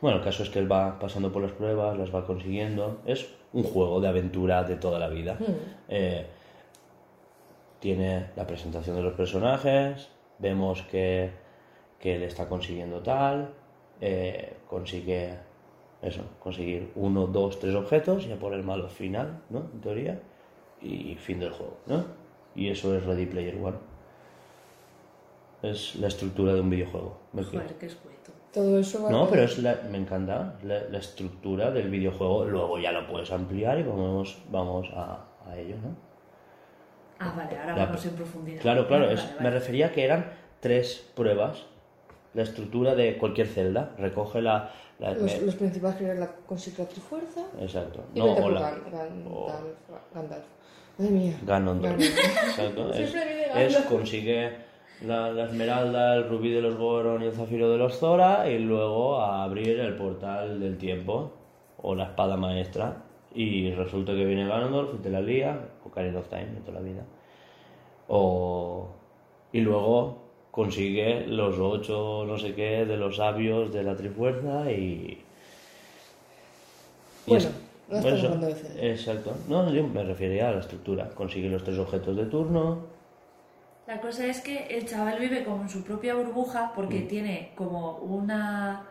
Bueno, 0.00 0.18
el 0.18 0.24
caso 0.24 0.42
es 0.42 0.48
que 0.50 0.58
él 0.58 0.70
va 0.70 0.98
pasando 0.98 1.30
por 1.32 1.42
las 1.42 1.52
pruebas, 1.52 1.96
las 1.98 2.12
va 2.14 2.26
consiguiendo. 2.26 2.98
Es 3.06 3.26
un 3.52 3.62
juego 3.62 4.00
de 4.00 4.08
aventura 4.08 4.64
de 4.64 4.76
toda 4.76 4.98
la 4.98 5.08
vida. 5.08 5.36
Eh, 5.88 6.26
tiene 7.82 8.30
la 8.36 8.46
presentación 8.46 8.94
de 8.96 9.02
los 9.02 9.14
personajes, 9.14 10.08
vemos 10.38 10.82
que, 10.82 11.32
que 11.98 12.14
él 12.14 12.22
está 12.22 12.48
consiguiendo 12.48 13.00
tal, 13.00 13.50
eh, 14.00 14.54
consigue 14.68 15.34
eso, 16.00 16.22
conseguir 16.38 16.92
uno, 16.94 17.26
dos, 17.26 17.58
tres 17.58 17.74
objetos, 17.74 18.26
ya 18.28 18.36
por 18.36 18.54
el 18.54 18.62
malo 18.62 18.88
final, 18.88 19.40
¿no? 19.50 19.66
En 19.74 19.80
teoría, 19.80 20.20
y 20.80 21.16
fin 21.16 21.40
del 21.40 21.50
juego, 21.50 21.76
¿no? 21.86 22.04
Y 22.54 22.68
eso 22.68 22.96
es 22.96 23.04
Ready 23.04 23.26
Player 23.26 23.56
One. 23.60 23.76
Es 25.62 25.96
la 25.96 26.08
estructura 26.08 26.54
de 26.54 26.60
un 26.60 26.70
videojuego. 26.70 27.16
me 27.32 27.42
Joder, 27.42 27.60
explico. 27.62 27.80
qué 27.80 27.86
escueto. 27.86 28.32
Todo 28.52 28.78
eso 28.78 29.02
va 29.04 29.10
No, 29.10 29.24
a- 29.24 29.28
pero 29.30 29.42
es 29.42 29.58
la, 29.58 29.80
me 29.90 29.98
encanta 29.98 30.54
la, 30.62 30.82
la 30.90 30.98
estructura 30.98 31.70
del 31.70 31.88
videojuego. 31.88 32.44
Luego 32.44 32.78
ya 32.78 32.92
lo 32.92 33.06
puedes 33.08 33.30
ampliar 33.32 33.78
y 33.78 33.82
vamos, 33.82 34.38
vamos 34.50 34.88
a, 34.94 35.24
a 35.48 35.56
ello, 35.58 35.76
¿no? 35.82 36.11
Ah, 37.24 37.34
vale, 37.36 37.56
ahora 37.58 37.76
La- 37.76 37.86
vamos 37.86 38.04
en 38.06 38.14
profundidad. 38.14 38.60
Claro, 38.62 38.86
claro. 38.88 39.04
Vale, 39.04 39.14
es- 39.14 39.20
vale, 39.22 39.32
Me 39.38 39.44
vale. 39.44 39.58
refería 39.58 39.86
a 39.86 39.92
que 39.92 40.04
eran 40.04 40.32
tres 40.60 41.10
pruebas. 41.14 41.64
La 42.34 42.42
estructura 42.42 42.94
de 42.94 43.18
cualquier 43.18 43.46
celda. 43.46 43.90
Recoge 43.98 44.40
la... 44.40 44.70
la- 44.98 45.12
Los, 45.12 45.22
me- 45.40 45.46
los 45.46 45.54
principales 45.56 45.96
que 45.98 46.04
eran 46.06 46.20
la 46.20 46.28
conseguir 46.46 46.80
la 46.80 46.86
trifuerza 46.86 47.40
Exacto. 47.60 48.04
y 48.14 48.18
No, 48.20 48.24
o 48.32 48.48
la- 48.50 48.60
Gan- 48.60 48.90
Gan- 48.90 49.26
o- 49.30 49.48
Gandalf- 49.48 50.14
Gandalf. 50.14 50.44
Madre 50.98 51.10
mía. 51.12 51.34
Ganondorf. 51.44 52.00
Exacto. 52.00 52.92
Es, 52.94 53.14
es 53.56 53.76
consigue 53.86 54.50
la, 55.02 55.30
la 55.32 55.44
esmeralda, 55.44 56.14
el 56.16 56.28
rubí 56.28 56.50
de 56.52 56.60
los 56.62 56.76
Goron 56.76 57.22
y 57.22 57.26
el 57.26 57.32
zafiro 57.32 57.70
de 57.70 57.76
los 57.78 57.98
Zora 57.98 58.48
y 58.48 58.58
luego 58.58 59.20
a 59.20 59.42
abrir 59.44 59.78
el 59.80 59.96
portal 59.96 60.58
del 60.60 60.78
tiempo 60.78 61.32
o 61.82 61.94
la 61.94 62.04
espada 62.04 62.36
maestra 62.36 63.02
y 63.34 63.70
resulta 63.72 64.12
que 64.12 64.24
viene 64.24 64.46
Ganondorf 64.46 64.94
y 64.94 64.98
te 65.02 65.10
la 65.10 65.20
lía 65.20 65.58
o 65.84 65.90
Karen 65.90 66.16
of 66.16 66.28
Time 66.28 66.46
de 66.46 66.60
toda 66.60 66.74
la 66.80 66.80
vida 66.80 67.02
o 68.08 68.88
y 69.52 69.60
luego 69.60 70.18
consigue 70.50 71.26
los 71.26 71.58
ocho 71.58 72.24
no 72.26 72.38
sé 72.38 72.54
qué 72.54 72.84
de 72.84 72.96
los 72.96 73.16
sabios 73.16 73.72
de 73.72 73.82
la 73.82 73.96
trifuerza 73.96 74.70
y 74.70 75.22
y 77.24 77.30
Bueno, 77.30 77.44
es- 77.48 77.52
no 77.88 77.96
estamos 77.98 78.18
eso, 78.18 78.26
hablando 78.26 78.46
de 78.48 78.54
Zelda. 78.54 78.82
Exacto. 78.84 79.34
No, 79.48 79.72
yo 79.72 79.86
me 79.86 80.02
refería 80.02 80.48
a 80.48 80.52
la 80.52 80.60
estructura. 80.60 81.10
Consigue 81.10 81.48
los 81.48 81.62
tres 81.62 81.78
objetos 81.78 82.16
de 82.16 82.24
turno. 82.26 82.78
La 83.86 84.00
cosa 84.00 84.26
es 84.26 84.40
que 84.40 84.66
el 84.66 84.86
chaval 84.88 85.20
vive 85.20 85.44
como 85.44 85.62
en 85.62 85.68
su 85.68 85.84
propia 85.84 86.14
burbuja 86.14 86.72
porque 86.74 87.00
Mm. 87.00 87.08
tiene 87.08 87.52
como 87.54 87.98
una 87.98 88.86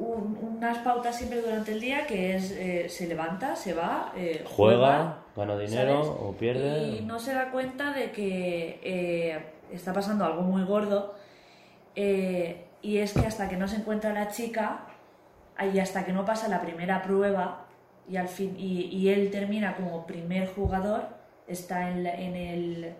un- 0.00 0.38
unas 0.56 0.78
pautas 0.78 1.16
siempre 1.16 1.40
durante 1.42 1.72
el 1.72 1.80
día 1.80 2.06
que 2.06 2.34
es 2.36 2.50
eh, 2.52 2.88
se 2.88 3.06
levanta, 3.06 3.54
se 3.56 3.74
va, 3.74 4.12
eh, 4.16 4.44
Juega, 4.46 5.18
gana 5.36 5.56
dinero 5.58 6.02
¿sabes? 6.04 6.18
o 6.20 6.34
pierde. 6.38 6.88
y 6.88 7.00
no 7.02 7.18
se 7.18 7.34
da 7.34 7.50
cuenta 7.50 7.92
de 7.92 8.10
que 8.10 8.80
eh, 8.82 9.44
está 9.70 9.92
pasando 9.92 10.24
algo 10.24 10.42
muy 10.42 10.64
gordo 10.64 11.14
eh, 11.96 12.66
y 12.82 12.98
es 12.98 13.12
que 13.12 13.26
hasta 13.26 13.48
que 13.48 13.56
no 13.56 13.68
se 13.68 13.76
encuentra 13.76 14.12
la 14.12 14.28
chica 14.28 14.86
y 15.72 15.78
hasta 15.78 16.04
que 16.04 16.12
no 16.12 16.24
pasa 16.24 16.48
la 16.48 16.60
primera 16.62 17.02
prueba 17.02 17.66
y 18.08 18.16
al 18.16 18.28
fin 18.28 18.54
y, 18.58 18.84
y 18.86 19.08
él 19.10 19.30
termina 19.30 19.76
como 19.76 20.06
primer 20.06 20.48
jugador 20.54 21.02
está 21.46 21.90
en, 21.90 22.06
el 22.06 22.84
en- 22.84 22.94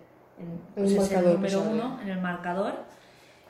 El 0.75 0.85
es 0.85 0.97
marcador 0.97 1.23
el 1.23 1.41
que 1.49 1.55
número 1.55 1.61
uno 1.71 1.99
en 2.01 2.09
el 2.09 2.19
marcador 2.21 2.73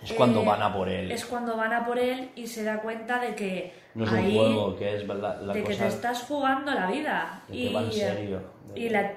Es 0.04 0.14
cuando 0.14 0.42
eh, 0.42 0.46
van 0.46 0.62
a 0.62 0.74
por 0.74 0.90
él. 0.90 1.12
es 1.12 1.26
cuando 1.26 1.56
van 1.56 1.74
a 1.74 1.86
por 1.86 2.00
él 2.00 2.30
y 2.36 2.48
se 2.48 2.64
da 2.64 2.82
cuenta 2.82 3.20
de 3.20 3.36
que 3.36 3.74
No 3.94 4.06
es 4.06 4.12
ahí 4.12 4.38
un 4.38 4.46
juego, 4.46 4.78
que 4.78 4.96
es 4.96 5.08
verdad. 5.08 5.42
La 5.42 5.54
de 5.54 5.64
que 5.64 5.76
te 5.76 5.88
estás 5.88 6.24
jugando 6.24 6.72
la 6.74 6.90
vida 6.90 7.44
de 7.48 7.56
y, 7.58 7.68
que 7.68 7.74
va 7.74 7.82
en 7.82 7.92
serio. 7.92 8.42
De 8.74 8.80
y 8.80 8.84
que- 8.84 8.90
la, 8.90 9.14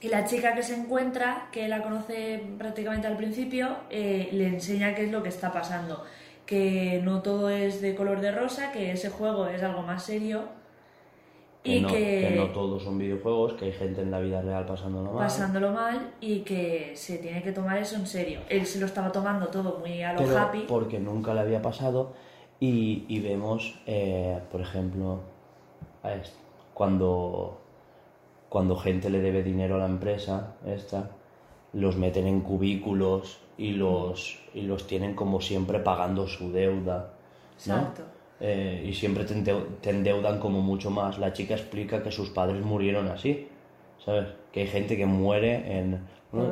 y 0.00 0.08
la 0.08 0.24
chica 0.24 0.54
que 0.54 0.62
se 0.62 0.74
encuentra, 0.74 1.48
que 1.52 1.68
la 1.68 1.82
conoce 1.82 2.42
prácticamente 2.58 3.06
al 3.06 3.16
principio, 3.16 3.76
eh, 3.90 4.28
le 4.32 4.46
enseña 4.46 4.94
qué 4.94 5.04
es 5.04 5.10
lo 5.10 5.22
que 5.22 5.28
está 5.30 5.52
pasando. 5.52 6.04
Que 6.46 7.00
no 7.04 7.22
todo 7.22 7.50
es 7.50 7.80
de 7.80 7.94
color 7.94 8.20
de 8.20 8.32
rosa, 8.32 8.72
que 8.72 8.92
ese 8.92 9.10
juego 9.10 9.46
es 9.46 9.62
algo 9.62 9.82
más 9.82 10.04
serio 10.04 10.44
que, 11.62 11.76
y 11.76 11.80
no, 11.82 11.88
que, 11.88 12.26
que 12.28 12.34
no 12.36 12.46
todos 12.50 12.82
son 12.82 12.96
videojuegos, 12.98 13.52
que 13.54 13.66
hay 13.66 13.72
gente 13.72 14.00
en 14.02 14.10
la 14.10 14.18
vida 14.20 14.40
real 14.40 14.64
pasándolo 14.66 15.12
mal. 15.12 15.18
pasándolo 15.26 15.72
mal 15.72 16.14
y 16.20 16.40
que 16.40 16.92
se 16.96 17.18
tiene 17.18 17.42
que 17.42 17.52
tomar 17.52 17.76
eso 17.78 17.96
en 17.96 18.06
serio. 18.06 18.40
Él 18.48 18.64
se 18.66 18.80
lo 18.80 18.86
estaba 18.86 19.12
tomando 19.12 19.48
todo 19.48 19.78
muy 19.78 20.02
a 20.02 20.12
lo 20.14 20.20
pero 20.20 20.38
happy. 20.38 20.64
porque 20.68 20.98
nunca 20.98 21.34
le 21.34 21.40
había 21.40 21.60
pasado 21.60 22.12
y, 22.60 23.04
y 23.08 23.20
vemos, 23.20 23.78
eh, 23.86 24.38
por 24.50 24.60
ejemplo, 24.62 25.20
a 26.02 26.14
est- 26.14 26.34
cuando, 26.72 27.60
cuando 28.48 28.76
gente 28.76 29.10
le 29.10 29.20
debe 29.20 29.42
dinero 29.42 29.74
a 29.74 29.78
la 29.78 29.86
empresa 29.86 30.54
esta, 30.66 31.10
los 31.74 31.96
meten 31.96 32.26
en 32.26 32.40
cubículos 32.40 33.38
y 33.58 33.72
los, 33.72 34.38
y 34.54 34.62
los 34.62 34.86
tienen 34.86 35.14
como 35.14 35.40
siempre 35.42 35.78
pagando 35.80 36.26
su 36.26 36.50
deuda. 36.52 37.12
¿no? 37.66 37.74
Exacto. 37.74 38.02
Eh, 38.40 38.86
y 38.88 38.94
siempre 38.94 39.24
te, 39.24 39.34
endeu- 39.34 39.66
te 39.82 39.90
endeudan 39.90 40.38
como 40.38 40.60
mucho 40.62 40.90
más. 40.90 41.18
La 41.18 41.32
chica 41.32 41.54
explica 41.54 42.02
que 42.02 42.10
sus 42.10 42.30
padres 42.30 42.64
murieron 42.64 43.08
así, 43.08 43.48
¿sabes? 44.04 44.28
Que 44.52 44.60
hay 44.62 44.66
gente 44.66 44.96
que 44.96 45.06
muere 45.06 45.78
en... 45.78 46.00
¿no? 46.32 46.44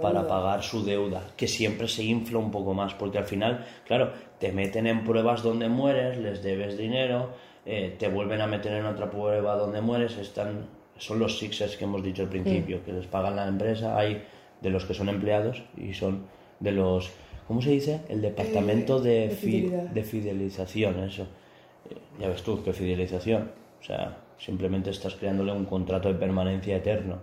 Para, 0.00 0.26
pagar 0.26 0.62
su 0.62 0.84
deuda, 0.84 1.22
que 1.36 1.46
siempre 1.46 1.86
se 1.86 2.02
infla 2.02 2.38
un 2.38 2.50
poco 2.50 2.72
más, 2.74 2.94
porque 2.94 3.18
al 3.18 3.24
final, 3.26 3.64
claro, 3.86 4.10
te 4.40 4.52
meten 4.52 4.86
en 4.86 5.04
pruebas 5.04 5.42
donde 5.42 5.68
mueres, 5.68 6.16
les 6.18 6.42
debes 6.42 6.78
dinero, 6.78 7.28
eh, 7.66 7.94
te 7.98 8.08
vuelven 8.08 8.40
a 8.40 8.46
meter 8.46 8.72
en 8.72 8.86
otra 8.86 9.10
prueba 9.10 9.54
donde 9.56 9.82
mueres, 9.82 10.16
están, 10.16 10.66
son 10.96 11.18
los 11.18 11.38
sixers 11.38 11.76
que 11.76 11.84
hemos 11.84 12.02
dicho 12.02 12.22
al 12.22 12.30
principio, 12.30 12.82
que 12.84 12.92
les 12.94 13.06
pagan 13.06 13.36
la 13.36 13.46
empresa, 13.46 13.98
hay 13.98 14.22
de 14.62 14.70
los 14.70 14.86
que 14.86 14.94
son 14.94 15.10
empleados 15.10 15.62
y 15.76 15.92
son 15.92 16.24
de 16.60 16.72
los, 16.72 17.10
¿cómo 17.46 17.62
se 17.62 17.70
dice? 17.70 18.00
El 18.08 18.20
departamento 18.22 18.98
Eh, 19.04 19.28
de, 19.28 19.28
de 19.28 19.88
de 19.94 20.02
fidelización, 20.04 20.98
eso. 21.04 21.22
Eh, 21.90 21.96
Ya 22.20 22.28
ves 22.28 22.42
tú, 22.42 22.62
qué 22.62 22.72
fidelización. 22.72 23.50
O 23.80 23.84
sea, 23.84 24.18
simplemente 24.38 24.90
estás 24.90 25.14
creándole 25.14 25.52
un 25.52 25.64
contrato 25.64 26.08
de 26.08 26.14
permanencia 26.18 26.76
eterno. 26.76 27.18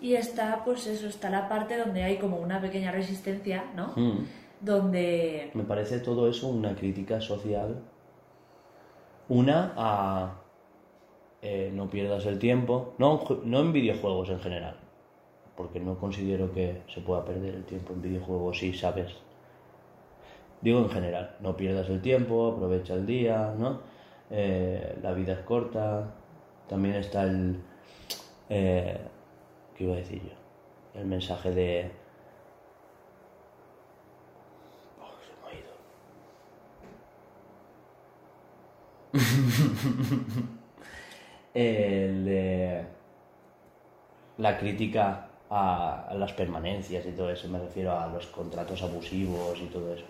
Y 0.00 0.14
está, 0.14 0.62
pues 0.64 0.86
eso, 0.86 1.06
está 1.06 1.30
la 1.30 1.48
parte 1.48 1.78
donde 1.78 2.02
hay 2.02 2.16
como 2.18 2.36
una 2.38 2.60
pequeña 2.60 2.92
resistencia, 2.92 3.64
¿no? 3.74 3.92
Mm. 3.96 4.26
Donde 4.60 5.50
Me 5.54 5.64
parece 5.64 6.00
todo 6.00 6.28
eso 6.28 6.48
una 6.48 6.74
crítica 6.74 7.20
social. 7.20 7.80
Una 9.28 9.72
a 9.76 10.40
eh, 11.42 11.70
no 11.72 11.88
pierdas 11.88 12.26
el 12.26 12.38
tiempo, 12.38 12.94
no, 12.98 13.22
no 13.44 13.60
en 13.60 13.72
videojuegos 13.72 14.30
en 14.30 14.40
general, 14.40 14.76
porque 15.56 15.80
no 15.80 15.98
considero 15.98 16.52
que 16.52 16.82
se 16.92 17.00
pueda 17.00 17.24
perder 17.24 17.54
el 17.54 17.64
tiempo 17.64 17.92
en 17.92 18.02
videojuegos 18.02 18.58
si 18.58 18.72
sabes. 18.72 19.12
Digo 20.60 20.80
en 20.80 20.88
general, 20.88 21.36
no 21.40 21.56
pierdas 21.56 21.88
el 21.90 22.00
tiempo, 22.00 22.52
aprovecha 22.54 22.94
el 22.94 23.06
día, 23.06 23.54
¿no? 23.58 23.80
Eh, 24.30 24.98
la 25.02 25.12
vida 25.12 25.34
es 25.34 25.40
corta. 25.40 26.14
También 26.68 26.94
está 26.96 27.24
el. 27.24 27.60
Eh, 28.48 28.98
¿Qué 29.76 29.84
iba 29.84 29.94
a 29.94 29.96
decir 29.96 30.22
yo? 30.22 31.00
El 31.00 31.06
mensaje 31.06 31.50
de. 31.50 31.90
Oh, 35.00 35.14
se 35.20 35.32
me 35.42 35.48
ha 35.50 35.54
ido. 35.60 35.74
el 41.54 42.24
de 42.24 42.86
la 44.38 44.58
crítica 44.58 45.28
a, 45.56 46.12
las 46.14 46.32
permanencias 46.32 47.06
y 47.06 47.12
todo 47.12 47.30
eso, 47.30 47.48
me 47.48 47.60
refiero 47.60 47.92
a 47.96 48.08
los 48.08 48.26
contratos 48.26 48.82
abusivos 48.82 49.56
y 49.60 49.66
todo 49.66 49.94
eso. 49.94 50.04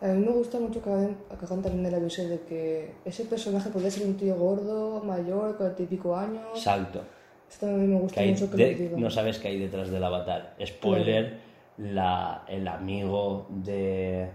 A 0.00 0.06
mí 0.06 0.24
me 0.26 0.32
gusta 0.32 0.58
mucho 0.58 0.82
que 0.82 0.90
hagan, 0.90 1.16
que 1.38 1.44
hagan 1.44 1.62
también 1.62 1.84
el 1.86 1.94
aviso 1.94 2.26
de 2.26 2.40
que 2.40 2.94
ese 3.04 3.24
personaje 3.26 3.68
puede 3.70 3.90
ser 3.90 4.06
un 4.06 4.16
tío 4.16 4.34
gordo, 4.36 5.02
mayor, 5.04 5.56
con 5.58 5.74
y 5.78 5.82
pico 5.86 6.16
años. 6.16 6.42
Exacto. 6.54 7.00
Esto 7.48 7.66
a 7.66 7.70
mí 7.70 7.86
me 7.86 8.00
gusta 8.00 8.20
Que 8.22 8.28
mucho 8.30 8.50
que 8.50 8.56
de- 8.56 8.90
lo 8.90 8.98
no 8.98 9.10
sabes 9.10 9.38
qué 9.38 9.48
hay 9.48 9.58
detrás 9.58 9.90
del 9.90 10.02
avatar. 10.02 10.54
Spoiler, 10.64 11.38
la, 11.78 12.44
el 12.48 12.66
amigo 12.66 13.46
de, 13.50 14.30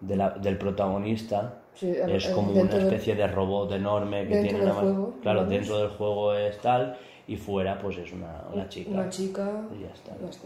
de 0.00 0.16
la- 0.16 0.30
del 0.30 0.58
protagonista 0.58 1.60
Sí, 1.74 1.90
el- 1.90 2.10
es 2.12 2.26
el- 2.26 2.34
como 2.34 2.52
una 2.52 2.64
del- 2.74 2.82
especie 2.82 3.14
de 3.14 3.26
robot 3.28 3.72
enorme 3.72 4.26
que 4.26 4.40
tiene 4.42 4.62
una 4.62 4.74
juego, 4.74 5.14
Claro, 5.22 5.44
digamos. 5.44 5.48
dentro 5.50 5.78
del 5.78 5.88
juego 5.90 6.34
es 6.34 6.58
tal 6.58 6.96
y 7.26 7.36
fuera 7.36 7.78
pues 7.78 7.96
es 7.98 8.12
una, 8.12 8.44
una 8.52 8.68
chica. 8.68 8.90
Una 8.90 9.08
chica. 9.08 9.50
Y 9.76 9.82
ya 9.82 9.88
está. 9.94 10.12
más. 10.20 10.38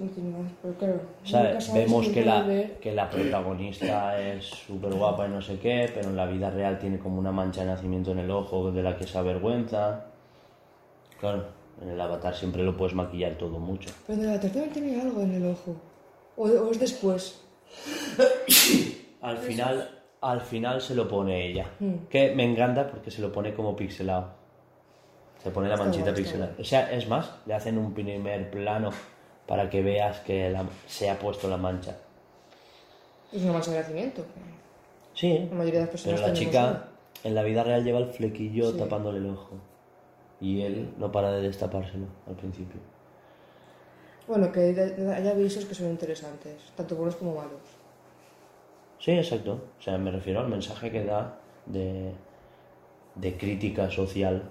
Pero 0.63 0.75
claro, 0.75 1.01
sabes 1.25 1.73
vemos 1.73 2.09
que 2.09 2.25
la, 2.25 2.43
ver- 2.43 2.79
que 2.79 2.93
la 2.93 3.11
protagonista 3.11 4.21
es 4.21 4.45
súper 4.47 4.95
guapa 4.95 5.27
y 5.27 5.31
no 5.31 5.43
sé 5.43 5.59
qué, 5.59 5.91
pero 5.93 6.09
en 6.11 6.17
la 6.17 6.27
vida 6.27 6.51
real 6.51 6.79
tiene 6.79 6.99
como 6.99 7.19
una 7.19 7.33
mancha 7.33 7.63
de 7.63 7.67
nacimiento 7.69 8.13
en 8.13 8.21
el 8.21 8.31
ojo 8.31 8.71
de 8.71 8.83
la 8.83 8.97
que 8.97 9.07
se 9.07 9.19
avergüenza. 9.19 10.05
Claro, 11.21 11.47
en 11.83 11.89
el 11.89 12.01
avatar 12.01 12.35
siempre 12.35 12.63
lo 12.63 12.77
puedes 12.77 12.95
maquillar 12.95 13.35
todo 13.35 13.59
mucho. 13.59 13.91
Pero 14.07 14.21
en 14.23 14.27
la 14.29 14.39
tercera 14.41 14.67
también 14.67 14.87
tiene 14.95 15.01
algo 15.03 15.21
en 15.23 15.35
el 15.35 15.47
ojo. 15.47 15.75
O, 16.37 16.45
o 16.45 16.71
es 16.71 16.79
después. 16.79 17.41
Al 19.21 19.39
final, 19.39 19.91
al 20.21 20.41
final 20.41 20.81
se 20.81 20.95
lo 20.95 21.09
pone 21.09 21.45
ella. 21.51 21.67
Mm. 21.81 22.07
Que 22.09 22.35
me 22.35 22.45
encanta 22.45 22.89
porque 22.89 23.11
se 23.11 23.21
lo 23.21 23.33
pone 23.33 23.53
como 23.55 23.75
pixelado. 23.75 24.38
Se 25.43 25.51
pone 25.51 25.69
la 25.69 25.77
manchita 25.77 26.13
pixelada. 26.13 26.53
O 26.59 26.65
sea, 26.65 26.91
es 26.93 27.09
más, 27.09 27.31
le 27.47 27.55
hacen 27.55 27.79
un 27.79 27.95
primer 27.95 28.51
plano 28.51 28.91
para 29.47 29.71
que 29.71 29.83
veas 29.83 30.19
que 30.21 30.51
la- 30.51 30.67
se 30.87 31.09
ha 31.09 31.19
puesto 31.19 31.49
la 31.49 31.57
mancha. 31.57 31.97
Es 33.33 33.43
una 33.43 33.53
mancha 33.55 33.71
de 33.71 33.79
nacimiento. 33.81 34.25
Sí, 35.15 35.47
La 35.51 35.57
mayoría 35.57 35.81
de 35.81 35.87
las 35.87 35.91
pero 36.03 36.17
personas 36.17 36.21
la 36.21 36.27
tenemos 36.35 36.39
chica 36.39 36.89
en 37.25 37.35
la 37.35 37.43
vida 37.43 37.65
real 37.65 37.85
lleva 37.85 37.99
el 37.99 38.07
flequillo 38.13 38.73
Sí. 38.73 38.79
tapándole 38.79 39.19
el 39.19 39.27
ojo. 39.31 39.57
Y 40.41 40.63
él 40.63 40.93
no 40.99 41.11
para 41.11 41.33
de 41.33 41.43
destapárselo 41.43 42.07
al 42.27 42.35
principio. 42.35 42.81
Bueno, 44.27 44.53
que 44.53 44.61
hay- 44.61 44.79
hay 44.79 45.29
avisos 45.29 45.65
que 45.65 45.75
son 45.75 45.89
interesantes, 45.89 46.55
tanto 46.77 46.95
buenos 46.97 47.17
como 47.17 47.35
malos. 47.35 47.61
Sí, 49.01 49.13
exacto. 49.13 49.61
O 49.79 49.83
sea, 49.83 49.97
me 49.99 50.11
refiero 50.11 50.41
al 50.41 50.49
mensaje 50.49 50.91
que 50.91 51.05
da 51.05 51.39
de, 51.67 52.13
de 53.15 53.37
crítica 53.37 53.91
social, 53.91 54.43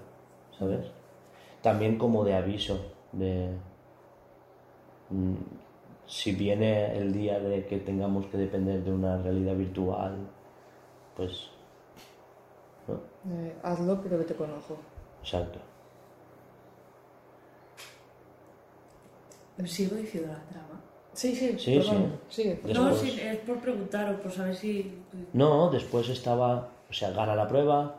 ¿sabes? 0.58 0.86
También 1.62 1.98
como 1.98 2.24
de 2.24 2.34
aviso, 2.34 2.78
de... 3.12 3.50
mm, 5.10 5.34
si 6.06 6.32
viene 6.32 6.96
el 6.96 7.12
día 7.12 7.38
de 7.38 7.66
que 7.66 7.78
tengamos 7.78 8.26
que 8.26 8.38
depender 8.38 8.82
de 8.82 8.90
una 8.92 9.18
realidad 9.18 9.54
virtual, 9.54 10.16
pues... 11.16 11.50
¿no? 12.86 12.94
Eh, 13.34 13.54
hazlo, 13.62 14.00
pero 14.02 14.18
vete 14.18 14.34
con 14.34 14.50
ojo. 14.50 14.78
Exacto. 15.20 15.58
sigo 19.66 19.96
diciendo 19.96 20.32
la 20.32 20.42
trama. 20.44 20.80
Sí, 21.12 21.34
sí, 21.34 21.58
Sí, 21.58 21.78
perdón, 21.78 22.18
sí. 22.28 22.42
sigue. 22.42 22.74
No, 22.74 22.94
sí, 22.94 23.20
es 23.20 23.38
por 23.38 23.58
preguntar 23.58 24.14
o 24.14 24.20
por 24.20 24.30
saber 24.30 24.54
si... 24.54 25.02
No, 25.32 25.68
después 25.68 26.08
estaba, 26.08 26.68
o 26.88 26.92
sea, 26.92 27.10
gana 27.10 27.34
la 27.34 27.48
prueba, 27.48 27.96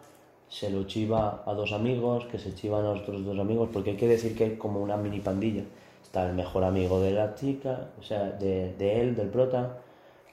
se 0.49 0.69
lo 0.69 0.83
chiva 0.85 1.43
a 1.45 1.53
dos 1.53 1.71
amigos, 1.71 2.25
que 2.25 2.39
se 2.39 2.53
chivan 2.55 2.85
a 2.85 2.91
otros 2.91 3.23
dos 3.23 3.37
amigos, 3.39 3.69
porque 3.71 3.91
hay 3.91 3.97
que 3.97 4.07
decir 4.07 4.35
que 4.35 4.43
hay 4.45 4.55
como 4.55 4.81
una 4.81 4.97
mini 4.97 5.19
pandilla. 5.19 5.63
Está 6.03 6.27
el 6.27 6.33
mejor 6.33 6.63
amigo 6.63 6.99
de 7.01 7.11
la 7.11 7.35
chica, 7.35 7.89
o 7.99 8.03
sea, 8.03 8.31
de, 8.31 8.73
de 8.73 9.01
él, 9.01 9.15
del 9.15 9.27
prota, 9.29 9.77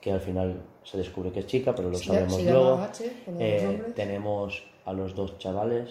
que 0.01 0.11
al 0.12 0.21
final 0.21 0.57
se 0.85 0.97
descubre 0.99 1.31
que 1.33 1.41
es 1.41 1.47
chica, 1.47 1.75
pero 1.75 1.91
lo 1.91 1.99
llama- 1.99 2.05
sabemos 2.14 2.39
llama 2.43 2.51
luego. 2.53 2.83
H, 2.83 3.05
Eh, 3.39 3.83
tenemos 3.95 4.62
a 4.87 4.93
los 4.95 5.14
dos 5.14 5.39
chavales, 5.39 5.91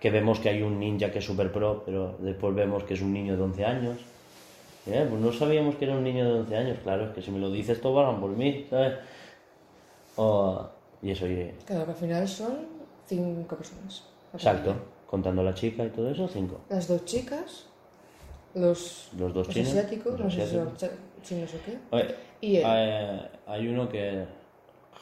que 0.00 0.10
vemos 0.10 0.38
que 0.40 0.50
hay 0.50 0.62
un 0.62 0.78
ninja 0.78 1.10
que 1.10 1.20
es 1.20 1.24
super 1.24 1.50
pro, 1.50 1.82
pero 1.86 2.16
después 2.18 2.54
vemos 2.54 2.84
que 2.84 2.94
es 2.94 3.00
un 3.00 3.12
niño 3.12 3.36
de 3.36 3.42
11 3.42 3.64
años. 3.64 3.96
Eh, 4.86 5.06
pues 5.08 5.20
no 5.22 5.32
sabíamos 5.32 5.76
que 5.76 5.84
era 5.86 5.94
un 5.96 6.02
niño 6.04 6.24
de 6.26 6.40
11 6.40 6.56
años, 6.56 6.78
claro, 6.82 7.04
es 7.06 7.10
que 7.12 7.22
si 7.22 7.30
me 7.30 7.38
lo 7.38 7.50
dices 7.50 7.80
todo 7.80 7.94
van 7.94 8.20
por 8.20 8.30
mí, 8.30 8.66
¿sabes? 8.68 8.94
Y 11.02 11.10
eso, 11.10 11.26
y- 11.26 11.52
Claro, 11.64 11.84
que 11.86 11.90
al 11.92 11.96
final 11.96 12.28
son 12.28 12.79
cinco 13.16 13.56
personas. 13.56 14.04
exacto, 14.32 14.74
contando 15.06 15.42
la 15.42 15.54
chica 15.54 15.84
y 15.84 15.88
todo 15.90 16.10
eso, 16.10 16.28
cinco. 16.28 16.60
Las 16.68 16.86
dos 16.88 17.04
chicas, 17.04 17.66
los, 18.54 19.08
Los 19.18 19.34
dos 19.34 19.46
los 19.46 19.54
chinos, 19.54 19.68
asiáticos, 19.70 20.12
los 20.12 20.20
no 20.20 20.30
sé 20.30 20.46
si 20.46 20.54
son 20.54 20.72
chinos 21.22 21.50
o 21.54 21.58
qué. 21.64 21.78
Oye, 21.90 22.14
Y 22.40 22.56
él. 22.56 22.62
eh, 22.66 23.28
hay 23.46 23.68
uno 23.68 23.88
que 23.88 24.24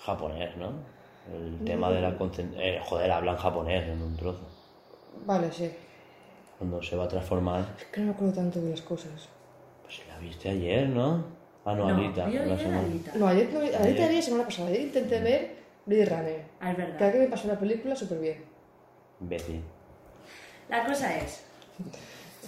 japonés, 0.04 0.56
¿no? 0.56 0.72
El 1.32 1.62
tema 1.64 1.90
de 1.90 2.00
la 2.00 2.16
concentración... 2.16 2.82
joder, 2.84 3.10
hablan 3.12 3.36
japonés 3.36 3.86
en 3.88 4.00
un 4.00 4.16
trozo. 4.16 4.40
Vale, 5.26 5.52
sí. 5.52 5.70
Cuando 6.58 6.82
se 6.82 6.96
va 6.96 7.04
a 7.04 7.08
transformar... 7.08 7.74
Es 7.78 7.84
que 7.86 8.00
no 8.00 8.06
me 8.06 8.12
acuerdo 8.12 8.32
tanto 8.34 8.60
de 8.60 8.70
las 8.70 8.80
cosas. 8.80 9.28
Pues 9.82 9.96
si 9.96 10.02
la 10.08 10.18
viste 10.18 10.48
ayer, 10.48 10.88
¿no? 10.88 11.22
Ah, 11.66 11.74
no, 11.74 11.88
ahorita. 11.88 12.30
yo 12.30 12.44
la 12.46 12.54
vi 12.54 12.62
semana- 12.62 12.80
Alita. 12.80 13.12
No, 13.16 13.26
ayer, 13.28 13.52
no, 13.52 13.58
ahorita 13.60 14.08
vi 14.08 14.14
la 14.16 14.22
semana 14.22 14.44
pasada. 14.44 14.68
Ayer 14.68 14.80
intenté 14.82 15.20
ver 15.20 15.57
Blade 15.88 16.04
Runner. 16.06 16.44
Ah, 16.60 16.70
es 16.72 16.76
verdad. 16.76 16.96
Creo 16.98 17.12
que 17.12 17.18
me 17.18 17.26
pasó 17.28 17.48
la 17.48 17.58
película 17.58 17.96
súper 17.96 18.18
bien. 18.20 18.44
Imbécil. 19.20 19.62
La 20.68 20.84
cosa 20.84 21.16
es, 21.16 21.42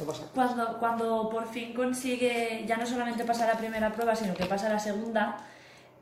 pasa. 0.07 0.25
cuando, 0.35 0.79
cuando 0.79 1.29
por 1.31 1.47
fin 1.49 1.73
consigue 1.73 2.65
ya 2.67 2.77
no 2.77 2.85
solamente 2.87 3.25
pasar 3.25 3.49
la 3.53 3.59
primera 3.59 3.91
prueba, 3.93 4.15
sino 4.15 4.35
que 4.35 4.45
pasa 4.45 4.69
la 4.69 4.79
segunda, 4.79 5.39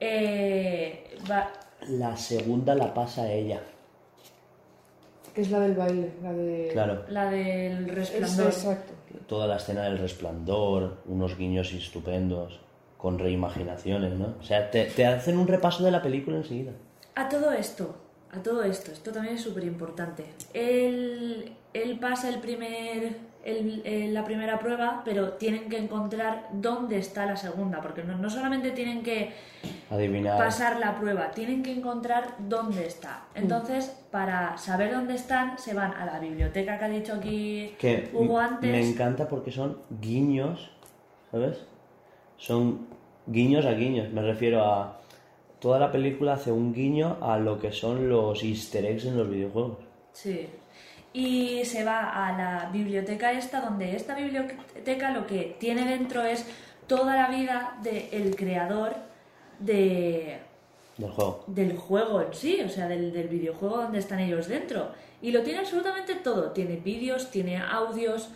eh, 0.01 1.17
va, 1.31 1.53
La 1.89 2.17
segunda 2.17 2.75
la 2.75 2.93
pasa 2.93 3.31
ella. 3.33 3.61
Que 5.35 5.43
es 5.43 5.51
la 5.53 5.61
del 5.61 5.75
baile, 5.75 6.11
la 6.23 6.33
de... 6.33 6.71
Claro. 6.73 7.05
la 7.09 7.31
del 7.31 7.89
Es, 7.89 7.95
resplandor. 7.95 8.47
exacto. 8.49 8.93
Toda 9.29 9.47
la 9.47 9.57
escena 9.57 9.83
del 9.85 9.99
resplandor, 9.99 10.99
unos 11.07 11.37
guiños 11.39 11.73
estupendos, 11.73 12.59
con 12.97 13.19
reimaginaciones, 13.21 14.15
¿no? 14.15 14.35
O 14.41 14.43
sea, 14.43 14.71
te, 14.71 14.87
te 14.87 15.07
hacen 15.07 15.39
un 15.39 15.47
repaso 15.47 15.85
de 15.85 15.93
la 15.93 16.03
película 16.03 16.37
enseguida. 16.39 16.73
A 17.21 17.29
todo 17.29 17.53
esto, 17.53 17.97
a 18.33 18.43
todo 18.43 18.63
esto, 18.63 18.93
esto 18.93 19.11
también 19.13 19.35
es 19.35 19.43
súper 19.43 19.65
importante. 19.65 20.25
Él, 20.55 21.53
él 21.73 21.99
pasa 21.99 22.29
el 22.29 22.39
primer 22.41 23.29
el- 23.45 23.81
el- 23.87 24.13
la 24.13 24.25
primera 24.25 24.59
prueba, 24.59 25.01
pero 25.07 25.33
tienen 25.35 25.71
que 25.71 25.79
encontrar 25.79 26.49
dónde 26.53 26.99
está 26.99 27.25
la 27.25 27.37
segunda, 27.37 27.81
porque 27.81 28.03
no, 28.05 28.19
no 28.19 28.29
solamente 28.29 28.73
tienen 28.73 29.03
que 29.03 29.33
Adivinar. 29.91 30.37
pasar 30.37 30.79
la 30.79 30.97
prueba, 30.99 31.31
tienen 31.31 31.63
que 31.63 31.73
encontrar 31.73 32.35
dónde 32.41 32.85
está. 32.87 33.23
Mm. 33.35 33.39
Entonces, 33.39 33.97
para 34.11 34.59
saber 34.59 34.93
dónde 34.93 35.15
están, 35.15 35.57
se 35.59 35.73
van 35.73 35.93
a 35.95 36.05
la 36.05 36.19
biblioteca 36.19 36.79
que 36.79 36.85
ha 36.85 36.89
dicho 36.89 37.15
aquí 37.15 37.75
Que 37.79 38.11
Hugo 38.13 38.39
antes. 38.39 38.71
me 38.71 38.87
encanta 38.87 39.29
porque 39.29 39.51
son 39.51 39.79
guiños, 40.01 40.71
¿sabes? 41.31 41.65
Son 42.37 42.87
guiños 43.27 43.65
a 43.65 43.73
guiños. 43.73 44.13
Me 44.13 44.21
refiero 44.21 44.63
a. 44.65 44.99
Toda 45.61 45.79
la 45.79 45.91
película 45.91 46.35
hace 46.35 46.53
un 46.53 46.73
guiño 46.73 47.17
a 47.21 47.39
lo 47.39 47.59
que 47.59 47.73
son 47.73 48.09
los 48.09 48.43
easter 48.45 48.85
eggs 48.85 49.07
en 49.07 49.17
los 49.19 49.29
videojuegos. 49.29 49.79
Sí. 50.13 50.49
Y 51.13 51.65
se 51.65 51.85
va 51.85 52.27
a 52.27 52.37
la 52.37 52.71
biblioteca 52.73 53.33
esta, 53.33 53.61
donde 53.61 53.97
esta 53.97 54.15
biblioteca 54.15 55.11
lo 55.11 55.27
que 55.27 55.57
tiene 55.59 55.85
dentro 55.85 56.23
es 56.23 56.47
toda 56.87 57.17
la 57.17 57.29
vida 57.29 57.77
del 57.83 58.37
creador 58.37 58.95
de, 59.59 60.39
Del 60.97 61.11
juego. 61.11 61.45
del 61.49 61.77
juego 61.77 62.21
en 62.23 62.33
sí, 62.35 62.61
o 62.65 62.69
sea, 62.69 62.87
del, 62.87 63.13
del 63.13 63.29
videojuego 63.29 63.79
donde 63.79 63.99
están 63.99 64.21
ellos 64.21 64.47
dentro. 64.49 64.89
Y 65.21 65.33
lo 65.33 65.43
tiene 65.43 65.61
absolutamente 65.61 66.15
todo. 66.17 66.53
Tiene 66.53 66.77
vídeos, 66.77 67.31
tiene 67.31 67.57
audios. 67.59 68.31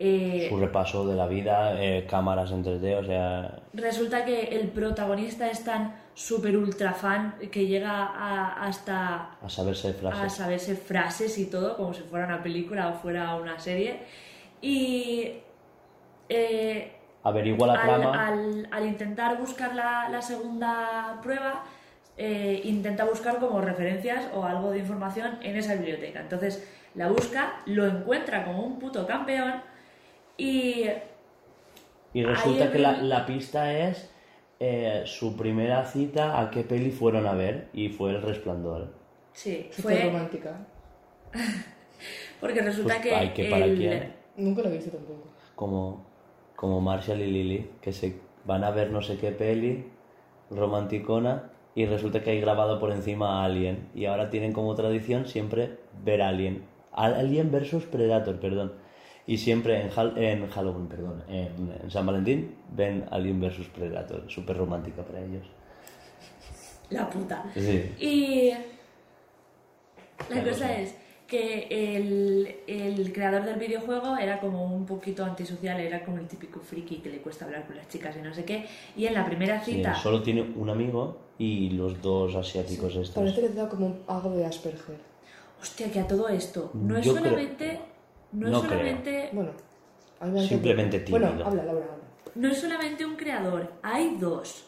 eh, 0.00 0.48
Su 0.50 0.56
repaso 0.58 1.06
de 1.06 1.14
la 1.14 1.26
vida, 1.28 1.80
eh, 1.80 2.04
cámaras 2.08 2.50
en 2.50 2.64
3D, 2.64 2.98
o 2.98 3.04
sea. 3.04 3.60
resulta 3.74 4.24
que 4.24 4.48
el 4.48 4.68
protagonista 4.68 5.48
es 5.48 5.62
tan 5.62 5.94
super 6.14 6.56
ultra 6.56 6.92
fan 6.92 7.34
que 7.50 7.66
llega 7.66 7.90
a- 8.06 8.64
hasta 8.66 9.30
A 9.42 9.48
saberse 9.48 9.88
a 9.90 9.92
frases. 9.94 10.32
saberse 10.32 10.76
frases 10.76 11.38
y 11.38 11.46
todo, 11.46 11.76
como 11.76 11.92
si 11.92 12.02
fuera 12.02 12.26
una 12.26 12.42
película 12.42 12.88
o 12.88 12.94
fuera 12.94 13.34
una 13.36 13.58
serie. 13.58 14.00
Y 14.60 15.32
eh, 16.28 16.92
Averigua 17.24 17.66
la 17.68 17.82
trama. 17.82 18.26
al- 18.28 18.68
al 18.70 18.86
intentar 18.86 19.38
buscar 19.38 19.74
la, 19.74 20.08
la 20.08 20.22
segunda 20.22 21.18
prueba, 21.22 21.64
eh, 22.16 22.60
intenta 22.64 23.04
buscar 23.04 23.38
como 23.40 23.60
referencias 23.60 24.26
o 24.34 24.44
algo 24.44 24.70
de 24.70 24.78
información 24.78 25.38
en 25.42 25.56
esa 25.56 25.74
biblioteca. 25.74 26.20
Entonces 26.20 26.66
la 26.94 27.08
busca, 27.08 27.54
lo 27.66 27.86
encuentra 27.86 28.44
como 28.44 28.62
un 28.64 28.78
puto 28.78 29.06
campeón 29.06 29.54
y 30.36 30.88
Y 32.12 32.22
resulta 32.24 32.70
que 32.70 32.78
la, 32.78 32.92
la 32.92 33.26
pista 33.26 33.72
es 33.72 34.10
eh, 34.60 35.02
su 35.06 35.36
primera 35.36 35.84
cita, 35.84 36.40
a 36.40 36.50
qué 36.50 36.62
peli 36.62 36.90
fueron 36.90 37.26
a 37.26 37.34
ver, 37.34 37.68
y 37.72 37.88
fue 37.88 38.10
El 38.10 38.22
Resplandor. 38.22 38.92
sí, 39.32 39.68
fue 39.72 40.02
romántica. 40.04 40.66
porque 42.40 42.60
resulta 42.62 42.94
Pues, 42.94 43.02
que, 43.06 43.14
ay, 43.14 43.28
que 43.34 43.44
para 43.50 43.64
el- 43.64 43.76
quién. 43.76 44.12
Nunca 44.36 44.62
la 44.62 44.68
he 44.68 44.72
visto 44.72 44.90
tampoco. 44.90 45.22
Como, 45.54 46.04
como 46.56 46.80
Marshall 46.80 47.20
y 47.22 47.30
Lily, 47.30 47.70
que 47.80 47.92
se 47.92 48.18
van 48.44 48.64
a 48.64 48.70
ver 48.70 48.90
no 48.90 49.00
sé 49.00 49.16
qué 49.16 49.30
peli 49.30 49.86
romanticona 50.50 51.50
y 51.74 51.86
resulta 51.86 52.22
que 52.22 52.30
hay 52.30 52.40
grabado 52.40 52.78
por 52.78 52.90
encima 52.92 53.40
a 53.40 53.44
Alien. 53.44 53.88
Y 53.94 54.06
ahora 54.06 54.30
tienen 54.30 54.52
como 54.52 54.74
tradición 54.74 55.26
siempre 55.26 55.78
ver 56.04 56.22
Alien. 56.22 56.64
Alien 56.92 57.50
versus 57.50 57.84
Predator, 57.84 58.38
perdón. 58.40 58.72
Y 59.26 59.38
siempre 59.38 59.80
en, 59.80 59.90
Hal- 59.90 60.16
en 60.18 60.46
Halloween, 60.48 60.86
perdón, 60.86 61.22
en, 61.28 61.72
en 61.82 61.90
San 61.90 62.04
Valentín 62.04 62.54
ven 62.76 63.06
Alien 63.10 63.40
versus 63.40 63.66
Predator. 63.68 64.24
Súper 64.28 64.56
romántica 64.58 65.02
para 65.02 65.20
ellos. 65.20 65.46
la 66.90 67.08
puta. 67.08 67.44
Sí. 67.54 67.90
Y 68.00 68.50
la 70.32 70.42
cosa 70.44 70.68
sí. 70.68 70.82
es 70.82 70.94
que 71.26 71.66
el, 71.96 72.54
el 72.66 73.12
creador 73.12 73.44
del 73.44 73.58
videojuego 73.58 74.16
era 74.18 74.40
como 74.40 74.62
un 74.64 74.84
poquito 74.84 75.24
antisocial, 75.24 75.80
era 75.80 76.04
como 76.04 76.18
el 76.18 76.26
típico 76.28 76.60
friki 76.60 76.98
que 76.98 77.08
le 77.08 77.18
cuesta 77.18 77.46
hablar 77.46 77.66
con 77.66 77.76
las 77.76 77.88
chicas 77.88 78.14
y 78.18 78.22
no 78.22 78.32
sé 78.34 78.44
qué. 78.44 78.66
Y 78.96 79.06
en 79.06 79.14
la 79.14 79.24
primera 79.24 79.64
Sí, 79.64 79.76
cita, 79.76 79.94
solo 79.94 80.22
tiene 80.22 80.42
un 80.42 80.68
amigo 80.68 81.16
y 81.38 81.70
los 81.70 82.00
dos 82.02 82.34
asiáticos 82.36 82.94
estos. 82.94 83.14
Parece 83.14 83.40
que 83.40 83.48
te 83.48 83.54
da 83.54 83.68
como 83.70 83.86
un- 83.86 84.02
algo 84.06 84.30
de 84.36 84.44
Asperger. 84.44 84.98
hostia, 85.60 85.90
que 85.90 86.00
a 86.00 86.06
todo 86.06 86.28
esto 86.28 86.70
no 86.74 86.98
es 86.98 87.06
Yo 87.06 87.14
creo- 87.14 87.24
solamente. 87.24 87.80
No, 88.34 88.48
No 88.50 88.56
es 88.58 88.62
solamente, 88.64 89.30
Bueno, 89.32 89.50
Simplemente. 90.48 91.04
Bueno, 91.10 91.26
tímido. 91.28 91.46
habla, 91.46 91.64
Laura, 91.64 91.84
habla. 91.84 92.04
no 92.34 92.48
es 92.48 92.60
solamente 92.60 93.04
un 93.04 93.16
creador, 93.16 93.72
hay 93.82 94.16
dos. 94.16 94.66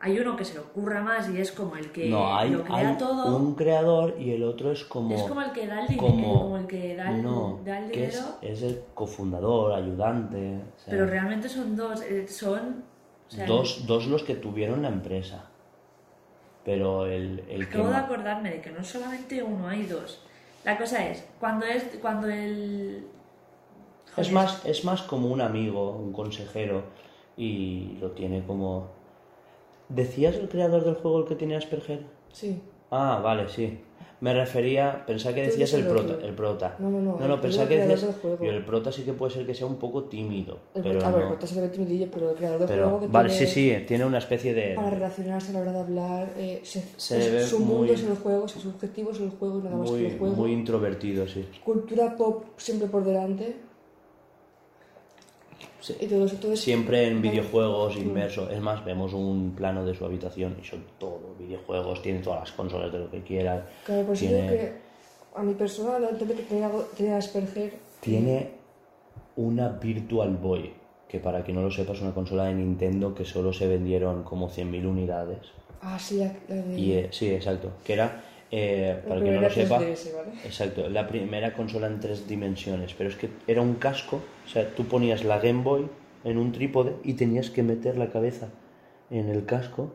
Hay 0.00 0.18
uno 0.18 0.36
que 0.36 0.44
se 0.44 0.52
le 0.54 0.60
ocurra 0.60 1.00
más 1.00 1.30
y 1.30 1.38
es 1.38 1.50
como 1.52 1.76
el 1.76 1.90
que 1.90 2.10
no, 2.10 2.36
hay, 2.36 2.50
lo 2.50 2.62
crea 2.62 2.90
hay 2.90 2.96
todo. 2.98 3.34
un 3.36 3.54
creador 3.54 4.16
y 4.20 4.32
el 4.32 4.42
otro 4.44 4.70
es 4.70 4.84
como... 4.84 5.14
Es 5.14 5.22
como 5.22 5.40
el 5.40 5.50
que 5.52 5.66
da 5.66 5.80
el 5.80 5.88
dinero, 5.88 6.06
como- 6.08 6.38
como 6.42 6.56
el 6.58 6.66
que 6.66 6.94
da 6.94 7.10
el, 7.16 7.22
no, 7.22 7.60
da 7.64 7.78
el 7.78 7.90
que 7.90 8.00
dinero. 8.08 8.18
es, 8.42 8.60
es 8.60 8.62
el 8.70 8.82
cofundador, 8.92 9.72
ayudante. 9.72 10.56
o 10.56 10.78
sea, 10.80 10.90
Pero 10.90 11.06
realmente 11.06 11.48
son 11.48 11.74
dos, 11.74 12.02
eh, 12.02 12.28
son... 12.28 12.84
o 13.28 13.30
sea, 13.30 13.46
dos, 13.46 13.86
dos 13.86 14.06
los 14.06 14.22
que 14.24 14.34
tuvieron 14.34 14.82
la 14.82 14.88
empresa. 14.88 15.46
Pero 16.66 17.06
el, 17.06 17.42
el 17.48 17.66
que... 17.68 17.74
Acabo 17.78 17.88
de 17.88 17.96
acordarme 17.96 18.50
de 18.50 18.60
que 18.60 18.70
no 18.72 18.80
es 18.80 18.86
solamente 18.88 19.42
uno, 19.42 19.68
hay 19.68 19.84
dos. 19.86 20.20
La 20.64 20.78
cosa 20.78 21.06
es, 21.06 21.24
cuando 21.38 21.66
es 21.66 21.84
cuando 22.00 22.28
el... 22.28 23.06
Es 24.16 24.32
más, 24.32 24.64
es 24.64 24.84
más 24.84 25.02
como 25.02 25.28
un 25.28 25.40
amigo, 25.40 25.90
un 25.90 26.12
consejero, 26.12 26.84
y 27.36 27.98
lo 28.00 28.12
tiene 28.12 28.44
como... 28.46 28.88
¿Decías 29.88 30.36
el 30.36 30.48
creador 30.48 30.84
del 30.84 30.94
juego 30.94 31.20
el 31.20 31.26
que 31.26 31.34
tiene 31.34 31.56
Asperger? 31.56 32.06
Sí. 32.32 32.62
Ah, 32.90 33.20
vale, 33.22 33.48
sí. 33.48 33.78
Me 34.24 34.32
refería, 34.32 35.04
pensaba 35.06 35.34
que 35.34 35.42
decías 35.42 35.70
el 35.74 35.80
el 35.82 35.86
prota, 35.86 36.14
el 36.26 36.32
prota. 36.34 36.76
No, 36.78 36.88
no, 36.88 36.98
no, 37.02 37.18
No, 37.20 37.28
no, 37.28 37.34
el 37.34 37.40
pensaba 37.40 37.68
que 37.68 37.76
decías. 37.76 38.00
del 38.00 38.12
juego. 38.14 38.42
y 38.42 38.48
el 38.48 38.64
prota 38.64 38.90
sí 38.90 39.02
que 39.02 39.12
puede 39.12 39.34
ser 39.34 39.44
que 39.44 39.52
sea 39.54 39.66
un 39.66 39.76
poco 39.76 40.04
tímido. 40.04 40.60
El, 40.74 40.82
pero 40.82 41.04
a 41.04 41.10
ver, 41.10 41.24
no. 41.24 41.28
Prota 41.32 41.46
se 41.46 41.60
ve 41.60 41.68
timidillo, 41.68 42.06
pero 42.10 42.30
el 42.30 42.36
creador 42.36 42.60
del 42.60 42.68
Pero, 42.68 42.84
juego 42.84 43.00
que 43.00 43.06
vale, 43.08 43.28
tiene 43.28 43.46
sí, 43.46 43.70
sí, 43.76 43.84
tiene 43.86 44.06
una 44.06 44.16
especie 44.16 44.54
de. 44.54 44.72
Para 44.76 44.88
relacionarse 44.88 45.50
a 45.50 45.52
la 45.52 45.60
hora 45.60 45.72
de 45.72 45.78
hablar, 45.80 46.28
eh, 46.38 46.60
se, 46.62 46.82
Se 46.96 47.18
es- 47.18 47.32
ve 47.32 47.42
su 47.44 47.58
muy- 47.58 47.74
mundo 47.76 47.92
es 47.92 48.02
el 48.02 48.16
juego, 48.16 48.48
su 48.48 48.66
objetivo 48.66 49.10
es 49.10 49.20
el 49.20 49.28
juego 49.28 49.58
y 49.58 49.62
nada 49.62 49.76
más 49.76 49.90
que 49.90 49.96
Muy, 49.96 50.06
el 50.06 50.18
juego. 50.18 50.34
muy 50.36 50.52
introvertido, 50.52 51.28
sí. 51.28 51.44
Cultura 51.62 52.16
pop 52.16 52.44
siempre 52.56 52.88
por 52.88 53.04
delante. 53.04 53.56
Sí. 55.84 55.94
Y 56.00 56.06
todo 56.06 56.24
eso, 56.24 56.36
todo 56.36 56.52
es- 56.54 56.60
Siempre 56.60 57.06
en 57.08 57.20
videojuegos 57.20 57.94
inmerso. 57.96 58.48
Es 58.48 58.58
más, 58.60 58.82
vemos 58.86 59.12
un 59.12 59.52
plano 59.54 59.84
de 59.84 59.94
su 59.94 60.04
habitación 60.06 60.56
y 60.62 60.64
son 60.64 60.82
todo 60.98 61.34
videojuegos, 61.38 62.00
tiene 62.00 62.20
todas 62.20 62.40
las 62.40 62.52
consolas 62.52 62.90
de 62.90 63.00
lo 63.00 63.10
que 63.10 63.20
quieras. 63.22 63.64
Claro, 63.84 64.04
por 64.06 64.14
eso 64.14 64.24
tiene, 64.26 64.42
digo 64.42 64.54
que 64.54 64.72
a 65.36 65.42
mi 65.42 65.52
persona 65.52 66.08
entiendo 66.08 66.34
que 66.36 66.42
tenía, 66.96 67.18
Asperger. 67.18 67.74
tiene 68.00 68.52
una 69.36 69.68
Virtual 69.68 70.30
Boy, 70.38 70.72
que 71.06 71.20
para 71.20 71.42
quien 71.44 71.56
no 71.56 71.62
lo 71.62 71.70
sepa 71.70 71.92
es 71.92 72.00
una 72.00 72.14
consola 72.14 72.44
de 72.44 72.54
Nintendo 72.54 73.14
que 73.14 73.26
solo 73.26 73.52
se 73.52 73.66
vendieron 73.66 74.22
como 74.22 74.48
100.000 74.48 74.86
unidades. 74.86 75.40
Ah, 75.82 75.98
sí, 75.98 76.16
la, 76.16 76.32
la 76.48 76.62
de... 76.62 76.78
Y 76.80 76.92
eh, 76.92 77.08
sí, 77.10 77.28
exacto. 77.30 77.72
Que 77.84 77.92
era, 77.92 78.22
eh, 78.50 79.02
para 79.06 79.20
no 79.20 79.40
lo 79.40 79.50
sepa, 79.50 79.80
3DS, 79.80 80.14
¿vale? 80.14 80.30
exacto, 80.44 80.88
la 80.88 81.06
primera 81.06 81.54
consola 81.54 81.86
en 81.86 82.00
tres 82.00 82.28
dimensiones. 82.28 82.94
Pero 82.94 83.10
es 83.10 83.16
que 83.16 83.28
era 83.46 83.60
un 83.62 83.74
casco, 83.74 84.20
o 84.46 84.48
sea, 84.48 84.68
tú 84.74 84.84
ponías 84.84 85.24
la 85.24 85.38
Game 85.38 85.62
Boy 85.62 85.88
en 86.24 86.38
un 86.38 86.52
trípode 86.52 86.94
y 87.04 87.14
tenías 87.14 87.50
que 87.50 87.62
meter 87.62 87.96
la 87.96 88.10
cabeza 88.10 88.48
en 89.10 89.28
el 89.28 89.44
casco 89.44 89.92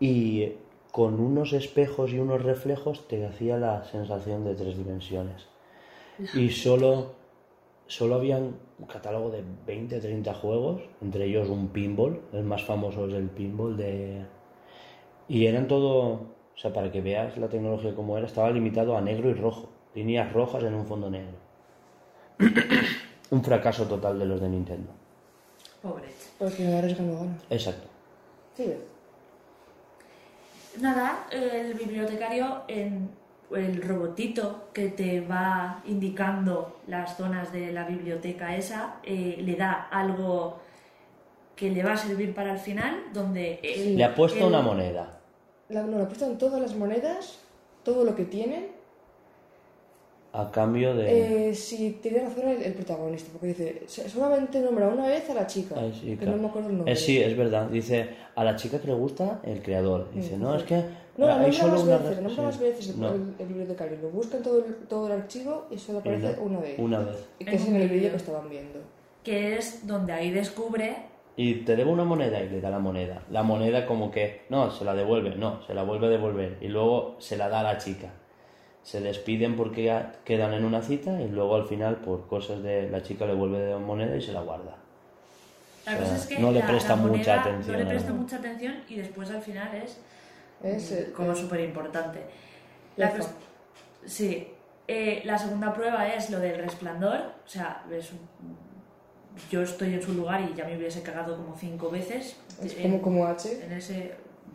y 0.00 0.52
con 0.92 1.20
unos 1.20 1.52
espejos 1.52 2.12
y 2.12 2.18
unos 2.18 2.42
reflejos 2.42 3.06
te 3.08 3.26
hacía 3.26 3.58
la 3.58 3.84
sensación 3.84 4.44
de 4.44 4.54
tres 4.54 4.78
dimensiones. 4.78 5.46
Y 6.34 6.50
solo, 6.50 7.12
solo 7.86 8.14
habían 8.14 8.56
un 8.78 8.86
catálogo 8.86 9.30
de 9.30 9.42
20 9.66 10.00
30 10.00 10.34
juegos, 10.34 10.82
entre 11.02 11.26
ellos 11.26 11.48
un 11.48 11.68
pinball, 11.68 12.20
el 12.32 12.44
más 12.44 12.64
famoso 12.64 13.06
es 13.06 13.14
el 13.14 13.28
pinball 13.28 13.76
de... 13.76 14.22
Y 15.28 15.46
eran 15.46 15.66
todo, 15.66 16.35
o 16.56 16.58
sea, 16.58 16.72
para 16.72 16.90
que 16.90 17.00
veas 17.02 17.36
la 17.36 17.48
tecnología 17.48 17.94
como 17.94 18.16
era, 18.16 18.26
estaba 18.26 18.50
limitado 18.50 18.96
a 18.96 19.00
negro 19.00 19.28
y 19.30 19.34
rojo, 19.34 19.68
líneas 19.94 20.32
rojas 20.32 20.62
en 20.64 20.74
un 20.74 20.86
fondo 20.86 21.10
negro. 21.10 21.36
un 23.30 23.44
fracaso 23.44 23.86
total 23.86 24.18
de 24.18 24.26
los 24.26 24.40
de 24.40 24.48
Nintendo. 24.48 24.90
Pobre. 25.82 26.06
Porque 26.38 26.62
me 26.64 26.76
arriesga 26.78 27.02
no 27.04 27.18
gana. 27.20 27.38
Exacto. 27.50 27.86
Sí, 28.56 28.72
Nada, 30.80 31.26
el 31.30 31.72
bibliotecario 31.74 32.62
en 32.68 33.08
el 33.54 33.80
robotito 33.82 34.68
que 34.74 34.88
te 34.90 35.20
va 35.22 35.80
indicando 35.86 36.80
las 36.86 37.16
zonas 37.16 37.50
de 37.52 37.72
la 37.72 37.84
biblioteca 37.84 38.54
esa, 38.56 38.96
eh, 39.02 39.36
le 39.40 39.54
da 39.56 39.88
algo 39.90 40.58
que 41.54 41.70
le 41.70 41.82
va 41.82 41.92
a 41.92 41.96
servir 41.96 42.34
para 42.34 42.52
el 42.52 42.58
final, 42.58 43.04
donde 43.14 43.58
él- 43.62 43.96
Le 43.96 44.04
ha 44.04 44.14
puesto 44.14 44.38
él- 44.40 44.44
una 44.44 44.60
moneda. 44.60 45.15
La, 45.68 45.82
no, 45.82 45.96
le 45.98 46.04
apuestan 46.04 46.38
todas 46.38 46.60
las 46.60 46.74
monedas, 46.74 47.38
todo 47.84 48.04
lo 48.04 48.14
que 48.14 48.24
tienen, 48.24 48.68
a 50.32 50.50
cambio 50.50 50.94
de... 50.94 51.48
Eh, 51.48 51.54
sí, 51.54 51.98
tiene 52.02 52.20
razón 52.20 52.48
el, 52.48 52.62
el 52.62 52.74
protagonista, 52.74 53.30
porque 53.32 53.46
dice, 53.48 53.82
"So- 53.86 54.06
solamente 54.08 54.60
nombra 54.60 54.88
una 54.88 55.06
vez 55.06 55.30
a 55.30 55.34
la 55.34 55.46
chica, 55.46 55.74
Ay, 55.78 55.98
sí, 55.98 56.10
que 56.10 56.16
claro. 56.18 56.36
no 56.36 56.42
me 56.42 56.48
acuerdo 56.48 56.68
el 56.68 56.76
nombre. 56.76 56.92
Eh, 56.92 56.96
sí, 56.96 57.18
es 57.22 57.34
verdad. 57.34 57.68
Dice, 57.70 58.10
a 58.34 58.44
la 58.44 58.54
chica 58.54 58.78
que 58.78 58.88
le 58.88 58.94
gusta, 58.94 59.40
el 59.44 59.62
creador. 59.62 60.08
Dice, 60.12 60.36
no, 60.36 60.54
es 60.54 60.64
que 60.64 60.82
No, 61.16 61.26
hay 61.28 61.32
nombra 61.50 61.52
solo 61.52 61.72
más 61.72 61.82
una... 61.84 61.96
veces, 61.98 62.16
nombra 62.22 62.34
sí. 62.36 62.40
más 62.42 62.58
veces 62.60 62.88
el, 62.90 63.00
No, 63.00 63.08
el, 63.14 63.34
el 63.38 63.46
bibliotecario. 63.46 63.98
Lo 64.02 64.10
busca 64.10 64.36
en 64.36 64.42
todo 64.42 64.58
el, 64.58 64.74
todo 64.88 65.06
el 65.06 65.12
archivo 65.14 65.66
y 65.70 65.78
solo 65.78 66.00
aparece 66.00 66.36
no, 66.36 66.42
una 66.42 66.60
vez. 66.60 66.78
una 66.78 66.98
vez. 66.98 67.16
Que 67.38 67.56
es 67.56 67.66
En 67.66 67.76
el 67.76 67.88
vídeo 67.88 68.10
que 68.10 68.16
estaban 68.16 68.50
viendo. 68.50 68.80
Que 69.24 69.56
es 69.56 69.86
donde 69.86 70.12
ahí 70.12 70.30
descubre 70.32 70.96
Y 71.38 71.56
te 71.64 71.76
debo 71.76 71.92
una 71.92 72.04
moneda 72.04 72.40
y 72.40 72.48
le 72.48 72.60
da 72.62 72.70
la 72.70 72.78
moneda. 72.78 73.22
La 73.30 73.42
moneda 73.42 73.84
como 73.86 74.10
que, 74.10 74.46
no, 74.48 74.70
se 74.70 74.84
la 74.84 74.94
devuelve, 74.94 75.34
no, 75.36 75.62
se 75.66 75.74
la 75.74 75.82
vuelve 75.82 76.06
a 76.06 76.10
devolver. 76.10 76.56
Y 76.62 76.68
luego 76.68 77.16
se 77.18 77.36
la 77.36 77.48
da 77.50 77.60
a 77.60 77.62
la 77.62 77.78
chica. 77.78 78.08
Se 78.82 79.00
despiden 79.00 79.56
porque 79.56 79.84
ya 79.84 80.14
quedan 80.24 80.54
en 80.54 80.64
una 80.64 80.80
cita 80.80 81.20
y 81.20 81.28
luego 81.28 81.56
al 81.56 81.66
final 81.66 81.96
por 81.96 82.26
cosas 82.26 82.62
de 82.62 82.88
la 82.88 83.02
chica 83.02 83.26
le 83.26 83.34
vuelve 83.34 83.70
la 83.70 83.78
moneda 83.78 84.16
y 84.16 84.22
se 84.22 84.32
la 84.32 84.40
guarda. 84.40 84.76
La 85.84 85.92
O 85.92 85.96
sea, 85.96 85.98
cosa 86.04 86.16
es 86.16 86.26
que 86.26 86.38
no 86.38 86.52
le 86.52 86.60
la- 86.60 86.66
presta 86.66 86.96
la 86.96 87.02
mucha 87.02 87.40
atención 87.40 87.72
No 87.76 87.84
le 87.84 87.90
presta 87.90 88.12
mucha 88.12 88.36
atención 88.36 88.74
y 88.88 88.94
después 88.96 89.30
al 89.30 89.42
final 89.42 89.74
es 89.74 90.00
Es, 90.62 90.92
eh, 90.92 91.12
como 91.14 91.34
súper 91.34 91.60
importante. 91.60 92.20
la 92.96 93.12
sí. 94.06 94.48
Eh, 94.88 95.22
la 95.24 95.36
segunda 95.36 95.74
prueba 95.74 96.06
es 96.08 96.30
lo 96.30 96.38
del 96.38 96.58
resplandor. 96.58 97.18
O 97.44 97.48
sea, 97.48 97.84
es 97.90 98.12
un- 98.12 98.56
yo 99.50 99.62
estoy 99.62 99.94
en 99.94 100.02
su 100.02 100.14
lugar 100.14 100.40
y 100.50 100.56
ya 100.56 100.64
me 100.64 100.76
hubiese 100.76 101.02
cagado 101.02 101.36
como 101.36 101.56
cinco 101.56 101.90
veces. 101.90 102.36
Es 102.62 102.76
en, 102.76 102.82
como, 102.82 103.02
como 103.02 103.26
H, 103.26 103.64
en 103.64 103.72
ese... 103.72 103.94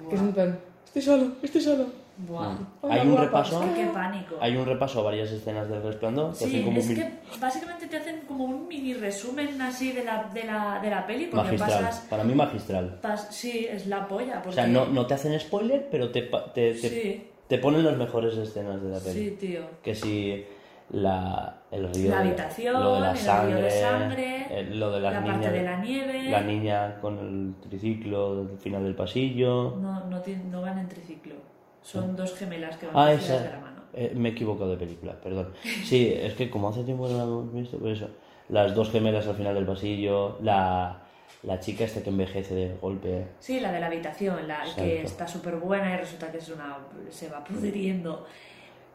que 0.10 0.16
es 0.16 0.22
Buah, 0.22 0.30
en 0.30 0.34
plan, 0.34 0.60
estoy 0.86 1.02
solo, 1.02 1.32
estoy 1.44 1.62
solo. 1.62 1.86
buah. 2.18 2.56
Hola, 2.82 2.94
Hay 2.96 3.02
un 3.02 3.12
guapa. 3.12 3.26
repaso, 3.26 3.64
Es 3.64 3.70
que 3.70 3.82
qué 3.82 3.88
pánico. 3.88 4.36
hay 4.42 4.56
un 4.56 4.66
repaso 4.66 5.00
a 5.00 5.04
varias 5.04 5.32
escenas 5.32 5.70
del 5.70 5.84
resplandor. 5.84 6.32
hacen 6.32 6.50
Sí, 6.50 6.62
como 6.64 6.80
es 6.80 6.90
un 6.90 6.96
que 6.96 7.12
básicamente 7.40 7.88
te 7.88 7.98
hacen 7.98 8.22
como 8.28 8.46
un 8.46 8.68
mini 8.68 8.94
resumen 8.96 9.62
así 9.62 9.92
de 9.92 10.04
la, 10.04 10.30
de 10.34 10.44
la, 10.44 10.80
de 10.82 10.90
la 10.90 11.06
peli 11.06 11.26
porque 11.28 11.44
magistral. 11.44 11.84
pasas... 11.84 12.06
Para 12.10 12.24
mí 12.24 12.34
magistral. 12.34 13.00
pas- 13.02 13.28
sí, 13.30 13.68
es 13.70 13.86
la 13.88 14.08
polla. 14.08 14.42
O 14.48 14.52
sea, 14.52 14.66
no, 14.68 14.86
no 14.88 15.06
te 15.06 15.14
hacen 15.14 15.40
spoiler, 15.40 15.88
pero 15.92 16.12
te, 16.12 16.24
pa- 16.24 16.52
te, 16.54 16.74
te, 16.74 16.90
Sí. 16.90 17.28
te 17.48 17.58
ponen 17.60 17.84
las 17.86 17.98
mejores 17.98 18.36
escenas 18.38 18.82
de 18.82 18.90
la 18.90 19.00
peli. 19.00 19.30
Sí, 19.30 19.36
tío. 19.40 19.62
Que 19.84 19.94
si 19.96 20.44
la, 20.92 21.62
el 21.72 21.94
río 21.94 22.10
La 22.10 22.18
de- 22.22 22.28
habitación, 22.30 22.84
lo 22.84 22.96
de 22.96 23.00
la 23.02 23.12
el 23.12 23.16
río 23.18 23.24
sangre, 23.26 23.62
de 23.62 23.72
sangre, 23.72 24.48
eh, 24.50 24.64
lo 24.76 24.92
de 24.92 25.00
las 25.00 25.14
la 25.14 25.20
parte 25.24 25.38
niñas- 25.38 25.54
de 25.54 25.64
la 25.64 25.78
nieve. 25.78 26.24
la 26.30 26.42
niña 26.42 27.00
con 27.02 27.18
el 27.20 27.70
triciclo 27.70 28.44
del 28.46 28.58
final 28.58 28.84
del 28.84 28.96
pasillo. 28.96 29.78
No, 29.80 30.06
no, 30.10 30.22
no 30.52 30.62
van 30.62 30.80
en 30.80 30.88
triciclo. 30.90 31.36
Son 31.82 32.16
dos 32.16 32.36
gemelas 32.38 32.78
que 32.78 32.88
van 32.88 32.96
Ah, 32.98 33.14
esa. 33.14 33.40
de 33.42 33.50
la 33.50 33.60
mano. 33.60 33.82
eh, 33.94 34.14
me 34.16 34.30
he 34.30 34.32
equivocado 34.34 34.72
de 34.72 34.78
película, 34.78 35.14
perdón. 35.22 35.50
Sí, 35.84 36.14
es 36.16 36.34
que 36.36 36.50
como 36.50 36.70
hace 36.70 36.84
tiempo 36.84 37.06
que 37.08 37.12
no 37.14 37.18
la 37.20 37.24
hemos 37.24 37.54
visto, 37.54 37.78
por 37.78 37.90
eso. 37.90 38.08
Las 38.50 38.76
dos 38.76 38.90
gemelas 38.92 39.28
al 39.28 39.36
final 39.36 39.56
del 39.56 39.66
pasillo, 39.66 40.38
la, 40.42 41.00
la 41.44 41.60
chica 41.60 41.86
esta 41.86 42.02
que 42.04 42.10
envejece 42.10 42.54
de 42.54 42.76
golpe. 42.82 43.28
Sí, 43.40 43.60
la 43.62 43.72
de 43.72 43.80
la 43.80 43.88
habitación, 43.88 44.48
la 44.48 44.60
Exacto. 44.62 44.82
que 44.84 45.02
está 45.04 45.28
súper 45.28 45.56
buena 45.56 45.94
y 45.94 45.98
resulta 45.98 46.32
que 46.32 46.38
es 46.40 46.50
una, 46.50 46.78
se 47.10 47.30
va 47.30 47.44
pudriendo. 47.44 48.26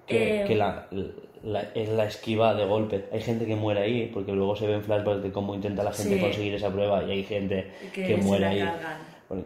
Que, 0.07 0.43
Eh, 0.43 0.45
que 0.47 0.55
la, 0.55 0.87
la, 1.43 1.61
es 1.75 1.89
la 1.89 2.05
esquiva 2.07 2.55
de 2.55 2.65
golpe. 2.67 3.09
Hay 3.13 3.21
gente 3.21 3.47
que 3.47 3.57
muere 3.57 3.81
ahí, 3.83 4.11
porque 4.13 4.33
luego 4.33 4.57
se 4.57 4.67
ven 4.67 4.83
flashbacks 4.83 5.23
de 5.23 5.33
cómo 5.33 5.55
intenta 5.55 5.83
la 5.83 5.93
gente 5.93 6.15
Sí. 6.17 6.21
conseguir 6.21 6.55
esa 6.55 6.71
prueba 6.71 7.05
y 7.05 7.11
hay 7.13 7.25
gente 7.25 7.73
que, 7.93 8.07
que, 8.07 8.17
muere 8.17 8.45
la 8.45 8.51
ahí. 8.51 8.81
Bueno, 9.29 9.45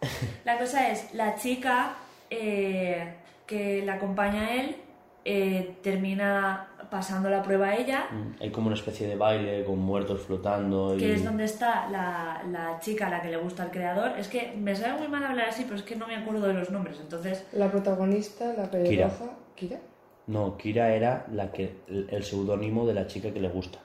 La 0.44 0.58
cosa 0.58 0.90
es, 0.90 1.14
la 1.14 1.36
chica 1.36 1.94
eh, 2.30 3.14
que 3.46 3.82
la 3.84 3.94
acompaña 3.94 4.46
a 4.46 4.54
él 4.56 4.76
eh, 5.24 5.76
termina 5.82 6.68
pasando 6.90 7.30
la 7.30 7.42
prueba 7.42 7.68
a 7.68 7.76
ella, 7.76 8.06
hay 8.38 8.50
como 8.50 8.66
una 8.66 8.76
especie 8.76 9.06
de 9.06 9.16
baile 9.16 9.64
con 9.64 9.78
muertos 9.78 10.20
flotando. 10.26 10.94
Y... 10.94 10.98
que 10.98 11.14
es 11.14 11.24
donde 11.24 11.44
está 11.44 11.88
la, 11.88 12.42
la 12.50 12.78
chica 12.80 13.06
a 13.06 13.10
la 13.10 13.22
que 13.22 13.30
le 13.30 13.38
gusta 13.38 13.64
el 13.64 13.70
creador. 13.70 14.18
Es 14.18 14.28
que 14.28 14.52
me 14.58 14.76
sabe 14.76 14.98
muy 14.98 15.08
mal 15.08 15.24
hablar 15.24 15.48
así, 15.48 15.62
pero 15.64 15.76
es 15.76 15.84
que 15.84 15.96
no 15.96 16.06
me 16.06 16.16
acuerdo 16.16 16.48
de 16.48 16.52
los 16.52 16.68
nombres. 16.70 16.98
Entonces, 17.00 17.46
La 17.52 17.70
protagonista, 17.70 18.44
la 18.48 18.68
Kira. 18.68 18.70
pelirroja, 18.70 19.24
¿Kira? 19.56 19.78
No, 20.26 20.56
Kira 20.56 20.94
era 20.94 21.26
la 21.32 21.50
que, 21.52 21.80
el, 21.88 22.08
el 22.10 22.22
seudónimo 22.24 22.86
de 22.86 22.94
la 22.94 23.06
chica 23.06 23.32
que 23.32 23.40
le 23.40 23.48
gusta. 23.48 23.78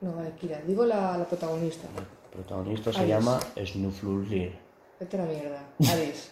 No, 0.00 0.12
vale, 0.14 0.32
Kira. 0.40 0.60
Digo 0.66 0.84
la, 0.84 1.16
la 1.18 1.24
protagonista. 1.26 1.86
La 1.96 2.30
protagonista 2.30 2.92
se 2.92 2.98
Alice. 3.00 3.12
llama 3.14 3.40
Snuflurlir. 3.64 4.56
Vete 5.00 5.18
a 5.18 5.20
la 5.24 5.26
mierda. 5.26 5.62
Alice. 5.92 6.30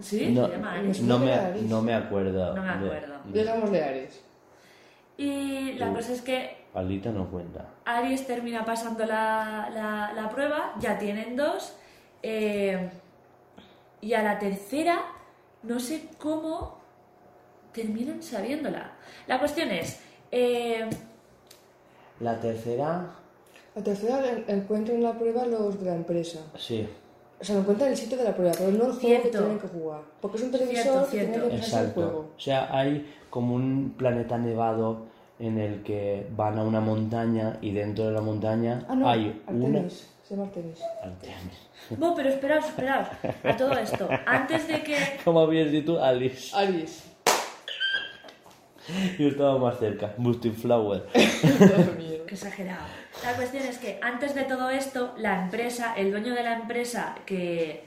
¿sí? 0.00 0.30
No, 0.32 0.46
Se 0.46 0.52
llama 0.52 0.94
suena 0.94 1.14
no, 1.14 1.18
me, 1.18 1.62
no 1.62 1.82
me 1.82 1.94
acuerdo. 1.94 2.54
No 2.56 2.62
me 2.62 2.68
de- 2.68 2.84
acuerdo. 3.48 3.70
de-. 3.70 4.08
Y 5.16 5.72
la 5.74 5.92
cosa 5.92 6.12
es 6.12 6.22
que 6.22 6.56
Alita 6.74 7.10
no 7.10 7.28
cuenta. 7.30 7.66
Aries 7.84 8.26
termina 8.26 8.64
pasando 8.64 9.04
la, 9.04 9.68
la- 9.74 10.12
la 10.14 10.28
prueba, 10.28 10.74
ya 10.78 10.98
tienen 10.98 11.34
dos. 11.36 11.74
eh, 12.22 12.90
y 14.00 14.12
a 14.14 14.22
la 14.22 14.38
tercera, 14.38 15.00
no 15.64 15.80
sé 15.80 16.08
cómo 16.18 16.77
terminan 17.82 18.22
sabiéndola. 18.22 18.92
La 19.26 19.38
cuestión 19.38 19.70
es, 19.70 20.00
eh, 20.30 20.88
La 22.20 22.40
tercera, 22.40 23.06
La 23.74 23.82
tercera 23.82 24.20
en- 24.28 24.44
encuentran 24.48 25.02
la 25.02 25.12
prueba 25.16 25.46
los 25.46 25.78
de 25.78 25.86
la 25.86 25.94
empresa. 25.94 26.40
sí, 26.56 26.88
O 27.40 27.44
sea, 27.44 27.56
encuentran 27.56 27.90
el 27.90 27.96
sitio 27.96 28.16
de 28.18 28.24
la 28.24 28.34
prueba, 28.34 28.52
pero 28.58 28.72
no 28.72 28.76
el 28.76 28.80
juego 28.92 28.98
que 28.98 29.06
Cierto. 29.06 29.38
tienen 29.38 29.58
que 29.60 29.68
jugar. 29.68 30.00
Porque 30.20 30.36
es 30.38 30.42
un 30.42 30.50
televisor 30.50 30.82
Cierto, 30.82 31.04
que 31.04 31.10
tiene 31.18 31.32
cierto. 31.34 31.48
que 31.50 31.56
pasarse 31.56 31.76
el 31.76 31.82
exacto. 31.84 32.00
juego. 32.02 32.30
O 32.36 32.40
sea, 32.40 32.76
hay 32.76 33.14
como 33.30 33.54
un 33.54 33.94
planeta 33.96 34.36
nevado 34.38 35.06
en 35.38 35.58
el 35.58 35.84
que 35.84 36.26
van 36.36 36.58
a 36.58 36.64
una 36.64 36.80
montaña 36.80 37.58
y 37.60 37.70
dentro 37.72 38.06
de 38.06 38.10
la 38.12 38.20
montaña 38.20 38.84
Ah, 38.88 38.96
no, 38.96 39.08
hay 39.08 39.40
una... 39.46 39.88
Se 39.88 40.34
llama 40.34 40.48
Artemis. 40.48 40.80
Artemis. 41.00 41.58
bueno, 41.96 42.14
pero 42.16 42.28
esperaos, 42.28 42.64
esperaos, 42.66 43.08
a 43.44 43.56
todo 43.56 43.72
esto, 43.78 44.08
antes 44.26 44.66
de 44.66 44.82
que... 44.82 44.96
¿Cómo 45.24 45.40
habías 45.40 45.70
dicho 45.70 46.02
Alice? 46.02 46.54
Aries. 46.56 47.04
Yo 49.18 49.28
estaba 49.28 49.58
más 49.58 49.78
cerca. 49.78 50.14
Busting 50.16 50.54
Flower. 50.54 51.06
Qué 51.12 52.34
exagerado. 52.34 52.84
La 53.24 53.34
cuestión 53.34 53.64
es 53.64 53.78
que 53.78 53.98
antes 54.02 54.34
de 54.34 54.44
todo 54.44 54.70
esto, 54.70 55.14
la 55.18 55.42
empresa, 55.42 55.94
el 55.96 56.10
dueño 56.10 56.34
de 56.34 56.42
la 56.42 56.54
empresa 56.54 57.16
que 57.26 57.84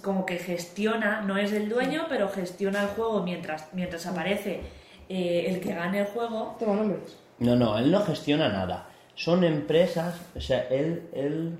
como 0.00 0.24
que 0.24 0.38
gestiona, 0.38 1.20
no 1.20 1.36
es 1.36 1.52
el 1.52 1.68
dueño, 1.68 2.06
pero 2.08 2.28
gestiona 2.28 2.82
el 2.82 2.88
juego 2.88 3.22
mientras, 3.22 3.68
mientras 3.74 4.06
aparece 4.06 4.60
eh, 5.08 5.46
el 5.48 5.60
que 5.60 5.74
gane 5.74 6.00
el 6.00 6.06
juego. 6.06 6.56
Toma 6.58 6.76
nombres. 6.76 7.18
No, 7.38 7.56
no, 7.56 7.76
él 7.76 7.90
no 7.90 8.00
gestiona 8.02 8.48
nada. 8.48 8.88
Son 9.14 9.44
empresas, 9.44 10.18
o 10.34 10.40
sea, 10.40 10.66
él, 10.68 11.08
él, 11.12 11.58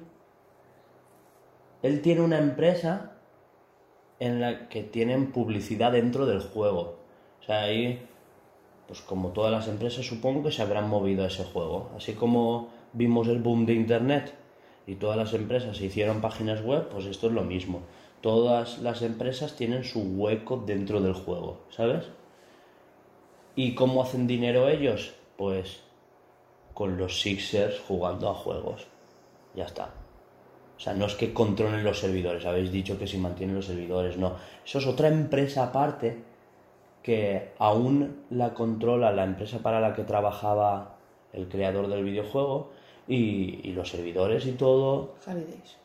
él 1.82 2.00
tiene 2.00 2.22
una 2.22 2.38
empresa 2.38 3.12
en 4.18 4.40
la 4.40 4.68
que 4.68 4.82
tienen 4.82 5.32
publicidad 5.32 5.92
dentro 5.92 6.24
del 6.24 6.40
juego. 6.40 7.01
O 7.43 7.45
sea, 7.45 7.62
ahí, 7.62 8.01
pues 8.86 9.01
como 9.01 9.30
todas 9.30 9.51
las 9.51 9.66
empresas, 9.66 10.07
supongo 10.07 10.45
que 10.45 10.53
se 10.53 10.62
habrán 10.62 10.88
movido 10.88 11.24
a 11.24 11.26
ese 11.26 11.45
juego. 11.45 11.90
Así 11.97 12.12
como 12.14 12.68
vimos 12.93 13.26
el 13.28 13.40
boom 13.40 13.66
de 13.66 13.74
Internet 13.74 14.32
y 14.86 14.95
todas 14.95 15.16
las 15.16 15.34
empresas 15.34 15.76
se 15.76 15.86
hicieron 15.86 16.20
páginas 16.20 16.62
web, 16.62 16.88
pues 16.88 17.07
esto 17.07 17.26
es 17.26 17.32
lo 17.32 17.43
mismo. 17.43 17.80
Todas 18.20 18.78
las 18.78 19.03
empresas 19.03 19.57
tienen 19.57 19.82
su 19.82 20.01
hueco 20.01 20.62
dentro 20.64 21.01
del 21.01 21.14
juego, 21.14 21.59
¿sabes? 21.70 22.05
¿Y 23.57 23.74
cómo 23.74 24.03
hacen 24.03 24.28
dinero 24.28 24.68
ellos? 24.68 25.14
Pues 25.36 25.80
con 26.74 26.97
los 26.97 27.20
Sixers 27.20 27.80
jugando 27.80 28.30
a 28.30 28.34
juegos. 28.34 28.86
Ya 29.55 29.64
está. 29.64 29.90
O 30.76 30.80
sea, 30.80 30.95
no 30.95 31.07
es 31.07 31.14
que 31.14 31.34
controlen 31.34 31.84
los 31.84 31.99
servidores, 31.99 32.47
habéis 32.47 32.72
dicho 32.72 32.99
que 32.99 33.07
si 33.07 33.18
mantienen 33.18 33.57
los 33.57 33.66
servidores, 33.66 34.16
no. 34.16 34.36
Eso 34.64 34.78
es 34.78 34.86
otra 34.86 35.09
empresa 35.09 35.64
aparte 35.64 36.32
que 37.03 37.50
aún 37.59 38.24
la 38.30 38.55
controla 38.55 39.12
la 39.12 39.24
empresa 39.24 39.59
para 39.59 39.80
la 39.80 39.94
que 39.94 40.05
trabajaba 40.05 40.96
el 41.32 41.48
creador 41.48 41.88
del 41.88 42.05
videojuego 42.05 42.70
y, 43.09 43.61
y 43.68 43.72
los 43.72 43.88
servidores 43.90 44.46
y 44.46 44.53
todo, 44.53 45.14
Holidays. 45.26 45.76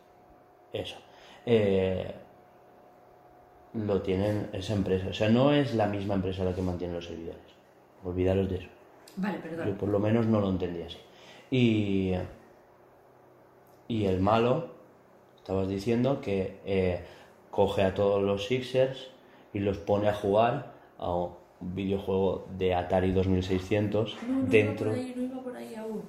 eso. 0.73 0.97
Eh, 1.45 2.13
lo 3.73 4.01
tienen 4.01 4.49
esa 4.53 4.73
empresa. 4.73 5.07
O 5.09 5.13
sea, 5.13 5.29
no 5.29 5.51
es 5.53 5.73
la 5.75 5.87
misma 5.87 6.15
empresa 6.15 6.43
la 6.43 6.53
que 6.53 6.61
mantiene 6.61 6.93
los 6.93 7.05
servidores. 7.05 7.41
Olvidaros 8.03 8.49
de 8.49 8.57
eso. 8.57 8.67
Vale, 9.15 9.37
Yo 9.37 9.41
perdón. 9.49 9.77
por 9.77 9.89
lo 9.89 9.99
menos 9.99 10.25
no 10.27 10.39
lo 10.39 10.49
entendí 10.49 10.81
así. 10.83 10.97
Y, 11.49 12.13
y 13.87 14.05
el 14.05 14.19
malo, 14.19 14.67
estabas 15.37 15.67
diciendo 15.67 16.21
que 16.21 16.59
eh, 16.65 17.03
coge 17.51 17.83
a 17.83 17.93
todos 17.93 18.21
los 18.21 18.45
Sixers 18.47 19.07
y 19.53 19.59
los 19.59 19.77
pone 19.77 20.09
a 20.09 20.13
jugar 20.13 20.73
a 20.99 21.13
un 21.13 21.31
videojuego 21.59 22.47
de 22.57 22.73
Atari 22.75 23.11
2600 23.11 24.17
No, 24.27 24.33
no 24.43 24.47
dentro... 24.47 24.95
iba 24.95 24.95
por 24.95 24.99
ahí, 24.99 25.13
no 25.15 25.23
iba 25.23 25.41
por 25.43 25.55
ahí 25.57 25.75
aún. 25.75 26.03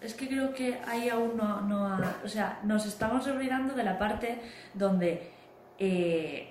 Es 0.00 0.14
que 0.14 0.26
creo 0.28 0.52
que 0.52 0.78
ahí 0.86 1.08
aún 1.08 1.36
no, 1.36 1.60
no 1.62 1.86
ha- 1.86 2.16
O 2.24 2.28
sea, 2.28 2.60
nos 2.64 2.84
estamos 2.86 3.26
olvidando 3.28 3.74
de 3.74 3.84
la 3.84 3.98
parte 3.98 4.38
donde 4.74 5.30
eh, 5.78 6.48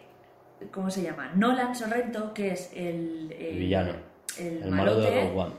¿cómo 0.72 0.90
se 0.90 1.02
llama? 1.04 1.32
Nolan 1.36 1.76
Sorrento, 1.76 2.34
que 2.34 2.52
es 2.52 2.72
el, 2.74 3.32
El 3.38 3.58
villano. 3.60 3.94
el, 4.38 4.64
El 4.64 4.72
malo 4.72 4.96
de 5.00 5.08
Rogue 5.30 5.40
One. 5.40 5.54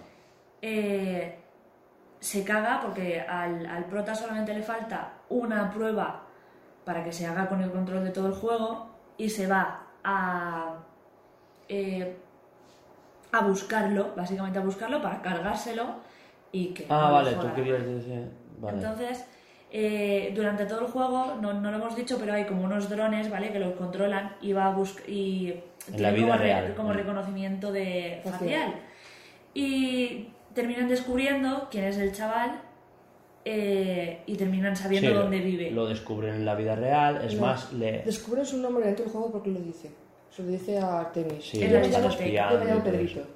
eh, 0.63 1.39
se 2.21 2.45
caga 2.45 2.81
porque 2.83 3.21
al, 3.21 3.67
al 3.67 3.85
prota 3.87 4.15
solamente 4.15 4.55
le 4.55 4.63
falta 4.63 5.15
una 5.29 5.71
prueba 5.73 6.23
para 6.85 7.03
que 7.05 7.13
se 7.13 7.27
haga 7.27 7.49
con 7.49 7.61
el 7.63 7.71
control 7.73 8.05
de 8.05 8.11
todo 8.11 8.29
el 8.29 8.35
juego 8.35 8.87
y 9.19 9.29
se 9.29 9.47
va 9.49 9.87
a 10.05 10.77
eh, 11.69 12.17
a 13.33 13.41
buscarlo, 13.41 14.13
básicamente 14.15 14.59
a 14.59 14.63
buscarlo 14.63 15.01
para 15.01 15.23
cargárselo 15.23 15.85
y 16.53 16.67
que 16.69 16.87
Ah, 16.89 17.09
no 17.11 17.23
le 17.23 17.35
vale, 17.37 17.49
tú 17.49 17.55
querías 17.57 17.85
decir... 17.87 18.29
Vale. 18.59 18.77
Entonces, 18.77 19.25
eh, 19.71 20.33
durante 20.37 20.67
todo 20.67 20.81
el 20.81 20.87
juego, 20.87 21.35
no, 21.41 21.55
no 21.55 21.71
lo 21.71 21.79
hemos 21.79 21.97
dicho, 21.97 22.19
pero 22.21 22.35
hay 22.35 22.45
como 22.45 22.65
unos 22.65 22.89
drones, 22.91 23.31
¿vale? 23.31 23.51
Que 23.51 23.59
los 23.59 23.73
controlan 23.73 24.37
y 24.43 24.53
va 24.53 24.67
a 24.67 24.71
buscar. 24.75 25.09
Y 25.09 25.61
En 25.93 26.03
la 26.03 26.11
vida 26.11 26.27
como, 26.27 26.39
re- 26.39 26.45
real. 26.45 26.75
como 26.77 26.89
Mm. 26.91 26.93
reconocimiento 26.93 27.73
de 27.73 28.21
Facial. 28.23 28.39
facial. 28.39 28.75
Y 29.55 30.29
terminan 30.55 30.89
descubriendo 30.89 31.69
quién 31.71 31.85
es 31.85 31.97
el 31.97 32.13
chaval 32.13 32.61
eh, 33.47 34.23
y 34.27 34.37
terminan 34.37 34.77
sabiendo 34.77 35.09
Sí, 35.09 35.15
dónde 35.15 35.39
vive. 35.41 35.71
Lo 35.71 35.87
descubren 35.87 36.35
en 36.35 36.45
la 36.45 36.55
vida 36.55 36.77
real, 36.77 37.23
es 37.25 37.35
No, 37.35 37.41
más, 37.47 37.73
le... 37.73 38.03
Descubre 38.03 38.45
su 38.45 38.59
nombre 38.59 38.85
dentro 38.85 39.05
del 39.05 39.13
juego 39.13 39.33
porque 39.33 39.51
lo 39.51 39.59
dice. 39.61 39.91
Se 40.35 40.43
lo 40.43 40.49
dice 40.49 40.79
a 40.79 41.01
Artemis. 41.01 41.45
Sí, 41.45 41.59
me 41.59 41.67
están 41.67 42.03
llamo- 42.03 42.09
espiando 42.15 42.65
y 42.65 42.69
todo 42.69 42.83
Pedrito. 42.85 43.21
eso. 43.21 43.29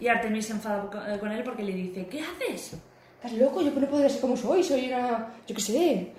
Y 0.00 0.06
Artemis 0.06 0.46
se 0.46 0.52
enfada 0.52 0.88
co- 0.90 1.04
eh, 1.06 1.18
con 1.18 1.32
él 1.32 1.42
porque 1.42 1.64
le 1.64 1.72
dice: 1.72 2.06
¿Qué 2.06 2.20
haces? 2.20 2.78
¿Estás 3.16 3.32
loco? 3.32 3.60
Yo 3.62 3.74
que 3.74 3.80
no 3.80 3.86
podría 3.88 4.08
ser 4.08 4.20
como 4.20 4.36
soy. 4.36 4.62
Soy 4.62 4.86
una... 4.92 5.32
Yo 5.46 5.54
qué 5.56 5.60
sé. 5.60 6.12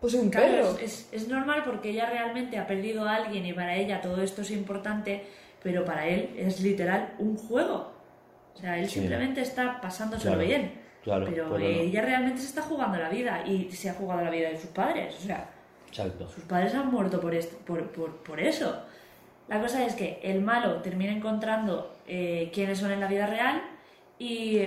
Pues 0.00 0.12
soy 0.12 0.22
un 0.22 0.30
Claro, 0.30 0.46
perro. 0.52 0.78
es, 0.78 1.08
es 1.12 1.28
normal 1.28 1.62
porque 1.64 1.90
ella 1.90 2.08
realmente 2.08 2.58
ha 2.58 2.66
perdido 2.66 3.06
a 3.06 3.16
alguien 3.16 3.44
y 3.44 3.52
para 3.52 3.74
ella 3.76 4.00
todo 4.00 4.22
esto 4.22 4.42
es 4.42 4.50
importante, 4.50 5.24
pero 5.62 5.84
para 5.84 6.06
él 6.06 6.34
es 6.38 6.60
literal 6.60 7.14
un 7.18 7.36
juego. 7.36 7.92
O 8.54 8.58
sea, 8.58 8.78
él 8.78 8.88
Sí. 8.88 9.00
simplemente 9.00 9.42
está 9.42 9.80
pasándoselo 9.80 10.34
Claro, 10.36 10.46
bien. 10.48 10.80
claro, 11.02 11.26
pero 11.28 11.44
pero 11.50 11.58
no. 11.58 11.64
ella 11.66 12.00
realmente 12.02 12.40
se 12.40 12.46
está 12.48 12.62
jugando 12.62 12.96
la 12.98 13.08
vida 13.10 13.42
y 13.46 13.70
se 13.72 13.90
ha 13.90 13.94
jugado 13.94 14.22
la 14.22 14.30
vida 14.30 14.48
de 14.50 14.58
sus 14.58 14.70
padres. 14.70 15.14
O 15.18 15.20
sea, 15.26 15.50
Exacto. 15.88 16.26
sus 16.28 16.44
padres 16.44 16.74
han 16.74 16.90
muerto 16.90 17.20
por, 17.20 17.34
esto, 17.34 17.56
por, 17.66 17.82
por, 17.90 18.16
por 18.22 18.40
eso. 18.40 18.74
La 19.48 19.60
cosa 19.60 19.84
es 19.86 19.94
que 19.94 20.18
el 20.22 20.42
malo 20.42 20.76
termina 20.82 21.12
encontrando 21.12 21.92
eh, 22.08 22.50
quiénes 22.52 22.78
son 22.78 22.90
en 22.90 23.00
la 23.00 23.06
vida 23.06 23.26
real 23.26 23.62
y 24.18 24.60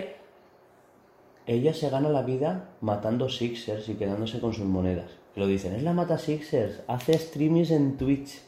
Ella 1.45 1.73
se 1.73 1.89
gana 1.89 2.09
la 2.09 2.21
vida 2.21 2.69
matando 2.81 3.27
Sixers 3.27 3.89
y 3.89 3.95
quedándose 3.95 4.39
con 4.39 4.53
sus 4.53 4.65
monedas. 4.65 5.11
Que 5.33 5.41
lo 5.41 5.47
dicen, 5.47 5.73
es 5.75 5.83
la 5.83 5.93
mata 5.93 6.17
Sixers, 6.17 6.81
hace 6.87 7.17
streamings 7.17 7.71
en 7.71 7.97
Twitch. 7.97 8.39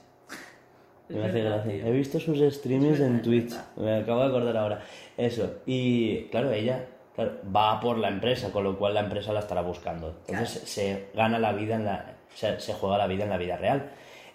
Me 1.09 1.25
hace 1.25 1.41
gracia. 1.43 1.73
He 1.87 1.91
visto 1.91 2.19
sus 2.19 2.39
streamings 2.53 2.99
verdad, 2.99 3.15
en 3.15 3.21
Twitch. 3.21 3.53
Me 3.75 3.95
acabo 3.97 4.21
de 4.21 4.27
acordar 4.27 4.55
ahora. 4.57 4.81
Eso. 5.17 5.55
Y 5.65 6.25
claro, 6.25 6.51
ella 6.51 6.85
claro, 7.15 7.33
va 7.53 7.79
por 7.79 7.97
la 7.97 8.07
empresa, 8.07 8.51
con 8.51 8.63
lo 8.63 8.77
cual 8.77 8.93
la 8.93 9.01
empresa 9.01 9.33
la 9.33 9.41
estará 9.41 9.61
buscando. 9.61 10.15
Entonces 10.27 10.51
Claro. 10.59 10.67
se 10.67 11.07
gana 11.13 11.39
la 11.39 11.51
vida 11.53 11.75
en 11.75 11.85
la. 11.85 12.15
Se, 12.33 12.59
se 12.59 12.73
juega 12.73 12.97
la 12.97 13.07
vida 13.07 13.25
en 13.25 13.29
la 13.31 13.37
vida 13.37 13.57
real. 13.57 13.89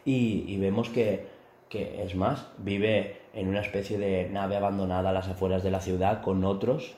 Y, 0.04 0.44
y 0.46 0.58
vemos 0.58 0.88
que, 0.90 1.26
que, 1.68 2.02
es 2.02 2.14
más, 2.14 2.46
vive 2.58 3.16
en 3.34 3.48
una 3.48 3.60
especie 3.60 3.98
de 3.98 4.28
nave 4.30 4.56
abandonada 4.56 5.10
a 5.10 5.12
las 5.12 5.28
afueras 5.28 5.62
de 5.62 5.70
la 5.70 5.80
ciudad 5.80 6.22
con 6.22 6.44
otros. 6.44 6.94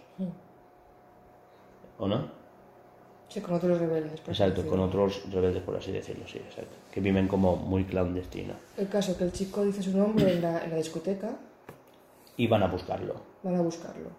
¿O 1.98 2.06
no? 2.06 2.30
Sí, 3.28 3.40
con 3.40 3.54
otros 3.54 3.78
rebeldes. 3.78 4.20
por 4.20 4.30
así 4.32 4.42
Exacto, 4.42 4.68
con 4.68 4.80
otros 4.80 5.22
rebeldes, 5.30 5.62
por 5.62 5.76
así 5.76 5.92
decirlo, 5.92 6.26
sí, 6.26 6.38
exacto. 6.38 6.76
Que 6.90 7.00
viven 7.00 7.28
como 7.28 7.56
muy 7.56 7.84
clandestinos. 7.84 8.56
El 8.76 8.88
caso 8.88 9.16
que 9.18 9.24
el 9.24 9.32
chico 9.32 9.64
dice 9.64 9.82
su 9.82 9.96
nombre 9.96 10.32
en 10.32 10.40
la, 10.42 10.64
en 10.64 10.70
la 10.70 10.76
discoteca, 10.76 11.36
Y 12.36 12.46
van 12.46 12.62
a 12.62 12.68
buscarlo. 12.68 13.14
van 13.42 13.56
a 13.56 13.60
buscarlo. 13.60 14.10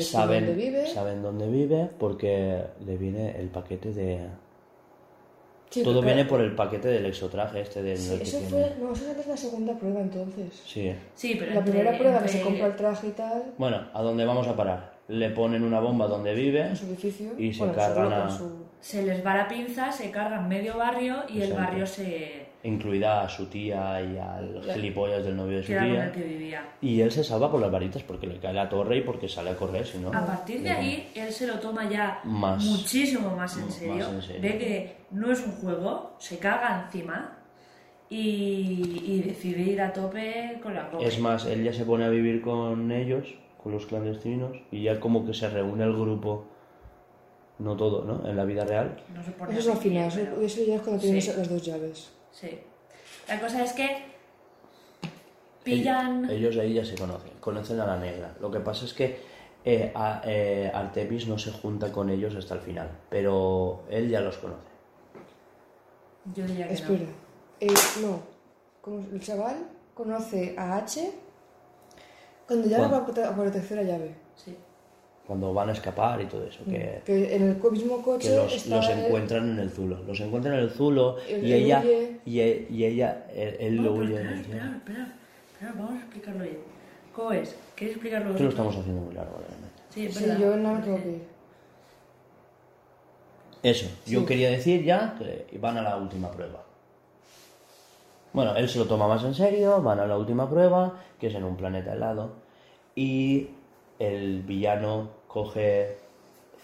Saben, 0.00 0.46
donde 0.46 0.64
vive. 0.64 0.86
saben 0.86 1.22
dónde 1.22 1.48
vive 1.48 1.90
porque 1.98 2.64
le 2.84 2.96
viene 2.96 3.38
el 3.38 3.48
paquete 3.50 3.92
de... 3.92 4.28
Sí, 5.72 5.82
Todo 5.82 6.00
pero- 6.00 6.14
viene 6.14 6.28
por 6.28 6.40
el 6.42 6.54
paquete 6.54 6.88
del 6.88 7.06
exotraje 7.06 7.62
este 7.62 7.82
del 7.82 7.96
Sí, 7.96 8.18
eso 8.20 8.38
fue. 8.40 8.74
No, 8.78 8.92
eso 8.92 9.10
es 9.18 9.26
la 9.26 9.36
segunda 9.36 9.74
prueba 9.78 10.00
entonces. 10.00 10.62
Sí. 10.66 10.94
sí, 11.14 11.36
pero 11.38 11.52
La 11.52 11.58
entre- 11.60 11.72
primera 11.72 11.96
prueba 11.98 12.22
que 12.22 12.28
se 12.28 12.42
compra 12.42 12.66
el 12.66 12.76
traje 12.76 13.06
y 13.08 13.10
tal, 13.12 13.42
Bueno, 13.56 13.88
¿a 13.94 14.02
dónde 14.02 14.24
vamos 14.26 14.46
a 14.48 14.54
parar? 14.54 14.92
Le 15.08 15.30
ponen 15.30 15.64
una 15.64 15.80
bomba 15.80 16.06
donde 16.06 16.34
vive 16.34 16.60
en 16.60 16.76
su 16.76 16.86
edificio. 16.86 17.30
y 17.38 17.52
se 17.52 17.60
bueno, 17.60 17.74
cargan 17.74 18.12
a... 18.12 18.30
su- 18.30 18.66
se 18.80 19.02
les 19.02 19.24
va 19.24 19.34
la 19.36 19.48
pinza, 19.48 19.90
se 19.92 20.10
cargan 20.10 20.48
medio 20.48 20.76
barrio 20.76 21.22
y 21.28 21.40
el 21.40 21.52
barrio 21.54 21.86
se 21.86 22.41
Incluida 22.64 23.22
a 23.22 23.28
su 23.28 23.46
tía 23.46 24.00
y 24.00 24.16
al 24.18 24.62
gilipollas 24.72 25.24
del 25.24 25.36
novio 25.36 25.56
de 25.56 25.62
su 25.64 25.68
queda 25.70 25.80
con 25.80 25.90
el 25.90 25.96
tía. 25.96 26.12
que 26.12 26.28
vivía. 26.28 26.62
Y 26.80 27.00
él 27.00 27.10
se 27.10 27.24
salva 27.24 27.50
por 27.50 27.60
las 27.60 27.72
varitas 27.72 28.02
porque 28.04 28.26
le 28.28 28.38
cae 28.38 28.52
la 28.54 28.68
torre 28.68 28.98
y 28.98 29.00
porque 29.00 29.28
sale 29.28 29.50
a 29.50 29.56
correr, 29.56 29.84
si 29.84 29.98
no... 29.98 30.08
A 30.10 30.24
partir 30.24 30.62
de 30.62 30.70
ahí, 30.70 31.10
él 31.16 31.32
se 31.32 31.46
lo 31.48 31.58
toma 31.58 31.90
ya 31.90 32.20
Más. 32.24 32.64
muchísimo 32.64 33.34
más 33.34 33.56
en 33.56 33.64
Más 33.64 33.74
serio. 33.74 34.08
en 34.10 34.22
serio. 34.22 34.40
Ve 34.42 34.58
que 34.58 34.96
no 35.10 35.32
es 35.32 35.44
un 35.44 35.52
juego, 35.54 36.14
se 36.18 36.38
caga 36.38 36.84
encima 36.86 37.36
y, 38.08 39.02
y 39.06 39.22
decide 39.22 39.62
ir 39.62 39.80
a 39.80 39.92
tope 39.92 40.60
con 40.62 40.74
la 40.74 40.88
copa. 40.90 41.04
Es 41.04 41.18
más, 41.18 41.46
él 41.46 41.64
ya 41.64 41.72
se 41.72 41.84
pone 41.84 42.04
a 42.04 42.10
vivir 42.10 42.42
con 42.42 42.92
ellos, 42.92 43.34
con 43.62 43.72
los 43.72 43.86
clandestinos, 43.86 44.56
y 44.70 44.84
ya 44.84 45.00
como 45.00 45.26
que 45.26 45.34
se 45.34 45.48
reúne 45.48 45.82
el 45.84 45.94
grupo, 45.94 46.44
no 47.58 47.76
todo, 47.76 48.04
¿no? 48.04 48.28
En 48.28 48.36
la 48.36 48.44
vida 48.44 48.64
real. 48.64 49.00
No 49.14 49.22
se 49.24 49.30
pone 49.32 49.52
Eso 49.58 49.70
es 49.70 49.76
al 49.76 49.82
final, 49.82 50.08
eso, 50.08 50.18
pero- 50.20 50.42
eso 50.42 50.60
ya 50.64 50.76
es 50.76 50.82
cuando 50.82 51.02
tienes 51.02 51.24
Sí. 51.24 51.32
las 51.36 51.48
dos 51.48 51.62
llaves. 51.62 52.12
Sí. 52.32 52.58
La 53.28 53.40
cosa 53.40 53.62
es 53.62 53.72
que 53.72 54.04
pillan... 55.64 56.28
Ellos 56.30 56.56
ahí 56.56 56.74
ya 56.74 56.84
se 56.84 56.96
conocen, 56.96 57.30
conocen 57.40 57.80
a 57.80 57.86
la 57.86 57.96
negra. 57.98 58.34
Lo 58.40 58.50
que 58.50 58.60
pasa 58.60 58.84
es 58.84 58.94
que 58.94 59.20
eh, 59.64 59.92
a- 59.94 60.22
eh, 60.24 60.70
Artemis 60.74 61.28
no 61.28 61.38
se 61.38 61.52
junta 61.52 61.92
con 61.92 62.10
ellos 62.10 62.34
hasta 62.34 62.54
el 62.54 62.60
final, 62.60 62.90
pero 63.08 63.84
él 63.88 64.08
ya 64.10 64.20
los 64.20 64.38
conoce. 64.38 64.60
Yo 66.34 66.44
diría 66.46 66.68
que 66.68 66.74
Espera. 66.74 66.98
no. 67.00 67.06
Eh, 67.60 67.74
no. 68.00 68.20
Como 68.80 68.98
el 69.12 69.20
chaval 69.20 69.68
conoce 69.94 70.54
a 70.58 70.76
H 70.78 71.12
cuando 72.46 72.68
ya 72.68 72.80
va 72.88 73.06
por, 73.06 73.14
por 73.14 73.46
la 73.46 73.52
tercera 73.52 73.82
llave. 73.82 74.14
Sí. 74.34 74.56
Cuando 75.26 75.54
van 75.54 75.68
a 75.68 75.72
escapar 75.72 76.20
y 76.20 76.26
todo 76.26 76.44
eso, 76.46 76.64
que, 76.64 77.00
Que 77.06 77.36
en 77.36 77.50
el 77.50 77.58
co- 77.58 77.70
mismo 77.70 78.02
coche 78.02 78.28
que 78.28 78.36
los, 78.36 78.52
está 78.52 78.76
los 78.76 78.88
él- 78.88 78.98
encuentran 79.06 79.50
en 79.50 79.58
el 79.60 79.70
Zulo. 79.70 80.02
Los 80.06 80.20
encuentran 80.20 80.54
en 80.54 80.60
el 80.60 80.70
Zulo 80.70 81.16
Él- 81.28 81.46
y 81.46 81.52
ella, 81.52 81.80
huye. 81.80 82.20
y, 82.26 82.40
e- 82.40 82.66
y 82.68 82.84
ella, 82.84 83.26
él, 83.32 83.56
él 83.60 83.76
lo 83.76 83.92
huye. 83.94 84.14
espera, 84.16 84.34
espera, 84.40 84.76
espera, 84.76 85.14
espera, 85.52 85.72
vamos 85.76 85.92
a 85.92 85.98
explicarlo 85.98 86.42
bien. 86.42 86.58
¿Cómo 87.14 87.32
es? 87.32 87.56
¿Quieres 87.76 87.96
explicarlo 87.96 88.34
que 88.34 88.42
lo 88.42 88.48
estamos 88.48 88.76
haciendo 88.76 89.00
muy 89.02 89.14
largo, 89.14 89.36
realmente. 89.38 89.82
Sí, 89.90 90.10
Sí, 90.10 90.24
yo 90.40 90.56
no 90.56 90.74
me 90.74 90.80
tengo 90.82 91.02
que 91.02 91.08
ir. 91.10 91.22
Eso, 93.62 93.86
yo 94.06 94.26
quería 94.26 94.50
decir 94.50 94.82
ya 94.82 95.14
que 95.18 95.56
van 95.58 95.78
a 95.78 95.82
la 95.82 95.96
última 95.96 96.30
prueba. 96.32 96.64
Bueno, 98.32 98.56
él 98.56 98.68
se 98.68 98.78
lo 98.78 98.86
toma 98.86 99.06
más 99.06 99.22
en 99.24 99.34
serio, 99.34 99.80
van 99.82 100.00
a 100.00 100.06
la 100.06 100.16
última 100.18 100.48
prueba, 100.50 100.98
que 101.20 101.28
es 101.28 101.34
en 101.34 101.44
un 101.44 101.56
planeta 101.56 101.92
helado, 101.92 102.32
y 102.96 103.50
el 103.98 104.42
villano 104.42 105.10
coge 105.28 105.96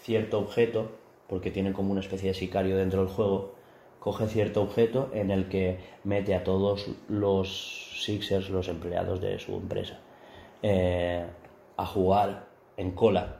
cierto 0.01 0.39
objeto, 0.39 0.91
porque 1.27 1.51
tiene 1.51 1.73
como 1.73 1.91
una 1.91 2.01
especie 2.01 2.29
de 2.29 2.33
sicario 2.33 2.77
dentro 2.77 3.03
del 3.03 3.09
juego, 3.09 3.53
coge 3.99 4.27
cierto 4.27 4.61
objeto 4.61 5.09
en 5.13 5.31
el 5.31 5.49
que 5.49 5.77
mete 6.03 6.35
a 6.35 6.43
todos 6.43 6.87
los 7.07 8.01
Sixers, 8.03 8.49
los 8.49 8.67
empleados 8.67 9.21
de 9.21 9.39
su 9.39 9.55
empresa, 9.55 9.99
eh, 10.63 11.25
a 11.77 11.85
jugar 11.85 12.47
en 12.77 12.91
cola 12.91 13.39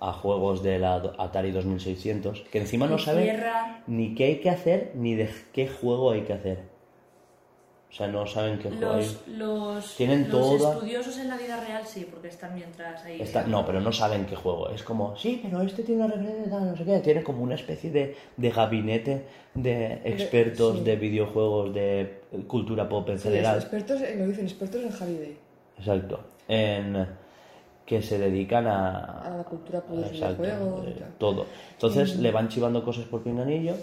a 0.00 0.12
juegos 0.12 0.62
de 0.62 0.78
la 0.78 1.14
Atari 1.18 1.50
2600, 1.50 2.42
que 2.52 2.58
encima 2.58 2.86
no 2.86 2.98
sabe 2.98 3.36
ni 3.86 4.14
qué 4.14 4.24
hay 4.24 4.40
que 4.40 4.50
hacer 4.50 4.92
ni 4.94 5.14
de 5.14 5.28
qué 5.52 5.68
juego 5.68 6.12
hay 6.12 6.22
que 6.22 6.32
hacer. 6.32 6.58
O 7.90 7.94
sea, 7.98 8.06
no 8.06 8.26
saben 8.26 8.58
qué 8.58 8.68
juego 8.70 8.92
hay. 8.92 9.02
Los, 9.02 9.28
los, 9.28 9.96
Tienen 9.96 10.28
los 10.30 10.58
toda- 10.58 10.74
estudiosos 10.74 11.16
en 11.18 11.28
la 11.28 11.36
vida 11.38 11.58
real 11.64 11.82
sí, 11.86 12.06
porque 12.10 12.28
están 12.28 12.54
mientras 12.54 13.02
ahí. 13.04 13.20
Está- 13.20 13.44
no, 13.44 13.64
pero 13.64 13.80
no 13.80 13.90
saben 13.92 14.26
qué 14.26 14.36
juego. 14.36 14.68
Es 14.68 14.82
como, 14.82 15.16
sí, 15.16 15.40
pero 15.42 15.62
este 15.62 15.82
tiene 15.82 16.04
una 16.04 16.14
referencia, 16.14 16.60
no 16.60 16.76
sé 16.76 16.84
qué. 16.84 16.98
Tiene 17.00 17.22
como 17.22 17.42
una 17.42 17.54
especie 17.54 17.90
de, 17.90 18.14
de 18.36 18.50
gabinete 18.50 19.24
de 19.54 20.02
expertos 20.04 20.78
sí. 20.78 20.84
de 20.84 20.96
videojuegos, 20.96 21.72
de 21.74 22.20
cultura 22.46 22.86
pop 22.88 23.08
en 23.08 23.18
Sí, 23.18 23.28
general. 23.28 23.56
expertos, 23.56 24.00
lo 24.00 24.26
dicen, 24.26 24.44
expertos 24.44 24.82
en 24.82 24.90
Javi 24.90 25.14
Day. 25.14 25.36
Exacto. 25.78 26.20
En, 26.46 27.06
que 27.86 28.02
se 28.02 28.18
dedican 28.18 28.66
a, 28.66 29.22
A 29.22 29.36
la 29.38 29.44
cultura 29.44 29.80
pop 29.80 29.96
Exacto, 30.04 30.42
videojuegos 30.42 30.84
todo. 31.16 31.46
Entonces 31.72 32.16
le 32.16 32.30
van 32.32 32.48
chivando 32.50 32.84
cosas 32.84 33.06
por 33.06 33.22
pinganillo 33.22 33.74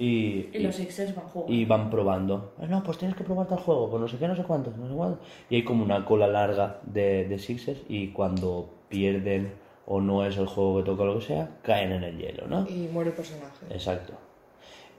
y, 0.00 0.48
Y 0.52 0.58
los 0.60 0.74
Sixers 0.74 1.14
van 1.14 1.26
jugando. 1.26 1.52
y 1.54 1.64
van 1.66 1.90
probando. 1.90 2.52
"Ah, 2.58 2.66
No, 2.66 2.82
pues 2.82 2.98
tienes 2.98 3.16
que 3.16 3.22
probar 3.22 3.46
tal 3.46 3.58
juego, 3.58 3.88
pues 3.90 4.00
no 4.00 4.08
sé 4.08 4.16
qué, 4.16 4.26
no 4.26 4.34
sé 4.34 4.42
cuántos, 4.42 4.76
no 4.76 4.88
sé 4.88 4.94
cuántos. 4.94 5.26
Y 5.50 5.56
hay 5.56 5.62
como 5.64 5.84
una 5.84 6.04
cola 6.04 6.26
larga 6.26 6.80
de, 6.84 7.26
de 7.28 7.38
Sixers 7.38 7.80
y 7.88 8.08
cuando 8.08 8.68
pierden 8.88 9.52
o 9.86 10.00
no 10.00 10.24
es 10.24 10.36
el 10.38 10.46
juego 10.46 10.78
que 10.78 10.84
toca 10.84 11.02
o 11.02 11.06
lo 11.06 11.18
que 11.18 11.26
sea, 11.26 11.50
caen 11.62 11.92
en 11.92 12.02
el 12.04 12.16
hielo, 12.18 12.46
¿no? 12.48 12.66
Y 12.68 12.88
muere 12.92 13.10
el 13.10 13.16
personaje. 13.16 13.66
Exacto. 13.70 14.14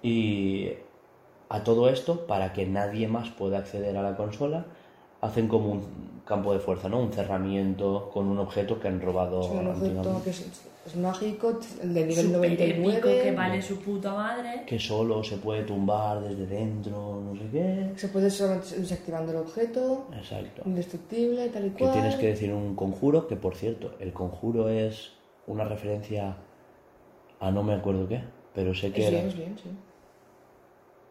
Y 0.04 0.70
a 1.50 1.64
todo 1.64 1.90
esto, 1.90 2.26
para 2.28 2.54
que 2.54 2.66
nadie 2.66 3.08
más 3.08 3.30
pueda 3.30 3.60
acceder 3.60 3.96
a 3.98 4.02
la 4.04 4.16
consola, 4.16 4.66
hacen 5.22 5.48
como 5.48 5.72
un 5.72 6.22
campo 6.26 6.54
de 6.54 6.60
fuerza, 6.60 6.90
¿no? 6.90 7.00
Un 7.00 7.12
cerramiento 7.12 8.10
con 8.14 8.28
un 8.28 8.40
objeto 8.40 8.80
que 8.80 8.88
han 8.88 9.02
robado 9.02 9.42
Es 9.42 9.48
un 9.48 9.68
objeto 9.68 9.86
antiguamente. 9.86 10.24
que 10.24 10.30
es, 10.32 10.71
es 10.86 10.96
mágico, 10.96 11.60
el 11.84 11.94
de 11.94 12.06
nivel 12.06 12.26
Súper 12.26 12.38
99. 12.50 12.92
épico, 12.98 13.24
que 13.24 13.32
vale 13.34 13.62
su 13.62 13.80
puta 13.82 14.14
madre. 14.14 14.64
que 14.66 14.80
solo 14.80 15.24
se 15.24 15.38
puede 15.38 15.64
tumbar 15.64 16.22
desde 16.22 16.48
dentro, 16.48 17.22
no 17.24 17.36
sé 17.36 17.46
qué. 17.52 17.92
Se 17.96 18.08
puede 18.08 18.30
solamente 18.32 18.76
desactivando 18.80 19.32
el 19.32 19.38
objeto, 19.38 20.08
Exacto. 20.18 20.64
indestructible, 20.66 21.50
tal 21.50 21.68
y 21.68 21.70
Que 21.72 21.84
cual. 21.84 21.92
tienes 21.94 22.16
que 22.16 22.28
decir 22.28 22.52
un 22.52 22.76
conjuro, 22.76 23.28
que 23.28 23.36
por 23.36 23.56
cierto, 23.56 23.94
el 24.00 24.12
conjuro 24.12 24.70
es 24.70 25.12
una 25.48 25.66
referencia 25.66 26.36
a 27.40 27.52
no 27.52 27.62
me 27.64 27.74
acuerdo 27.76 28.08
qué, 28.08 28.22
pero 28.56 28.74
sé 28.74 28.92
que 28.92 29.02
Es 29.02 29.08
era. 29.10 29.18
bien, 29.20 29.28
es 29.30 29.36
bien, 29.38 29.56
sí. 29.62 29.70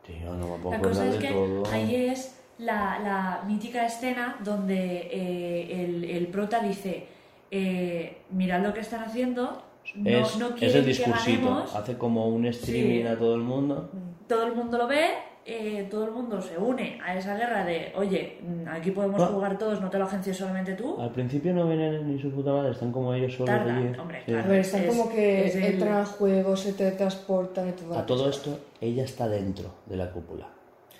Tío, 0.06 0.34
no 0.34 0.48
me 0.48 0.58
puedo 0.62 0.70
La 0.76 0.80
cosa 0.82 1.02
acordar 1.02 1.06
es 1.08 1.20
de 1.20 1.28
que 1.28 1.32
todo. 1.34 1.62
ahí 1.72 1.94
es 2.06 2.34
la, 2.58 2.98
la 3.00 3.44
mítica 3.46 3.86
escena 3.86 4.38
donde 4.42 5.08
eh, 5.12 5.84
el, 5.84 6.04
el 6.04 6.26
prota 6.28 6.60
dice, 6.60 7.06
eh, 7.50 8.18
mirad 8.30 8.62
lo 8.62 8.72
que 8.74 8.80
están 8.80 9.02
haciendo, 9.04 9.62
no, 9.94 10.08
es, 10.10 10.36
no 10.38 10.48
es 10.48 10.52
quieren 10.54 10.76
el 10.78 10.82
que 10.84 10.88
discursito, 10.88 11.46
ganemos, 11.48 11.74
hace 11.76 11.96
como 11.98 12.28
un 12.28 12.46
streaming 12.46 13.02
Sí. 13.02 13.06
a 13.06 13.18
todo 13.18 13.34
el 13.34 13.42
mundo. 13.42 13.90
todo 14.28 14.44
el 14.46 14.54
mundo 14.54 14.78
lo 14.78 14.86
ve, 14.86 15.06
eh, 15.44 15.88
todo 15.90 16.04
el 16.04 16.12
mundo 16.12 16.40
se 16.40 16.56
une 16.56 17.00
a 17.04 17.16
esa 17.16 17.34
guerra 17.36 17.64
de, 17.64 17.92
oye, 17.96 18.38
mm, 18.42 18.68
aquí 18.68 18.92
podemos 18.92 19.20
Ah. 19.20 19.26
jugar 19.32 19.58
todos, 19.58 19.80
no 19.80 19.90
te 19.90 19.98
lo 19.98 20.04
agencies 20.04 20.36
solamente 20.36 20.74
tú. 20.74 21.00
Al 21.00 21.10
principio 21.10 21.52
no 21.52 21.66
vienen 21.66 22.06
ni 22.14 22.20
su 22.22 22.30
puta 22.30 22.52
madre, 22.52 22.70
están 22.70 22.92
como 22.92 23.12
ellos 23.14 23.32
solos 23.34 23.46
Tarda, 23.56 23.76
allí. 23.76 23.98
hombre, 23.98 24.18
Sí. 24.20 24.24
claro. 24.26 24.44
A 24.44 24.48
ver, 24.48 24.60
están 24.60 24.82
Es- 24.82 24.88
como 24.96 25.10
que 25.10 25.46
es 25.46 25.56
el- 25.56 25.64
entran 25.64 25.92
al 25.94 26.04
juego, 26.06 26.56
se 26.56 26.72
teletransportan 26.74 27.70
y 27.70 27.72
todo. 27.72 27.98
A 27.98 28.06
todo 28.06 28.28
esto, 28.30 28.56
ella 28.80 29.02
está 29.02 29.28
dentro 29.28 29.70
de 29.86 29.96
la 29.96 30.10
cúpula. 30.12 30.46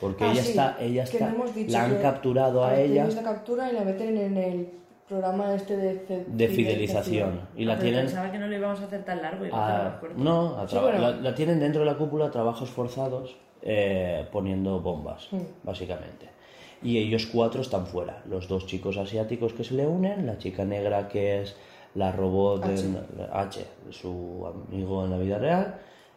Porque 0.00 0.24
Ah, 0.24 0.32
ella 0.32 0.42
sí, 0.42 0.50
está, 0.50 0.76
ella 0.80 1.02
está, 1.04 1.28
no 1.28 1.34
hemos 1.34 1.54
dicho 1.54 1.72
la 1.72 1.84
han 1.84 1.96
capturado 2.00 2.64
a 2.64 2.74
ella 2.80 3.02
ellos 3.04 3.14
la 3.16 3.22
captura 3.22 3.70
y 3.70 3.74
la 3.74 3.84
meten 3.84 4.16
en 4.16 4.36
el 4.38 4.68
programa 5.14 5.54
este 5.54 5.76
de, 5.76 6.04
ce- 6.06 6.24
de 6.26 6.48
fidelización. 6.48 7.40
Y 7.56 7.64
la 7.64 7.74
Ah, 7.74 7.78
tienen 7.78 8.06
Pensaba 8.06 8.30
que 8.32 8.38
no 8.38 8.46
lo 8.46 8.56
íbamos 8.56 8.80
a 8.80 8.84
hacer 8.84 9.04
tan 9.04 9.20
largo 9.20 9.44
y 9.44 9.50
a- 9.52 9.98
corto. 10.00 10.14
no, 10.16 10.56
a 10.58 10.66
Sí, 10.68 10.76
la, 10.76 11.10
la 11.10 11.34
tienen 11.34 11.58
dentro 11.60 11.80
de 11.80 11.86
la 11.86 11.96
cúpula 11.98 12.30
trabajos 12.30 12.70
forzados 12.70 13.36
eh, 13.62 14.26
poniendo 14.32 14.80
bombas, 14.80 15.28
Mm. 15.32 15.38
básicamente. 15.64 16.28
Y 16.82 16.96
ellos 16.96 17.26
cuatro 17.26 17.60
están 17.60 17.86
fuera. 17.86 18.22
Los 18.26 18.48
dos 18.48 18.64
chicos 18.66 18.96
asiáticos 18.96 19.52
que 19.52 19.64
se 19.64 19.74
le 19.74 19.86
unen, 19.86 20.24
la 20.26 20.38
chica 20.38 20.64
negra 20.64 21.08
que 21.08 21.42
es 21.42 21.56
la 21.94 22.10
robot 22.12 22.64
de 22.64 22.72
H. 22.72 23.60
H, 23.60 23.66
su 23.90 24.46
amigo 24.70 25.04
en 25.04 25.10
la 25.10 25.18
vida 25.18 25.36
real, 25.38 25.74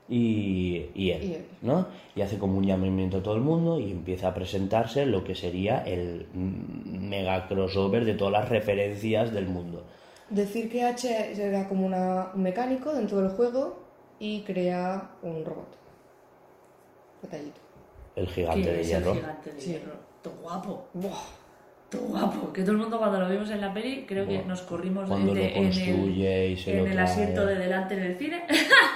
y, 0.10 0.86
y 0.96 1.12
él, 1.12 1.24
Y 1.24 1.34
él. 1.36 1.46
¿no? 1.62 1.88
Y 2.16 2.22
hace 2.22 2.38
como 2.38 2.58
un 2.58 2.66
llamamiento 2.66 3.18
a 3.18 3.24
todo 3.24 3.36
el 3.36 3.42
mundo 3.42 3.80
y 3.80 3.92
empieza 3.92 4.28
a 4.28 4.34
presentarse 4.34 5.06
lo 5.06 5.24
que 5.24 5.34
sería 5.36 5.80
el 5.86 6.28
mm, 6.34 7.08
mega 7.10 7.48
crossover 7.48 8.04
de 8.06 8.14
todas 8.14 8.34
las 8.34 8.50
referencias 8.50 9.32
del 9.34 9.48
mundo. 9.48 9.84
Decir 10.30 10.70
que 10.72 10.84
H 10.84 11.34
era 11.42 11.68
como 11.68 11.86
una- 11.86 12.32
un 12.34 12.44
mecánico 12.44 12.94
dentro 12.94 13.20
del 13.22 13.30
juego 13.32 13.80
y 14.20 14.42
crea 14.42 15.12
un 15.22 15.44
robot. 15.46 15.78
Detallito. 17.22 17.62
El 18.16 18.28
gigante 18.28 18.72
de 18.74 18.82
es 18.82 18.88
hierro. 18.90 19.12
el 19.14 19.18
gigante 19.20 19.54
de 19.54 19.62
Sí. 19.62 19.70
hierro. 19.72 19.94
Todo 20.22 20.34
guapo. 20.42 20.88
Buah. 20.94 21.12
Todo 21.90 22.02
guapo. 22.04 22.54
Que 22.54 22.62
todo 22.62 22.72
el 22.74 22.78
mundo 22.78 22.98
cuando 22.98 23.20
lo 23.20 23.30
vimos 23.30 23.50
en 23.52 23.62
la 23.62 23.74
peli, 23.74 24.06
creo 24.08 24.28
que 24.28 24.44
nos 24.44 24.62
corrimos 24.64 25.08
Cuando 25.08 25.34
de- 25.34 25.40
lo 25.42 25.46
en 25.56 25.64
construye 25.66 26.46
el, 26.48 26.52
y 26.54 26.58
se 26.58 26.72
en 26.80 26.86
lo 26.86 26.92
el 26.92 27.00
asiento 27.00 27.46
de 27.46 27.56
delante 27.56 27.94
en 27.96 28.04
el 28.04 28.16
cine. 28.18 28.44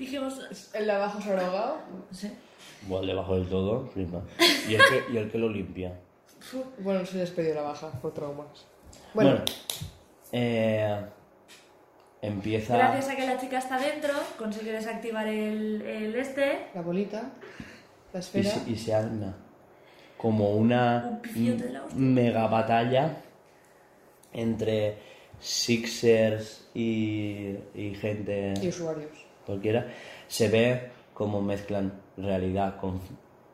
Dijimos, 0.00 0.70
El 0.74 0.86
de 0.86 0.92
abajo 0.92 1.20
se 1.20 1.30
ha 1.32 1.46
ahogado. 1.46 1.78
sí. 2.10 2.30
Bueno, 2.88 3.06
debajo 3.06 3.34
del 3.36 3.46
todo, 3.48 3.86
flipa. 3.88 4.22
Y 4.66 4.74
el 4.74 4.80
que, 4.80 5.12
y 5.12 5.16
el 5.18 5.30
que 5.30 5.36
lo 5.38 5.48
limpia. 5.50 5.92
Bueno, 6.78 7.04
se 7.04 7.18
les 7.18 7.30
pidió 7.30 7.54
la 7.54 7.60
baja 7.62 7.90
por 8.00 8.14
traumas. 8.14 8.46
Bueno, 9.12 9.30
Bueno, 9.32 9.44
eh, 10.32 11.04
empieza. 12.22 12.76
Gracias 12.78 13.10
a 13.10 13.16
que 13.16 13.26
la 13.26 13.38
chica 13.38 13.58
está 13.58 13.78
dentro, 13.78 14.14
consigue 14.38 14.72
desactivar 14.72 15.26
el, 15.26 15.82
el 15.82 16.16
este. 16.16 16.68
la 16.74 16.80
bolita, 16.80 17.32
la 18.14 18.18
Y 18.18 18.22
esfera. 18.22 18.50
se, 18.50 18.70
y 18.70 18.76
se 18.76 18.94
arma 18.94 19.36
como 20.16 20.50
una 20.54 21.06
Un 21.10 21.20
pifiote 21.20 21.64
de 21.64 21.72
la 21.74 21.82
hostia. 21.84 21.98
mega 22.00 22.46
batalla 22.46 23.16
entre 24.32 24.96
Sixers 25.38 26.66
y, 26.74 27.56
y 27.74 27.94
gente 28.00 28.54
y 28.62 28.68
usuarios. 28.68 29.10
Cualquiera. 29.50 29.86
Se 30.28 30.48
ve 30.48 30.90
como 31.14 31.42
mezclan 31.42 31.92
realidad 32.16 32.76
con 32.80 33.00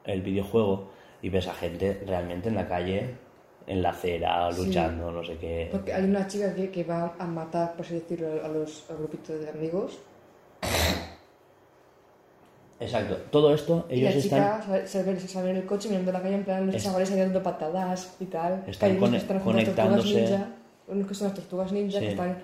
el 0.04 0.22
videojuego 0.22 0.90
y 1.22 1.28
ves 1.30 1.48
a 1.48 1.54
gente 1.54 2.02
realmente 2.06 2.48
en 2.48 2.54
la 2.54 2.68
calle, 2.68 3.14
en 3.66 3.82
la 3.82 3.90
acera, 3.90 4.50
Sí. 4.52 4.66
luchando, 4.66 5.10
no 5.10 5.24
sé 5.24 5.36
qué. 5.38 5.68
Porque 5.72 5.92
hay 5.92 6.04
una 6.04 6.26
chica 6.26 6.54
que, 6.54 6.70
que 6.70 6.84
va 6.84 7.14
a 7.18 7.26
matar, 7.26 7.74
por 7.74 7.84
así 7.84 7.94
decirlo, 7.94 8.28
a 8.44 8.48
los 8.48 8.88
al 8.90 8.98
grupito 8.98 9.36
de 9.36 9.48
amigos. 9.50 9.98
Exacto. 12.78 13.16
Todo 13.30 13.54
esto, 13.54 13.86
y 13.88 14.00
ellos 14.00 14.14
la 14.14 14.20
están 14.20 14.60
chica 14.60 14.86
se 14.86 15.02
ve, 15.02 15.18
se 15.18 15.38
en 15.40 15.56
el 15.56 15.64
coche 15.66 15.88
mirando 15.88 16.12
la 16.12 16.20
calle 16.20 16.34
en 16.34 16.44
plan, 16.44 16.66
los 16.66 16.74
Es- 16.74 16.84
chavales 16.84 17.10
ahí 17.10 17.18
dando 17.20 17.42
patadas 17.42 18.14
y 18.20 18.26
tal. 18.26 18.62
Están 18.66 18.98
que 19.00 19.16
están 19.16 19.40
conectándose. 19.40 20.14
ninja, 20.20 20.48
unos 20.88 21.08
que 21.08 21.14
son 21.14 21.28
las 21.28 21.36
tortugas 21.36 21.72
ninja 21.72 21.98
Sí. 21.98 22.04
que 22.04 22.10
están 22.10 22.36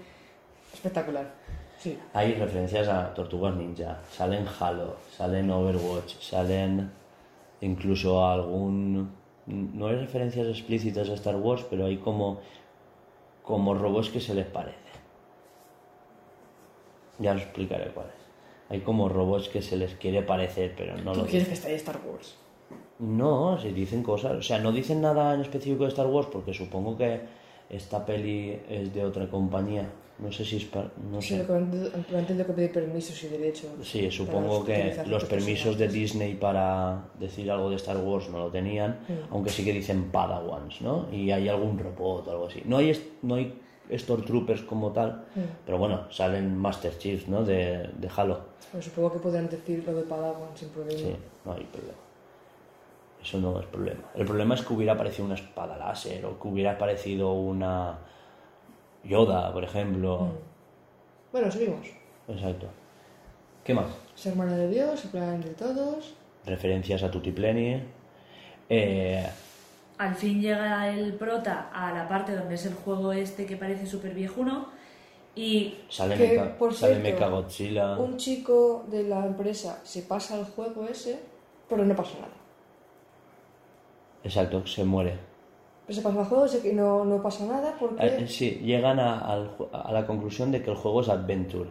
espectacular. 0.72 1.30
Sí. 1.82 1.98
Hay 2.14 2.34
referencias 2.34 2.86
a 2.86 3.12
Tortugas 3.12 3.56
Ninja, 3.56 3.98
salen 4.08 4.46
Halo, 4.60 4.96
salen 5.16 5.50
Overwatch, 5.50 6.14
salen 6.20 6.90
incluso 7.60 8.24
algún... 8.24 9.10
No 9.46 9.88
hay 9.88 9.96
referencias 9.96 10.46
explícitas 10.46 11.08
a 11.10 11.14
Star 11.14 11.34
Wars, 11.34 11.66
pero 11.68 11.86
hay 11.86 11.96
como, 11.96 12.38
como 13.42 13.74
robots 13.74 14.10
que 14.10 14.20
se 14.20 14.32
les 14.34 14.46
parece. 14.46 14.78
Ya 17.18 17.32
os 17.32 17.42
explicaré 17.42 17.90
cuáles. 17.90 18.12
Hay 18.68 18.80
como 18.80 19.08
robots 19.08 19.48
que 19.48 19.60
se 19.60 19.76
les 19.76 19.96
quiere 19.96 20.22
parecer, 20.22 20.74
pero 20.76 20.96
no 20.98 21.12
¿Tú 21.12 21.20
lo 21.20 21.26
quieres 21.26 21.48
dicen. 21.48 21.66
que 21.66 21.74
esté 21.74 21.74
Star 21.74 22.00
Wars? 22.06 22.36
No, 23.00 23.58
si 23.60 23.72
dicen 23.72 24.04
cosas, 24.04 24.32
o 24.32 24.42
sea, 24.42 24.58
no 24.60 24.70
dicen 24.70 25.00
nada 25.00 25.34
en 25.34 25.40
específico 25.40 25.82
de 25.82 25.88
Star 25.88 26.06
Wars 26.06 26.28
porque 26.30 26.54
supongo 26.54 26.96
que 26.96 27.20
esta 27.68 28.06
peli 28.06 28.60
es 28.68 28.94
de 28.94 29.04
otra 29.04 29.28
compañía. 29.28 29.88
No 30.22 30.30
sé 30.30 30.44
si 30.44 30.56
es 30.58 30.64
pa- 30.66 30.90
no 31.10 31.20
Sí, 31.20 31.30
sé. 31.30 31.38
lo 31.38 31.46
que 31.46 31.52
han 31.54 31.90
lo 32.10 32.18
han 32.18 32.26
tenido 32.26 32.46
que 32.46 32.52
pedir 32.52 32.72
permisos 32.72 33.22
y 33.24 33.28
derechos. 33.28 33.70
Sí, 33.82 34.10
supongo 34.10 34.64
para 34.64 34.74
que 35.04 35.04
los 35.06 35.24
permisos 35.24 35.76
de. 35.78 35.88
Disney 35.88 36.34
para 36.34 37.04
decir 37.18 37.50
algo 37.50 37.68
de 37.70 37.76
Star 37.76 37.96
Wars 37.96 38.28
no 38.30 38.38
lo 38.38 38.50
tenían, 38.50 39.00
Mm. 39.08 39.32
aunque 39.32 39.50
sí 39.50 39.64
que 39.64 39.72
dicen 39.72 40.10
Padawans, 40.12 40.80
¿no? 40.80 41.06
Y 41.12 41.30
hay 41.32 41.48
algún 41.48 41.78
robot 41.78 42.28
o 42.28 42.30
algo 42.30 42.46
así. 42.46 42.62
No 42.64 42.76
hay, 42.78 42.92
no 43.22 43.34
hay 43.34 43.58
Stormtroopers 43.92 44.62
como 44.62 44.92
tal, 44.92 45.24
Mm. 45.34 45.40
pero 45.66 45.78
bueno, 45.78 46.10
salen 46.10 46.56
Master 46.56 46.96
Chiefs, 46.96 47.28
¿no? 47.28 47.42
De, 47.44 47.88
de 47.98 48.10
Halo. 48.16 48.40
Pero 48.70 48.82
supongo 48.82 49.12
que 49.12 49.18
podrán 49.18 49.48
decir 49.48 49.82
lo 49.84 49.92
de 49.94 50.02
Padawan 50.02 50.50
sin 50.54 50.68
problema. 50.70 50.98
Sí, 51.00 51.16
no 51.44 51.52
hay 51.52 51.64
problema. 51.64 51.98
Eso 53.22 53.38
no 53.38 53.60
es 53.60 53.66
problema. 53.66 54.02
El 54.14 54.24
problema 54.26 54.54
es 54.54 54.62
que 54.62 54.72
hubiera 54.72 54.94
aparecido 54.94 55.26
una 55.26 55.34
espada 55.34 55.76
láser 55.76 56.24
o 56.26 56.40
que 56.40 56.48
hubiera 56.48 56.72
aparecido 56.72 57.32
una 57.32 57.98
Yoda, 59.04 59.52
por 59.52 59.64
ejemplo. 59.64 60.28
Bueno, 61.32 61.50
seguimos. 61.50 61.86
Exacto. 62.28 62.66
¿Qué 63.64 63.74
más? 63.74 63.86
Ser 64.14 64.32
hermana 64.32 64.56
de 64.56 64.68
Dios, 64.68 65.04
el 65.04 65.10
plan 65.10 65.40
de 65.40 65.50
todos. 65.50 66.14
Referencias 66.44 67.02
a 67.02 67.10
Tutipleni. 67.10 67.82
Eh, 68.68 69.26
Al 69.98 70.14
fin 70.14 70.40
llega 70.40 70.88
el 70.88 71.14
prota 71.14 71.70
a 71.72 71.92
la 71.92 72.08
parte 72.08 72.34
donde 72.34 72.54
es 72.56 72.66
el 72.66 72.74
juego 72.74 73.12
este 73.12 73.46
que 73.46 73.56
parece 73.56 73.86
súper 73.86 74.14
viejuno 74.14 74.66
y 75.34 75.78
Sale, 75.88 76.16
Que, 76.16 76.28
Mecha, 76.28 76.58
por 76.58 76.74
sale 76.74 77.00
cierto, 77.00 77.10
Mecha 77.10 77.28
Godzilla. 77.28 77.96
Un 77.98 78.16
chico 78.16 78.84
de 78.88 79.04
la 79.04 79.24
empresa 79.26 79.80
se 79.84 80.02
pasa 80.02 80.34
al 80.36 80.44
juego 80.44 80.86
ese, 80.86 81.20
pero 81.68 81.84
no 81.84 81.94
pasa 81.94 82.14
nada. 82.20 82.32
Exacto, 84.24 84.66
se 84.66 84.84
muere. 84.84 85.31
Pero 85.86 85.96
se 85.96 86.02
pasa 86.02 86.20
al 86.20 86.26
juego 86.26 86.46
que 86.62 86.72
no, 86.72 87.04
no 87.04 87.22
pasa 87.22 87.44
nada 87.46 87.74
porque... 87.78 88.06
Eh, 88.06 88.26
sí, 88.28 88.60
llegan 88.62 89.00
a, 89.00 89.18
a 89.18 89.92
la 89.92 90.06
conclusión 90.06 90.52
de 90.52 90.62
que 90.62 90.70
el 90.70 90.76
juego 90.76 91.00
es 91.00 91.08
Adventure. 91.08 91.70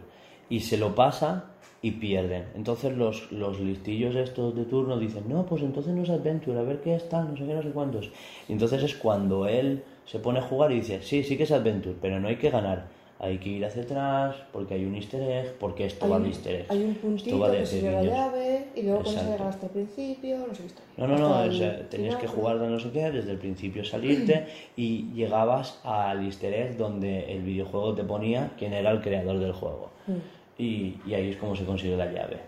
Y 0.50 0.60
se 0.60 0.76
lo 0.76 0.94
pasa 0.94 1.52
y 1.82 1.90
pierden. 1.90 2.46
Entonces 2.54 2.96
los, 2.96 3.30
los 3.32 3.58
listillos 3.60 4.14
estos 4.14 4.54
de 4.54 4.64
turno 4.64 4.98
dicen, 4.98 5.24
no, 5.28 5.44
pues 5.44 5.62
entonces 5.62 5.92
no 5.92 6.02
es 6.02 6.10
Adventure, 6.10 6.58
a 6.58 6.62
ver 6.62 6.80
qué 6.80 6.94
está, 6.94 7.22
no 7.22 7.36
sé 7.36 7.44
qué, 7.44 7.54
no 7.54 7.62
sé 7.62 7.70
cuántos. 7.70 8.10
Y 8.48 8.52
entonces 8.52 8.82
es 8.84 8.94
cuando 8.94 9.46
él 9.46 9.82
se 10.06 10.20
pone 10.20 10.38
a 10.38 10.42
jugar 10.42 10.70
y 10.70 10.76
dice, 10.76 11.02
sí, 11.02 11.24
sí 11.24 11.36
que 11.36 11.42
es 11.42 11.50
Adventure, 11.50 11.96
pero 12.00 12.20
no 12.20 12.28
hay 12.28 12.36
que 12.36 12.50
ganar. 12.50 12.86
Hay 13.22 13.38
que 13.38 13.50
ir 13.50 13.64
hacia 13.64 13.82
atrás, 13.84 14.34
porque 14.52 14.74
hay 14.74 14.84
un 14.84 14.96
easter 14.96 15.22
egg, 15.22 15.54
porque 15.60 15.86
esto 15.86 16.06
hay, 16.06 16.10
va 16.10 16.16
un, 16.16 16.24
de 16.24 16.28
easter 16.30 16.54
eggs. 16.56 16.70
hay 16.72 16.82
un 16.82 16.94
puntito 16.96 17.38
va 17.38 17.50
de- 17.50 17.62
que 17.62 17.90
la 17.90 18.02
llave 18.02 18.66
y 18.74 18.82
luego 18.82 19.04
cuando 19.04 19.36
se 19.36 19.42
hasta 19.44 19.66
el 19.66 19.72
principio, 19.72 20.38
no 20.38 20.52
sé 20.54 20.62
qué 20.62 20.66
está. 20.66 20.82
No, 20.96 21.06
no, 21.06 21.16
no, 21.16 21.42
o 21.42 21.52
sea, 21.52 21.88
tenías 21.88 22.16
que 22.16 22.26
jugar 22.26 22.58
de 22.58 22.66
no 22.66 22.80
sé 22.80 22.90
qué, 22.90 23.12
desde 23.12 23.30
el 23.30 23.38
principio 23.38 23.84
salirte 23.84 24.46
y 24.76 25.12
llegabas 25.12 25.78
al 25.84 26.24
easter 26.24 26.52
egg 26.52 26.76
donde 26.76 27.32
el 27.32 27.42
videojuego 27.42 27.94
te 27.94 28.02
ponía 28.02 28.50
quién 28.58 28.72
era 28.72 28.90
el 28.90 29.00
creador 29.00 29.38
del 29.38 29.52
juego. 29.52 29.90
Mm. 30.08 30.12
Y, 30.58 31.00
y 31.06 31.14
ahí 31.14 31.30
es 31.30 31.36
como 31.36 31.54
se 31.54 31.64
consigue 31.64 31.96
la 31.96 32.06
llave. 32.10 32.38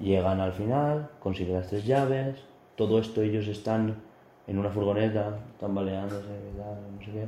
Llegan 0.00 0.40
al 0.40 0.52
final, 0.54 1.10
consiguen 1.20 1.56
las 1.56 1.68
tres 1.68 1.84
llaves, 1.84 2.36
todo 2.76 2.98
esto 2.98 3.20
ellos 3.20 3.46
están 3.48 3.96
en 4.46 4.58
una 4.58 4.70
furgoneta, 4.70 5.38
tambaleándose 5.60 6.26
no 6.56 7.04
sé 7.04 7.10
qué. 7.12 7.26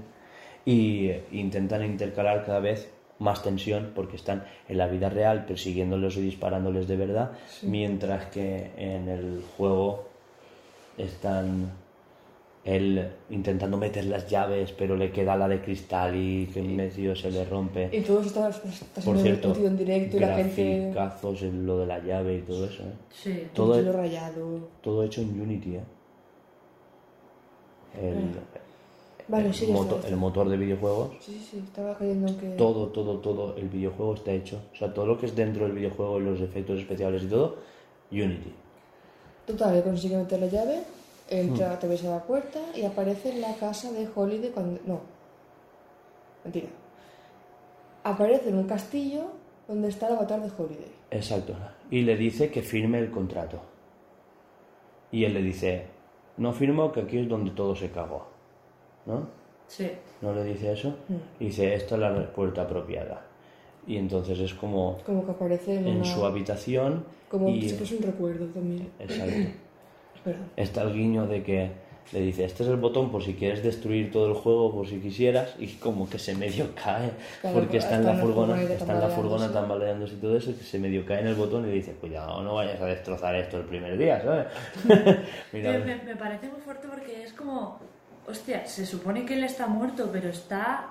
Y 0.67 1.39
intentan 1.39 1.85
intercalar 1.85 2.45
cada 2.45 2.61
vez 2.61 2.91
más 3.25 3.43
tensión 3.43 3.93
porque 3.95 4.17
están 4.17 4.45
en 4.69 4.79
la 4.79 4.87
vida 4.87 5.09
real 5.09 5.47
persiguiéndolos 5.47 6.17
y 6.19 6.21
disparándoles 6.21 6.87
de 6.87 6.97
verdad, 6.97 7.33
mientras 7.63 8.27
que 8.27 8.71
en 8.77 9.09
el 9.09 9.43
juego 9.57 10.07
están 10.97 11.73
él 12.65 13.11
intentando 13.29 13.77
meter 13.77 14.07
las 14.07 14.29
llaves, 14.29 14.73
pero 14.73 14.97
le 14.97 15.11
queda 15.11 15.37
la 15.37 15.49
de 15.49 15.61
cristal 15.61 16.17
y 16.17 16.47
que 16.47 16.61
en 16.61 16.77
medio 16.77 17.15
se 17.15 17.31
le 17.31 17.45
rompe. 17.45 17.91
Y 17.93 18.01
todo 18.01 18.23
está, 18.23 18.49
está 18.49 19.03
Por 19.03 19.19
siendo 19.19 19.53
cierto, 19.53 19.67
en 19.67 19.77
directo 19.77 20.17
y 20.17 20.21
la 20.21 20.35
gente. 20.37 20.91
graficazos 20.93 21.43
en 21.43 21.67
lo 21.67 21.79
de 21.81 21.87
la 21.87 21.99
llave 21.99 22.37
y 22.37 22.41
todo 22.43 22.65
eso. 22.65 22.83
¿eh? 22.85 22.93
Sí. 23.11 23.49
Todo, 23.53 23.93
rayado. 23.93 24.69
todo 24.81 25.05
hecho 25.05 25.21
en 25.21 25.41
Unity. 25.41 25.77
¿eh? 25.77 25.81
El, 28.01 28.31
Vale, 29.27 29.47
el 29.49 29.55
sí, 29.55 29.67
motor, 29.69 29.97
está. 29.97 30.09
el 30.09 30.17
motor 30.17 30.49
de 30.51 30.57
videojuegos, 30.59 31.13
Sí, 31.21 31.33
sí, 31.33 31.49
sí, 31.51 31.59
estaba 31.65 31.97
cayendo 31.97 32.29
en 32.29 32.37
que. 32.37 32.49
todo, 32.57 32.89
todo, 32.89 33.19
todo 33.19 33.57
el 33.57 33.69
videojuego 33.69 34.15
está 34.15 34.33
hecho. 34.33 34.61
O 34.73 34.77
sea, 34.77 34.93
todo 34.93 35.07
lo 35.07 35.19
que 35.19 35.27
es 35.27 35.35
dentro 35.35 35.65
del 35.65 35.75
videojuego, 35.75 36.21
los 36.21 36.41
efectos 36.41 36.79
especiales 36.81 37.23
y 37.23 37.27
todo, 37.29 37.57
Unity. 38.11 38.53
Total, 39.47 39.75
que 39.75 39.83
consigue 39.83 40.17
meter 40.17 40.41
la 40.41 40.47
llave, 40.47 40.83
entra, 41.31 41.73
atraviesa 41.73 42.11
la 42.11 42.23
puerta 42.23 42.61
y 42.75 42.83
aparece 42.83 43.31
en 43.31 43.41
la 43.41 43.55
casa 43.57 43.91
de 43.93 44.09
Holiday 44.15 44.51
cuando. 44.51 44.79
No. 44.87 45.01
Mentira. 46.45 46.69
Aparece 48.03 48.51
en 48.51 48.59
un 48.59 48.67
castillo 48.67 49.25
donde 49.67 49.89
está 49.89 50.09
el 50.09 50.17
avatar 50.17 50.43
de 50.43 50.51
Holiday. 50.63 50.93
Exacto. 51.11 51.55
Y 51.91 52.03
le 52.03 52.17
dice 52.17 52.51
que 52.51 52.63
firme 52.63 52.99
el 52.99 53.11
contrato. 53.11 53.61
Y 55.11 55.25
él 55.25 55.33
le 55.33 55.43
dice, 55.43 55.87
no 56.37 56.53
firmo 56.53 56.93
que 56.93 57.01
aquí 57.01 57.19
es 57.19 57.29
donde 57.29 57.53
todo 57.53 57.75
se 57.75 57.91
cagó. 57.91 58.34
¿No? 59.07 59.27
Sí. 59.67 59.91
¿No 60.21 60.33
le 60.35 60.45
dice 60.45 60.73
eso? 60.73 60.95
Y 61.41 61.47
dice, 61.47 61.75
esta 61.75 61.95
es 61.95 62.01
la 62.01 62.13
respuesta 62.13 62.63
apropiada. 62.63 63.23
Y 63.87 63.97
entonces 63.99 64.39
es 64.39 64.55
como 64.55 64.99
Como 65.05 65.25
que 65.25 65.33
aparece 65.33 65.77
en, 65.77 65.87
en 65.89 65.97
una. 65.97 66.05
su 66.05 66.25
habitación 66.25 67.05
Como 67.29 67.49
y... 67.51 67.69
si 67.69 67.77
fuese 67.77 67.97
un 67.97 68.03
recuerdo 68.03 68.47
también. 68.47 68.89
Exacto. 68.99 69.35
Perdón. 70.25 70.51
Está 70.57 70.83
el 70.83 70.95
guiño 70.95 71.27
de 71.27 71.43
que 71.43 71.71
le 72.13 72.21
dice, 72.21 72.45
este 72.45 72.63
es 72.63 72.69
el 72.69 72.77
botón 72.77 73.11
por 73.11 73.23
si 73.23 73.35
quieres 73.35 73.63
destruir 73.63 74.11
todo 74.13 74.27
el 74.29 74.35
juego, 74.35 74.73
por 74.73 74.87
si 74.87 75.01
quisieras, 75.01 75.55
y 75.59 75.67
como 75.75 76.09
que 76.09 76.19
se 76.19 76.35
medio 76.35 76.67
cae, 76.75 77.11
Claro, 77.41 77.59
porque 77.61 77.79
está 77.79 77.95
en 77.97 78.01
está 78.01 78.13
la 78.13 78.13
en 78.13 78.17
la 78.19 78.23
furgona, 78.25 78.47
furgoneta 78.55 78.75
está 78.75 78.93
en 78.95 79.01
la 79.01 79.09
furgona 79.09 79.53
tambaleándose. 79.53 79.53
tambaleándose 79.55 80.15
y 80.15 80.19
todo 80.19 80.37
eso, 80.37 80.59
que 80.59 80.65
se 80.65 80.79
medio 80.79 81.05
cae 81.07 81.21
en 81.21 81.27
el 81.29 81.35
botón 81.35 81.65
y 81.65 81.69
le 81.69 81.73
dice, 81.75 81.93
cuidado, 81.95 82.43
no 82.43 82.55
vayas 82.57 82.81
a 82.81 82.87
destrozar 82.87 83.35
esto 83.37 83.57
el 83.59 83.65
primer 83.65 83.97
día, 83.99 84.23
¿sabes? 84.23 84.47
Mira, 85.53 85.79
Me, 85.79 85.97
me 86.05 86.17
parece 86.17 86.49
muy 86.49 86.61
fuerte 86.61 86.89
porque 86.89 87.23
es 87.23 87.33
como, 87.33 87.79
hostia, 88.29 88.67
se 88.67 88.87
supone 88.87 89.25
que 89.25 89.35
él 89.35 89.45
está 89.45 89.67
muerto, 89.67 90.11
pero 90.13 90.29
está... 90.29 90.91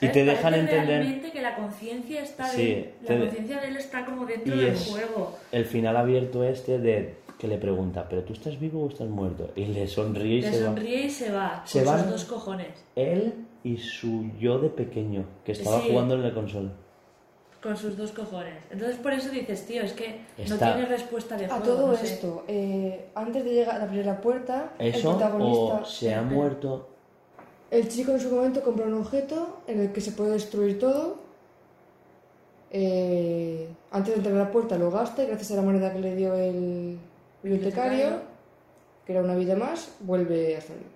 Y 0.00 0.06
¿sabes? 0.06 0.12
te 0.12 0.24
dejan 0.24 0.42
Parece 0.52 0.60
entender- 0.60 0.86
realmente 0.86 1.32
que 1.32 1.42
la 1.42 1.56
conciencia 1.56 2.22
está 2.22 2.44
Sí, 2.48 2.62
de, 2.66 2.94
la 3.08 3.18
conciencia 3.20 3.60
de 3.60 3.68
él 3.68 3.76
está 3.76 4.04
como 4.04 4.26
dentro 4.26 4.54
Y 4.54 4.58
del 4.58 4.68
es- 4.74 4.86
juego. 4.88 5.36
el 5.50 5.64
final 5.64 5.96
abierto 5.96 6.44
este 6.44 6.78
de 6.78 7.16
que 7.38 7.48
le 7.48 7.56
pregunta, 7.58 8.08
¿pero 8.08 8.22
tú 8.24 8.32
estás 8.32 8.58
vivo 8.60 8.84
o 8.84 8.88
estás 8.88 9.08
muerto? 9.08 9.50
Y 9.56 9.66
le 9.66 9.86
sonríe 9.88 10.38
y 10.38 10.40
Le 10.42 10.52
se 10.52 10.60
va. 10.60 10.66
sonríe 10.68 11.00
y 11.06 11.10
se 11.10 11.30
va 11.32 11.62
Se 11.64 11.78
con 11.84 11.88
van. 11.92 12.00
sus 12.02 12.10
dos 12.10 12.24
cojones, 12.24 12.68
Él 12.96 13.34
y 13.64 13.76
su 13.78 14.30
yo 14.38 14.58
de 14.58 14.68
pequeño, 14.70 15.24
que 15.44 15.52
estaba 15.52 15.80
Sí. 15.82 15.88
jugando 15.90 16.14
en 16.14 16.22
la 16.22 16.32
consola. 16.34 16.70
Con 17.62 17.76
sus 17.76 17.96
dos 17.96 18.12
cojones. 18.12 18.54
Entonces 18.70 18.96
por 18.98 19.12
eso 19.12 19.30
dices, 19.30 19.66
tío, 19.66 19.82
es 19.82 19.92
que 19.92 20.20
no 20.48 20.56
tiene 20.56 20.86
respuesta 20.86 21.36
de 21.36 21.46
A 21.46 21.48
juego. 21.48 21.64
todo 21.64 21.86
no 21.88 21.96
sé. 21.96 22.06
esto, 22.06 22.44
eh, 22.46 23.06
antes 23.14 23.44
de 23.44 23.50
llegar 23.52 23.80
a 23.80 23.84
abrir 23.84 24.06
la 24.06 24.20
puerta, 24.20 24.72
Eso 24.78 25.10
el 25.12 25.16
protagonista. 25.16 25.74
o 25.80 25.84
se 25.84 26.14
ha 26.14 26.22
muerto 26.22 26.88
El 27.70 27.88
chico 27.88 28.12
en 28.12 28.20
su 28.20 28.30
momento 28.30 28.62
compra 28.62 28.86
un 28.86 28.94
objeto 28.94 29.60
en 29.66 29.80
el 29.80 29.92
que 29.92 30.00
se 30.00 30.12
puede 30.12 30.32
destruir 30.32 30.78
todo. 30.78 31.16
Eh, 32.70 33.68
antes 33.90 34.12
de 34.12 34.16
entrar 34.18 34.34
a 34.36 34.44
la 34.44 34.50
puerta 34.52 34.76
lo 34.76 34.90
gasta 34.90 35.22
y 35.22 35.26
gracias 35.26 35.50
a 35.52 35.56
la 35.56 35.62
moneda 35.62 35.92
que 35.92 36.00
le 36.00 36.14
dio 36.14 36.34
el 36.34 36.98
bibliotecario, 37.42 38.20
que 39.06 39.12
era 39.12 39.22
una 39.22 39.34
vida 39.34 39.56
más, 39.56 39.90
vuelve 40.00 40.56
a 40.56 40.60
salir. 40.60 40.86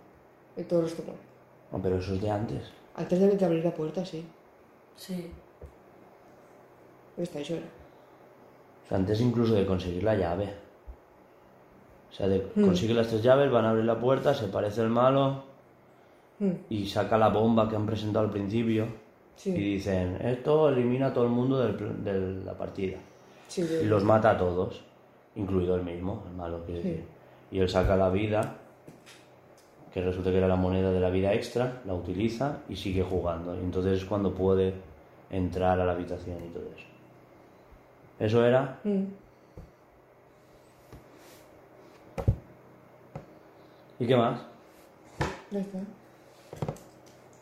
Y 0.57 0.63
todos 0.65 0.83
los 0.85 0.95
tomó. 0.95 1.13
No, 1.73 1.81
pero 1.81 1.99
eso 1.99 2.15
es 2.15 2.21
de 2.21 2.31
antes. 2.31 2.63
Antes 2.95 3.19
de 3.19 3.29
de 3.37 3.45
abrir 3.45 3.65
la 3.65 3.73
puerta, 3.75 4.05
sí. 4.05 4.25
Sí. 4.97 5.31
O 8.85 8.89
sea, 8.89 8.99
antes 8.99 9.21
incluso 9.21 9.55
de 9.55 9.67
conseguir 9.67 10.03
la 10.03 10.15
llave. 10.17 10.49
O 12.11 12.15
sea, 12.15 12.29
de 12.29 12.47
Hmm. 12.55 12.65
consigue 12.67 12.95
las 12.95 13.09
tres 13.09 13.23
llaves, 13.23 13.51
van 13.51 13.65
a 13.65 13.71
abrir 13.71 13.85
la 13.85 13.99
puerta, 13.99 14.35
se 14.35 14.49
parece 14.49 14.83
el 14.83 14.89
malo 14.89 15.45
Hmm, 16.39 16.51
y 16.71 16.87
saca 16.87 17.17
la 17.17 17.29
bomba 17.29 17.69
que 17.69 17.77
han 17.77 17.87
presentado 17.87 18.25
al 18.27 18.31
principio 18.31 18.87
Sí, 19.37 19.51
y 19.51 19.75
dicen, 19.75 20.19
esto 20.23 20.69
elimina 20.69 21.07
a 21.09 21.13
todo 21.15 21.25
el 21.25 21.31
mundo 21.31 21.59
del 21.59 22.05
de 22.05 22.45
la 22.45 22.53
partida. 22.57 22.99
sí, 23.49 23.63
Y 23.83 23.85
los 23.87 24.05
mata 24.05 24.33
a 24.33 24.39
todos, 24.39 24.83
incluido 25.37 25.75
el 25.77 25.83
mismo, 25.85 26.25
el 26.29 26.37
malo, 26.37 26.63
quiero 26.67 26.83
decir. 26.83 27.05
Y 27.51 27.59
él 27.61 27.69
saca 27.69 27.97
la 27.97 28.11
vida, 28.11 28.57
que 29.93 30.01
resulta 30.03 30.31
que 30.31 30.39
era 30.39 30.49
la 30.49 30.57
moneda 30.57 30.91
de 30.91 31.01
la 31.01 31.11
vida 31.11 31.33
extra, 31.33 31.81
la 31.87 31.95
utiliza 31.95 32.59
y 32.69 32.77
sigue 32.77 33.03
jugando. 33.03 33.55
Y 33.55 33.59
entonces 33.61 33.99
es 33.99 34.05
cuando 34.05 34.35
puede 34.35 34.75
entrar 35.31 35.81
a 35.81 35.85
la 35.87 35.93
habitación 35.93 36.39
y 36.45 36.49
todo 36.49 36.65
eso. 36.77 36.87
Eso 38.23 38.45
era 38.47 38.79
Hmm. 38.85 39.07
¿Y 43.99 44.07
qué 44.07 44.17
más? 44.17 44.41
Ya 45.51 45.59
está. 45.61 45.79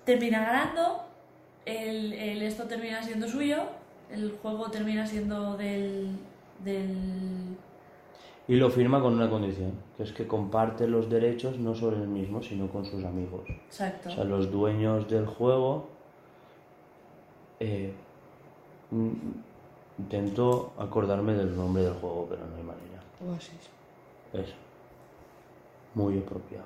Termina 0.05 0.41
ganando, 0.41 1.03
el, 1.67 2.13
el 2.15 2.43
esto 2.43 2.65
termina 2.65 3.03
siendo 3.03 3.29
suyo, 3.29 3.59
el 4.11 4.33
juego 4.43 4.71
termina 4.71 5.07
siendo 5.07 5.57
del... 5.57 6.17
del... 6.65 7.57
Y 8.49 8.57
lo 8.57 8.69
firma 8.71 9.01
con 9.01 9.15
una 9.15 9.31
condición, 9.31 9.73
que 9.97 10.03
es 10.03 10.13
que 10.13 10.27
comparte 10.27 10.87
los 10.87 11.09
derechos 11.09 11.59
no 11.59 11.75
solo 11.75 11.97
él 11.99 12.09
mismo, 12.09 12.43
sino 12.43 12.69
con 12.69 12.85
sus 12.85 13.05
amigos. 13.05 13.49
Exacto. 13.49 14.09
O 14.09 14.13
sea, 14.13 14.25
los 14.25 14.51
dueños 14.51 15.09
del 15.09 15.27
juego. 15.27 15.89
eh, 17.61 17.93
mm, 18.91 19.11
intento 20.01 20.73
acordarme 20.79 21.35
del 21.35 21.55
nombre 21.57 21.83
del 21.83 21.95
juego, 21.95 22.27
pero 22.29 22.47
no 22.47 22.57
hay 22.57 22.63
manera. 22.63 23.01
Oasis. 23.27 23.71
Eso. 24.33 24.55
Muy 25.95 26.19
apropiado. 26.19 26.65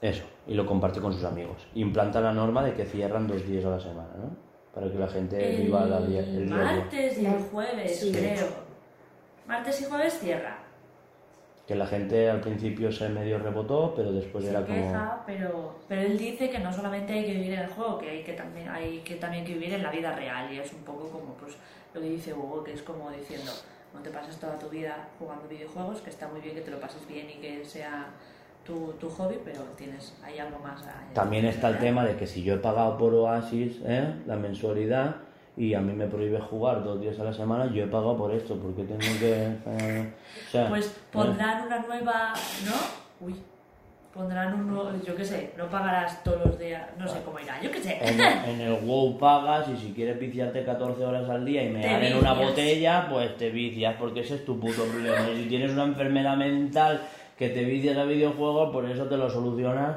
Eso. 0.00 0.24
Y 0.46 0.54
lo 0.54 0.66
comparte 0.66 1.00
con 1.00 1.12
sus 1.12 1.24
amigos. 1.24 1.66
Implanta 1.74 2.20
la 2.20 2.32
norma 2.32 2.64
de 2.64 2.74
que 2.74 2.84
cierran 2.84 3.28
dos 3.28 3.46
días 3.46 3.64
a 3.64 3.70
la 3.70 3.80
semana, 3.80 4.10
¿no? 4.18 4.30
Para 4.74 4.90
que 4.90 4.98
la 4.98 5.08
gente 5.08 5.54
el 5.54 5.62
viva 5.62 5.84
la 5.84 6.00
día, 6.00 6.20
el 6.20 6.46
día 6.46 6.56
a 6.56 6.72
día. 6.72 6.80
martes 6.82 7.18
y 7.18 7.26
el 7.26 7.42
jueves, 7.42 8.00
sí. 8.00 8.12
creo. 8.12 8.48
Martes 9.46 9.80
y 9.82 9.84
jueves 9.84 10.18
cierra. 10.18 10.58
Que 11.72 11.78
la 11.78 11.86
gente 11.86 12.28
al 12.28 12.42
principio 12.42 12.92
se 12.92 13.08
medio 13.08 13.38
rebotó, 13.38 13.94
pero 13.96 14.12
después 14.12 14.44
se 14.44 14.50
era 14.50 14.60
como. 14.60 14.74
queja, 14.74 15.22
pero, 15.24 15.76
pero 15.88 16.02
él 16.02 16.18
dice 16.18 16.50
que 16.50 16.58
no 16.58 16.70
solamente 16.70 17.14
hay 17.14 17.24
que 17.24 17.32
vivir 17.32 17.54
en 17.54 17.60
el 17.60 17.68
juego, 17.68 17.96
que 17.96 18.10
hay 18.10 18.22
que 18.22 18.34
también 18.34 18.68
hay 18.68 18.98
que 18.98 19.14
también 19.14 19.42
que 19.42 19.54
vivir 19.54 19.72
en 19.72 19.82
la 19.82 19.90
vida 19.90 20.14
real 20.14 20.52
y 20.52 20.58
es 20.58 20.70
un 20.74 20.82
poco 20.82 21.08
como 21.08 21.32
pues 21.32 21.56
lo 21.94 22.02
que 22.02 22.10
dice 22.10 22.34
Hugo, 22.34 22.62
que 22.62 22.74
es 22.74 22.82
como 22.82 23.10
diciendo 23.10 23.50
no 23.94 24.00
te 24.00 24.10
pases 24.10 24.36
toda 24.36 24.58
tu 24.58 24.68
vida 24.68 25.08
jugando 25.18 25.48
videojuegos, 25.48 26.02
que 26.02 26.10
está 26.10 26.28
muy 26.28 26.42
bien 26.42 26.54
que 26.54 26.60
te 26.60 26.70
lo 26.70 26.78
pases 26.78 27.08
bien 27.08 27.30
y 27.30 27.40
que 27.40 27.64
sea 27.64 28.10
tu, 28.66 28.92
tu 29.00 29.08
hobby, 29.08 29.38
pero 29.42 29.62
tienes 29.74 30.14
hay 30.22 30.40
algo 30.40 30.58
más. 30.58 30.84
También 31.14 31.46
está 31.46 31.70
el 31.70 31.78
tema 31.78 32.04
de 32.04 32.16
que 32.16 32.26
si 32.26 32.42
yo 32.42 32.56
he 32.56 32.58
pagado 32.58 32.98
por 32.98 33.14
Oasis 33.14 33.80
¿eh? 33.86 34.12
la 34.26 34.36
mensualidad 34.36 35.16
y 35.56 35.74
a 35.74 35.80
mí 35.80 35.92
me 35.92 36.06
prohíbe 36.06 36.40
jugar 36.40 36.82
dos 36.82 37.00
días 37.00 37.18
a 37.20 37.24
la 37.24 37.32
semana, 37.32 37.66
yo 37.72 37.84
he 37.84 37.86
pagado 37.86 38.16
por 38.16 38.32
esto, 38.32 38.56
porque 38.56 38.84
tengo 38.84 39.00
que... 39.20 39.48
eh, 39.66 40.12
o 40.46 40.50
sea, 40.50 40.68
Pues 40.68 40.86
¿eh? 40.86 41.00
pondrán 41.12 41.66
una 41.66 41.78
nueva, 41.80 42.32
¿no? 42.64 43.26
Uy. 43.26 43.34
Pondrán 44.14 44.52
un 44.52 44.68
nuevo, 44.68 44.90
yo 45.06 45.16
qué 45.16 45.24
sé, 45.24 45.54
no 45.56 45.68
pagarás 45.68 46.22
todos 46.22 46.44
los 46.44 46.58
días, 46.58 46.82
no 46.98 47.08
sé 47.08 47.22
cómo 47.24 47.40
irá, 47.40 47.58
yo 47.62 47.70
qué 47.70 47.80
sé. 47.80 47.98
En, 48.02 48.20
en 48.50 48.60
el 48.60 48.74
WoW 48.84 49.16
pagas 49.18 49.66
y 49.70 49.76
si 49.78 49.92
quieres 49.94 50.18
viciarte 50.18 50.64
14 50.64 51.02
horas 51.02 51.28
al 51.30 51.46
día 51.46 51.64
y 51.64 51.70
me 51.70 52.08
en 52.08 52.18
una 52.18 52.34
botella, 52.34 53.06
pues 53.10 53.34
te 53.38 53.48
vicias, 53.48 53.96
porque 53.98 54.20
ese 54.20 54.34
es 54.34 54.44
tu 54.44 54.60
puto 54.60 54.84
problema. 54.84 55.30
Y 55.30 55.44
si 55.44 55.48
tienes 55.48 55.70
una 55.70 55.84
enfermedad 55.84 56.36
mental 56.36 57.00
que 57.38 57.48
te 57.48 57.64
vicias 57.64 57.96
a 57.96 58.04
videojuegos, 58.04 58.70
por 58.70 58.84
eso 58.84 59.06
te 59.06 59.16
lo 59.16 59.30
solucionas 59.30 59.96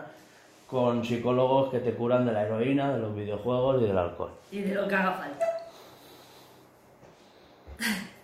con 0.67 1.03
psicólogos 1.05 1.69
que 1.71 1.79
te 1.79 1.93
curan 1.93 2.25
de 2.25 2.31
la 2.33 2.43
heroína, 2.43 2.93
de 2.93 2.99
los 2.99 3.15
videojuegos 3.15 3.81
y 3.81 3.85
del 3.85 3.97
alcohol. 3.97 4.31
y 4.51 4.59
de 4.61 4.73
lo 4.75 4.87
que 4.87 4.95
haga 4.95 5.11
falta. 5.13 5.45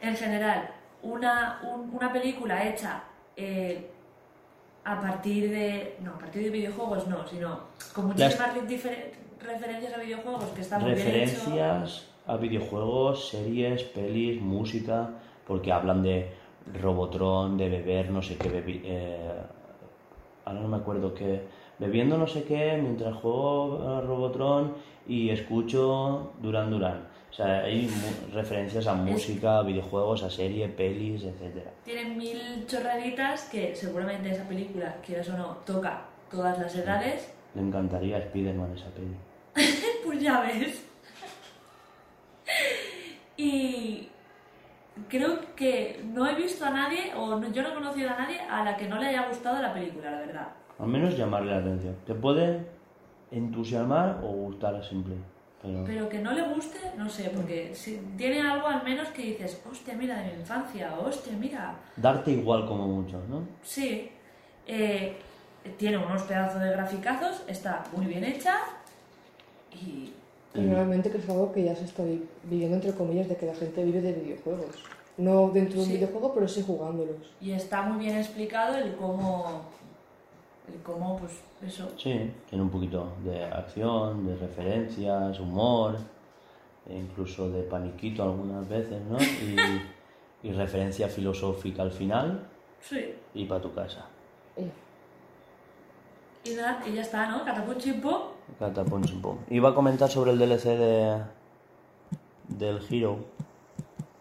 en 0.00 0.16
general, 0.16 0.70
una, 1.02 1.60
un- 1.62 1.90
una 1.94 2.12
película 2.12 2.66
hecha 2.68 3.02
eh, 3.36 3.90
a 4.84 5.00
partir 5.00 5.50
de. 5.50 5.96
No, 6.00 6.12
a 6.12 6.18
partir 6.18 6.44
de 6.44 6.50
videojuegos 6.50 7.06
no, 7.08 7.26
sino 7.26 7.60
con 7.94 8.06
muchísimas 8.08 8.54
referencias 8.54 9.94
a 9.94 9.98
videojuegos 9.98 10.44
que 10.54 10.60
está 10.60 10.78
muy 10.78 10.92
bien. 10.92 10.98
Referencias 11.06 12.06
a 12.26 12.36
videojuegos, 12.36 13.28
series, 13.30 13.82
pelis, 13.84 14.40
música, 14.40 15.10
porque 15.46 15.72
hablan 15.72 16.02
de 16.02 16.30
Robotron, 16.80 17.56
de 17.58 17.68
beber 17.68 18.10
no 18.10 18.22
sé 18.22 18.36
qué 18.38 18.48
bebi 18.48 18.80
eh, 18.84 19.42
ahora 20.44 20.60
no 20.60 20.68
me 20.68 20.76
acuerdo 20.76 21.14
qué, 21.14 21.42
bebiendo 21.78 22.18
no 22.18 22.26
sé 22.26 22.44
qué 22.44 22.78
mientras 22.80 23.14
juego 23.16 23.88
a 23.88 24.00
Robotron 24.00 24.74
y 25.06 25.30
escucho 25.30 26.32
Duran 26.40 26.70
Duran. 26.70 27.08
O 27.30 27.36
sea, 27.36 27.64
hay 27.64 27.90
referencias 28.32 28.86
a 28.86 28.94
música, 28.94 29.58
a 29.58 29.62
videojuegos, 29.62 30.22
a 30.22 30.30
serie, 30.30 30.68
pelis, 30.68 31.24
etcétera. 31.24 31.72
Tienen 31.84 32.16
mil 32.16 32.64
chorraditas 32.68 33.48
que 33.48 33.74
seguramente 33.74 34.30
esa 34.30 34.46
película, 34.46 34.96
quieras 35.04 35.28
o 35.30 35.36
no, 35.36 35.56
toca 35.66 36.04
todas 36.30 36.56
las 36.60 36.76
edades. 36.76 37.34
Le 37.54 37.62
encantaría 37.62 38.18
a 38.18 38.20
Spiderman 38.20 38.72
esa 38.76 38.86
peli. 38.90 39.16
Pues 40.04 40.20
ya 40.20 40.42
ves. 40.42 40.84
Y 43.36 44.08
creo 45.08 45.40
que 45.56 46.02
no 46.12 46.26
he 46.26 46.34
visto 46.34 46.64
a 46.64 46.70
nadie, 46.70 47.12
o 47.16 47.38
no- 47.38 47.50
yo 47.52 47.62
no 47.62 47.68
he 47.70 47.74
conocido 47.74 48.10
a 48.10 48.16
nadie 48.18 48.40
a 48.40 48.64
la 48.64 48.76
que 48.76 48.88
no 48.88 48.98
le 48.98 49.06
haya 49.08 49.28
gustado 49.28 49.60
la 49.60 49.72
película, 49.72 50.10
la 50.10 50.18
verdad. 50.18 50.48
Al 50.78 50.86
menos 50.88 51.16
llamarle 51.16 51.52
la 51.52 51.58
atención. 51.58 51.96
Te 52.06 52.14
puede 52.14 52.66
entusiasmar 53.30 54.20
o 54.22 54.28
gustar 54.28 54.74
a 54.76 54.82
simple. 54.82 55.14
Pero, 55.62 55.82
Pero 55.86 56.08
que 56.10 56.18
no 56.18 56.32
le 56.32 56.42
guste, 56.42 56.78
no 56.98 57.08
sé, 57.08 57.30
porque 57.34 57.74
si 57.74 57.96
tiene 58.18 58.42
algo 58.42 58.66
al 58.68 58.82
menos 58.84 59.08
que 59.08 59.22
dices, 59.22 59.62
hostia, 59.70 59.94
mira, 59.94 60.18
de 60.18 60.32
mi 60.32 60.40
infancia, 60.40 60.92
hostia, 60.98 61.32
mira. 61.38 61.74
darte 61.96 62.32
igual 62.32 62.66
como 62.66 62.86
mucho, 62.86 63.22
¿no? 63.30 63.46
Sí, 63.62 64.10
eh, 64.66 65.16
tiene 65.78 65.96
unos 65.96 66.22
pedazos 66.24 66.60
de 66.60 66.70
graficazos, 66.70 67.44
está 67.48 67.82
muy 67.96 68.04
bien 68.06 68.24
hecha 68.24 68.56
y 69.72 70.12
Y 70.54 70.66
realmente 70.66 71.10
que 71.10 71.18
es 71.18 71.28
algo 71.28 71.52
que 71.52 71.64
ya 71.64 71.74
se 71.74 71.84
está 71.84 72.04
vi- 72.04 72.24
viviendo 72.44 72.76
entre 72.76 72.92
comillas 72.92 73.28
de 73.28 73.36
que 73.36 73.46
la 73.46 73.54
gente 73.54 73.82
vive 73.84 74.00
de 74.00 74.12
videojuegos. 74.12 74.76
No 75.16 75.50
dentro 75.50 75.74
de 75.76 75.80
un 75.80 75.86
Sí. 75.86 75.92
videojuego, 75.94 76.32
pero 76.34 76.46
sí 76.48 76.62
jugándolos. 76.66 77.32
Y 77.40 77.52
está 77.52 77.82
muy 77.82 77.98
bien 78.04 78.16
explicado 78.18 78.76
el 78.76 78.94
cómo, 78.94 79.62
el 80.72 80.80
cómo, 80.82 81.18
pues 81.18 81.32
eso. 81.66 81.88
Sí, 81.98 82.30
tiene 82.48 82.62
un 82.64 82.70
poquito 82.70 83.08
de 83.24 83.44
acción, 83.44 84.26
de 84.26 84.36
referencias, 84.36 85.40
humor, 85.40 85.96
e 86.88 86.96
incluso 86.98 87.50
de 87.50 87.62
paniquito 87.62 88.22
algunas 88.22 88.68
veces, 88.68 89.00
¿no? 89.10 89.18
Y, 89.20 89.56
y 90.48 90.52
referencia 90.52 91.08
filosófica 91.08 91.82
al 91.82 91.90
final 91.92 92.46
Sí. 92.80 93.14
y 93.34 93.44
para 93.46 93.60
tu 93.62 93.72
casa. 93.74 94.06
Y 96.44 96.54
ya 96.54 97.00
está, 97.00 97.26
¿no? 97.26 97.44
Catapum 97.44 97.78
chimpum. 97.78 98.20
Catapum 98.58 99.02
chimpum. 99.02 99.38
Iba 99.48 99.70
a 99.70 99.74
comentar 99.74 100.10
sobre 100.10 100.32
el 100.32 100.38
DLC 100.38 100.64
de 100.76 101.22
del 102.48 102.80
Hero, 102.90 103.24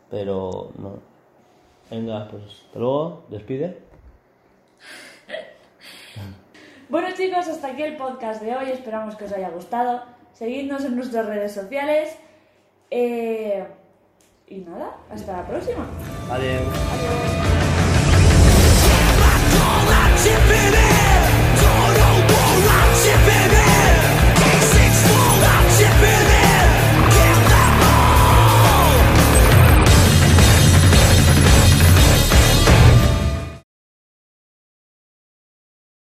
pero 0.10 0.72
no. 0.78 1.00
Venga, 1.92 2.28
pues 2.30 2.44
hasta 2.44 2.80
luego, 2.80 3.24
despide. 3.30 3.78
bueno 6.90 7.10
chicos, 7.16 7.48
hasta 7.48 7.68
aquí 7.68 7.84
el 7.84 7.98
podcast 7.98 8.42
de 8.42 8.56
hoy, 8.56 8.70
esperamos 8.72 9.16
que 9.16 9.26
os 9.26 9.34
haya 9.34 9.50
gustado. 9.50 10.04
Seguidnos 10.34 10.86
en 10.86 10.96
nuestras 10.96 11.26
redes 11.26 11.54
sociales. 11.54 12.16
Eh, 12.90 13.68
y 14.48 14.60
nada, 14.60 14.96
hasta 15.12 15.34
la 15.34 15.48
próxima. 15.48 15.86
Adiós. 16.32 16.62
Adiós. 20.24 20.93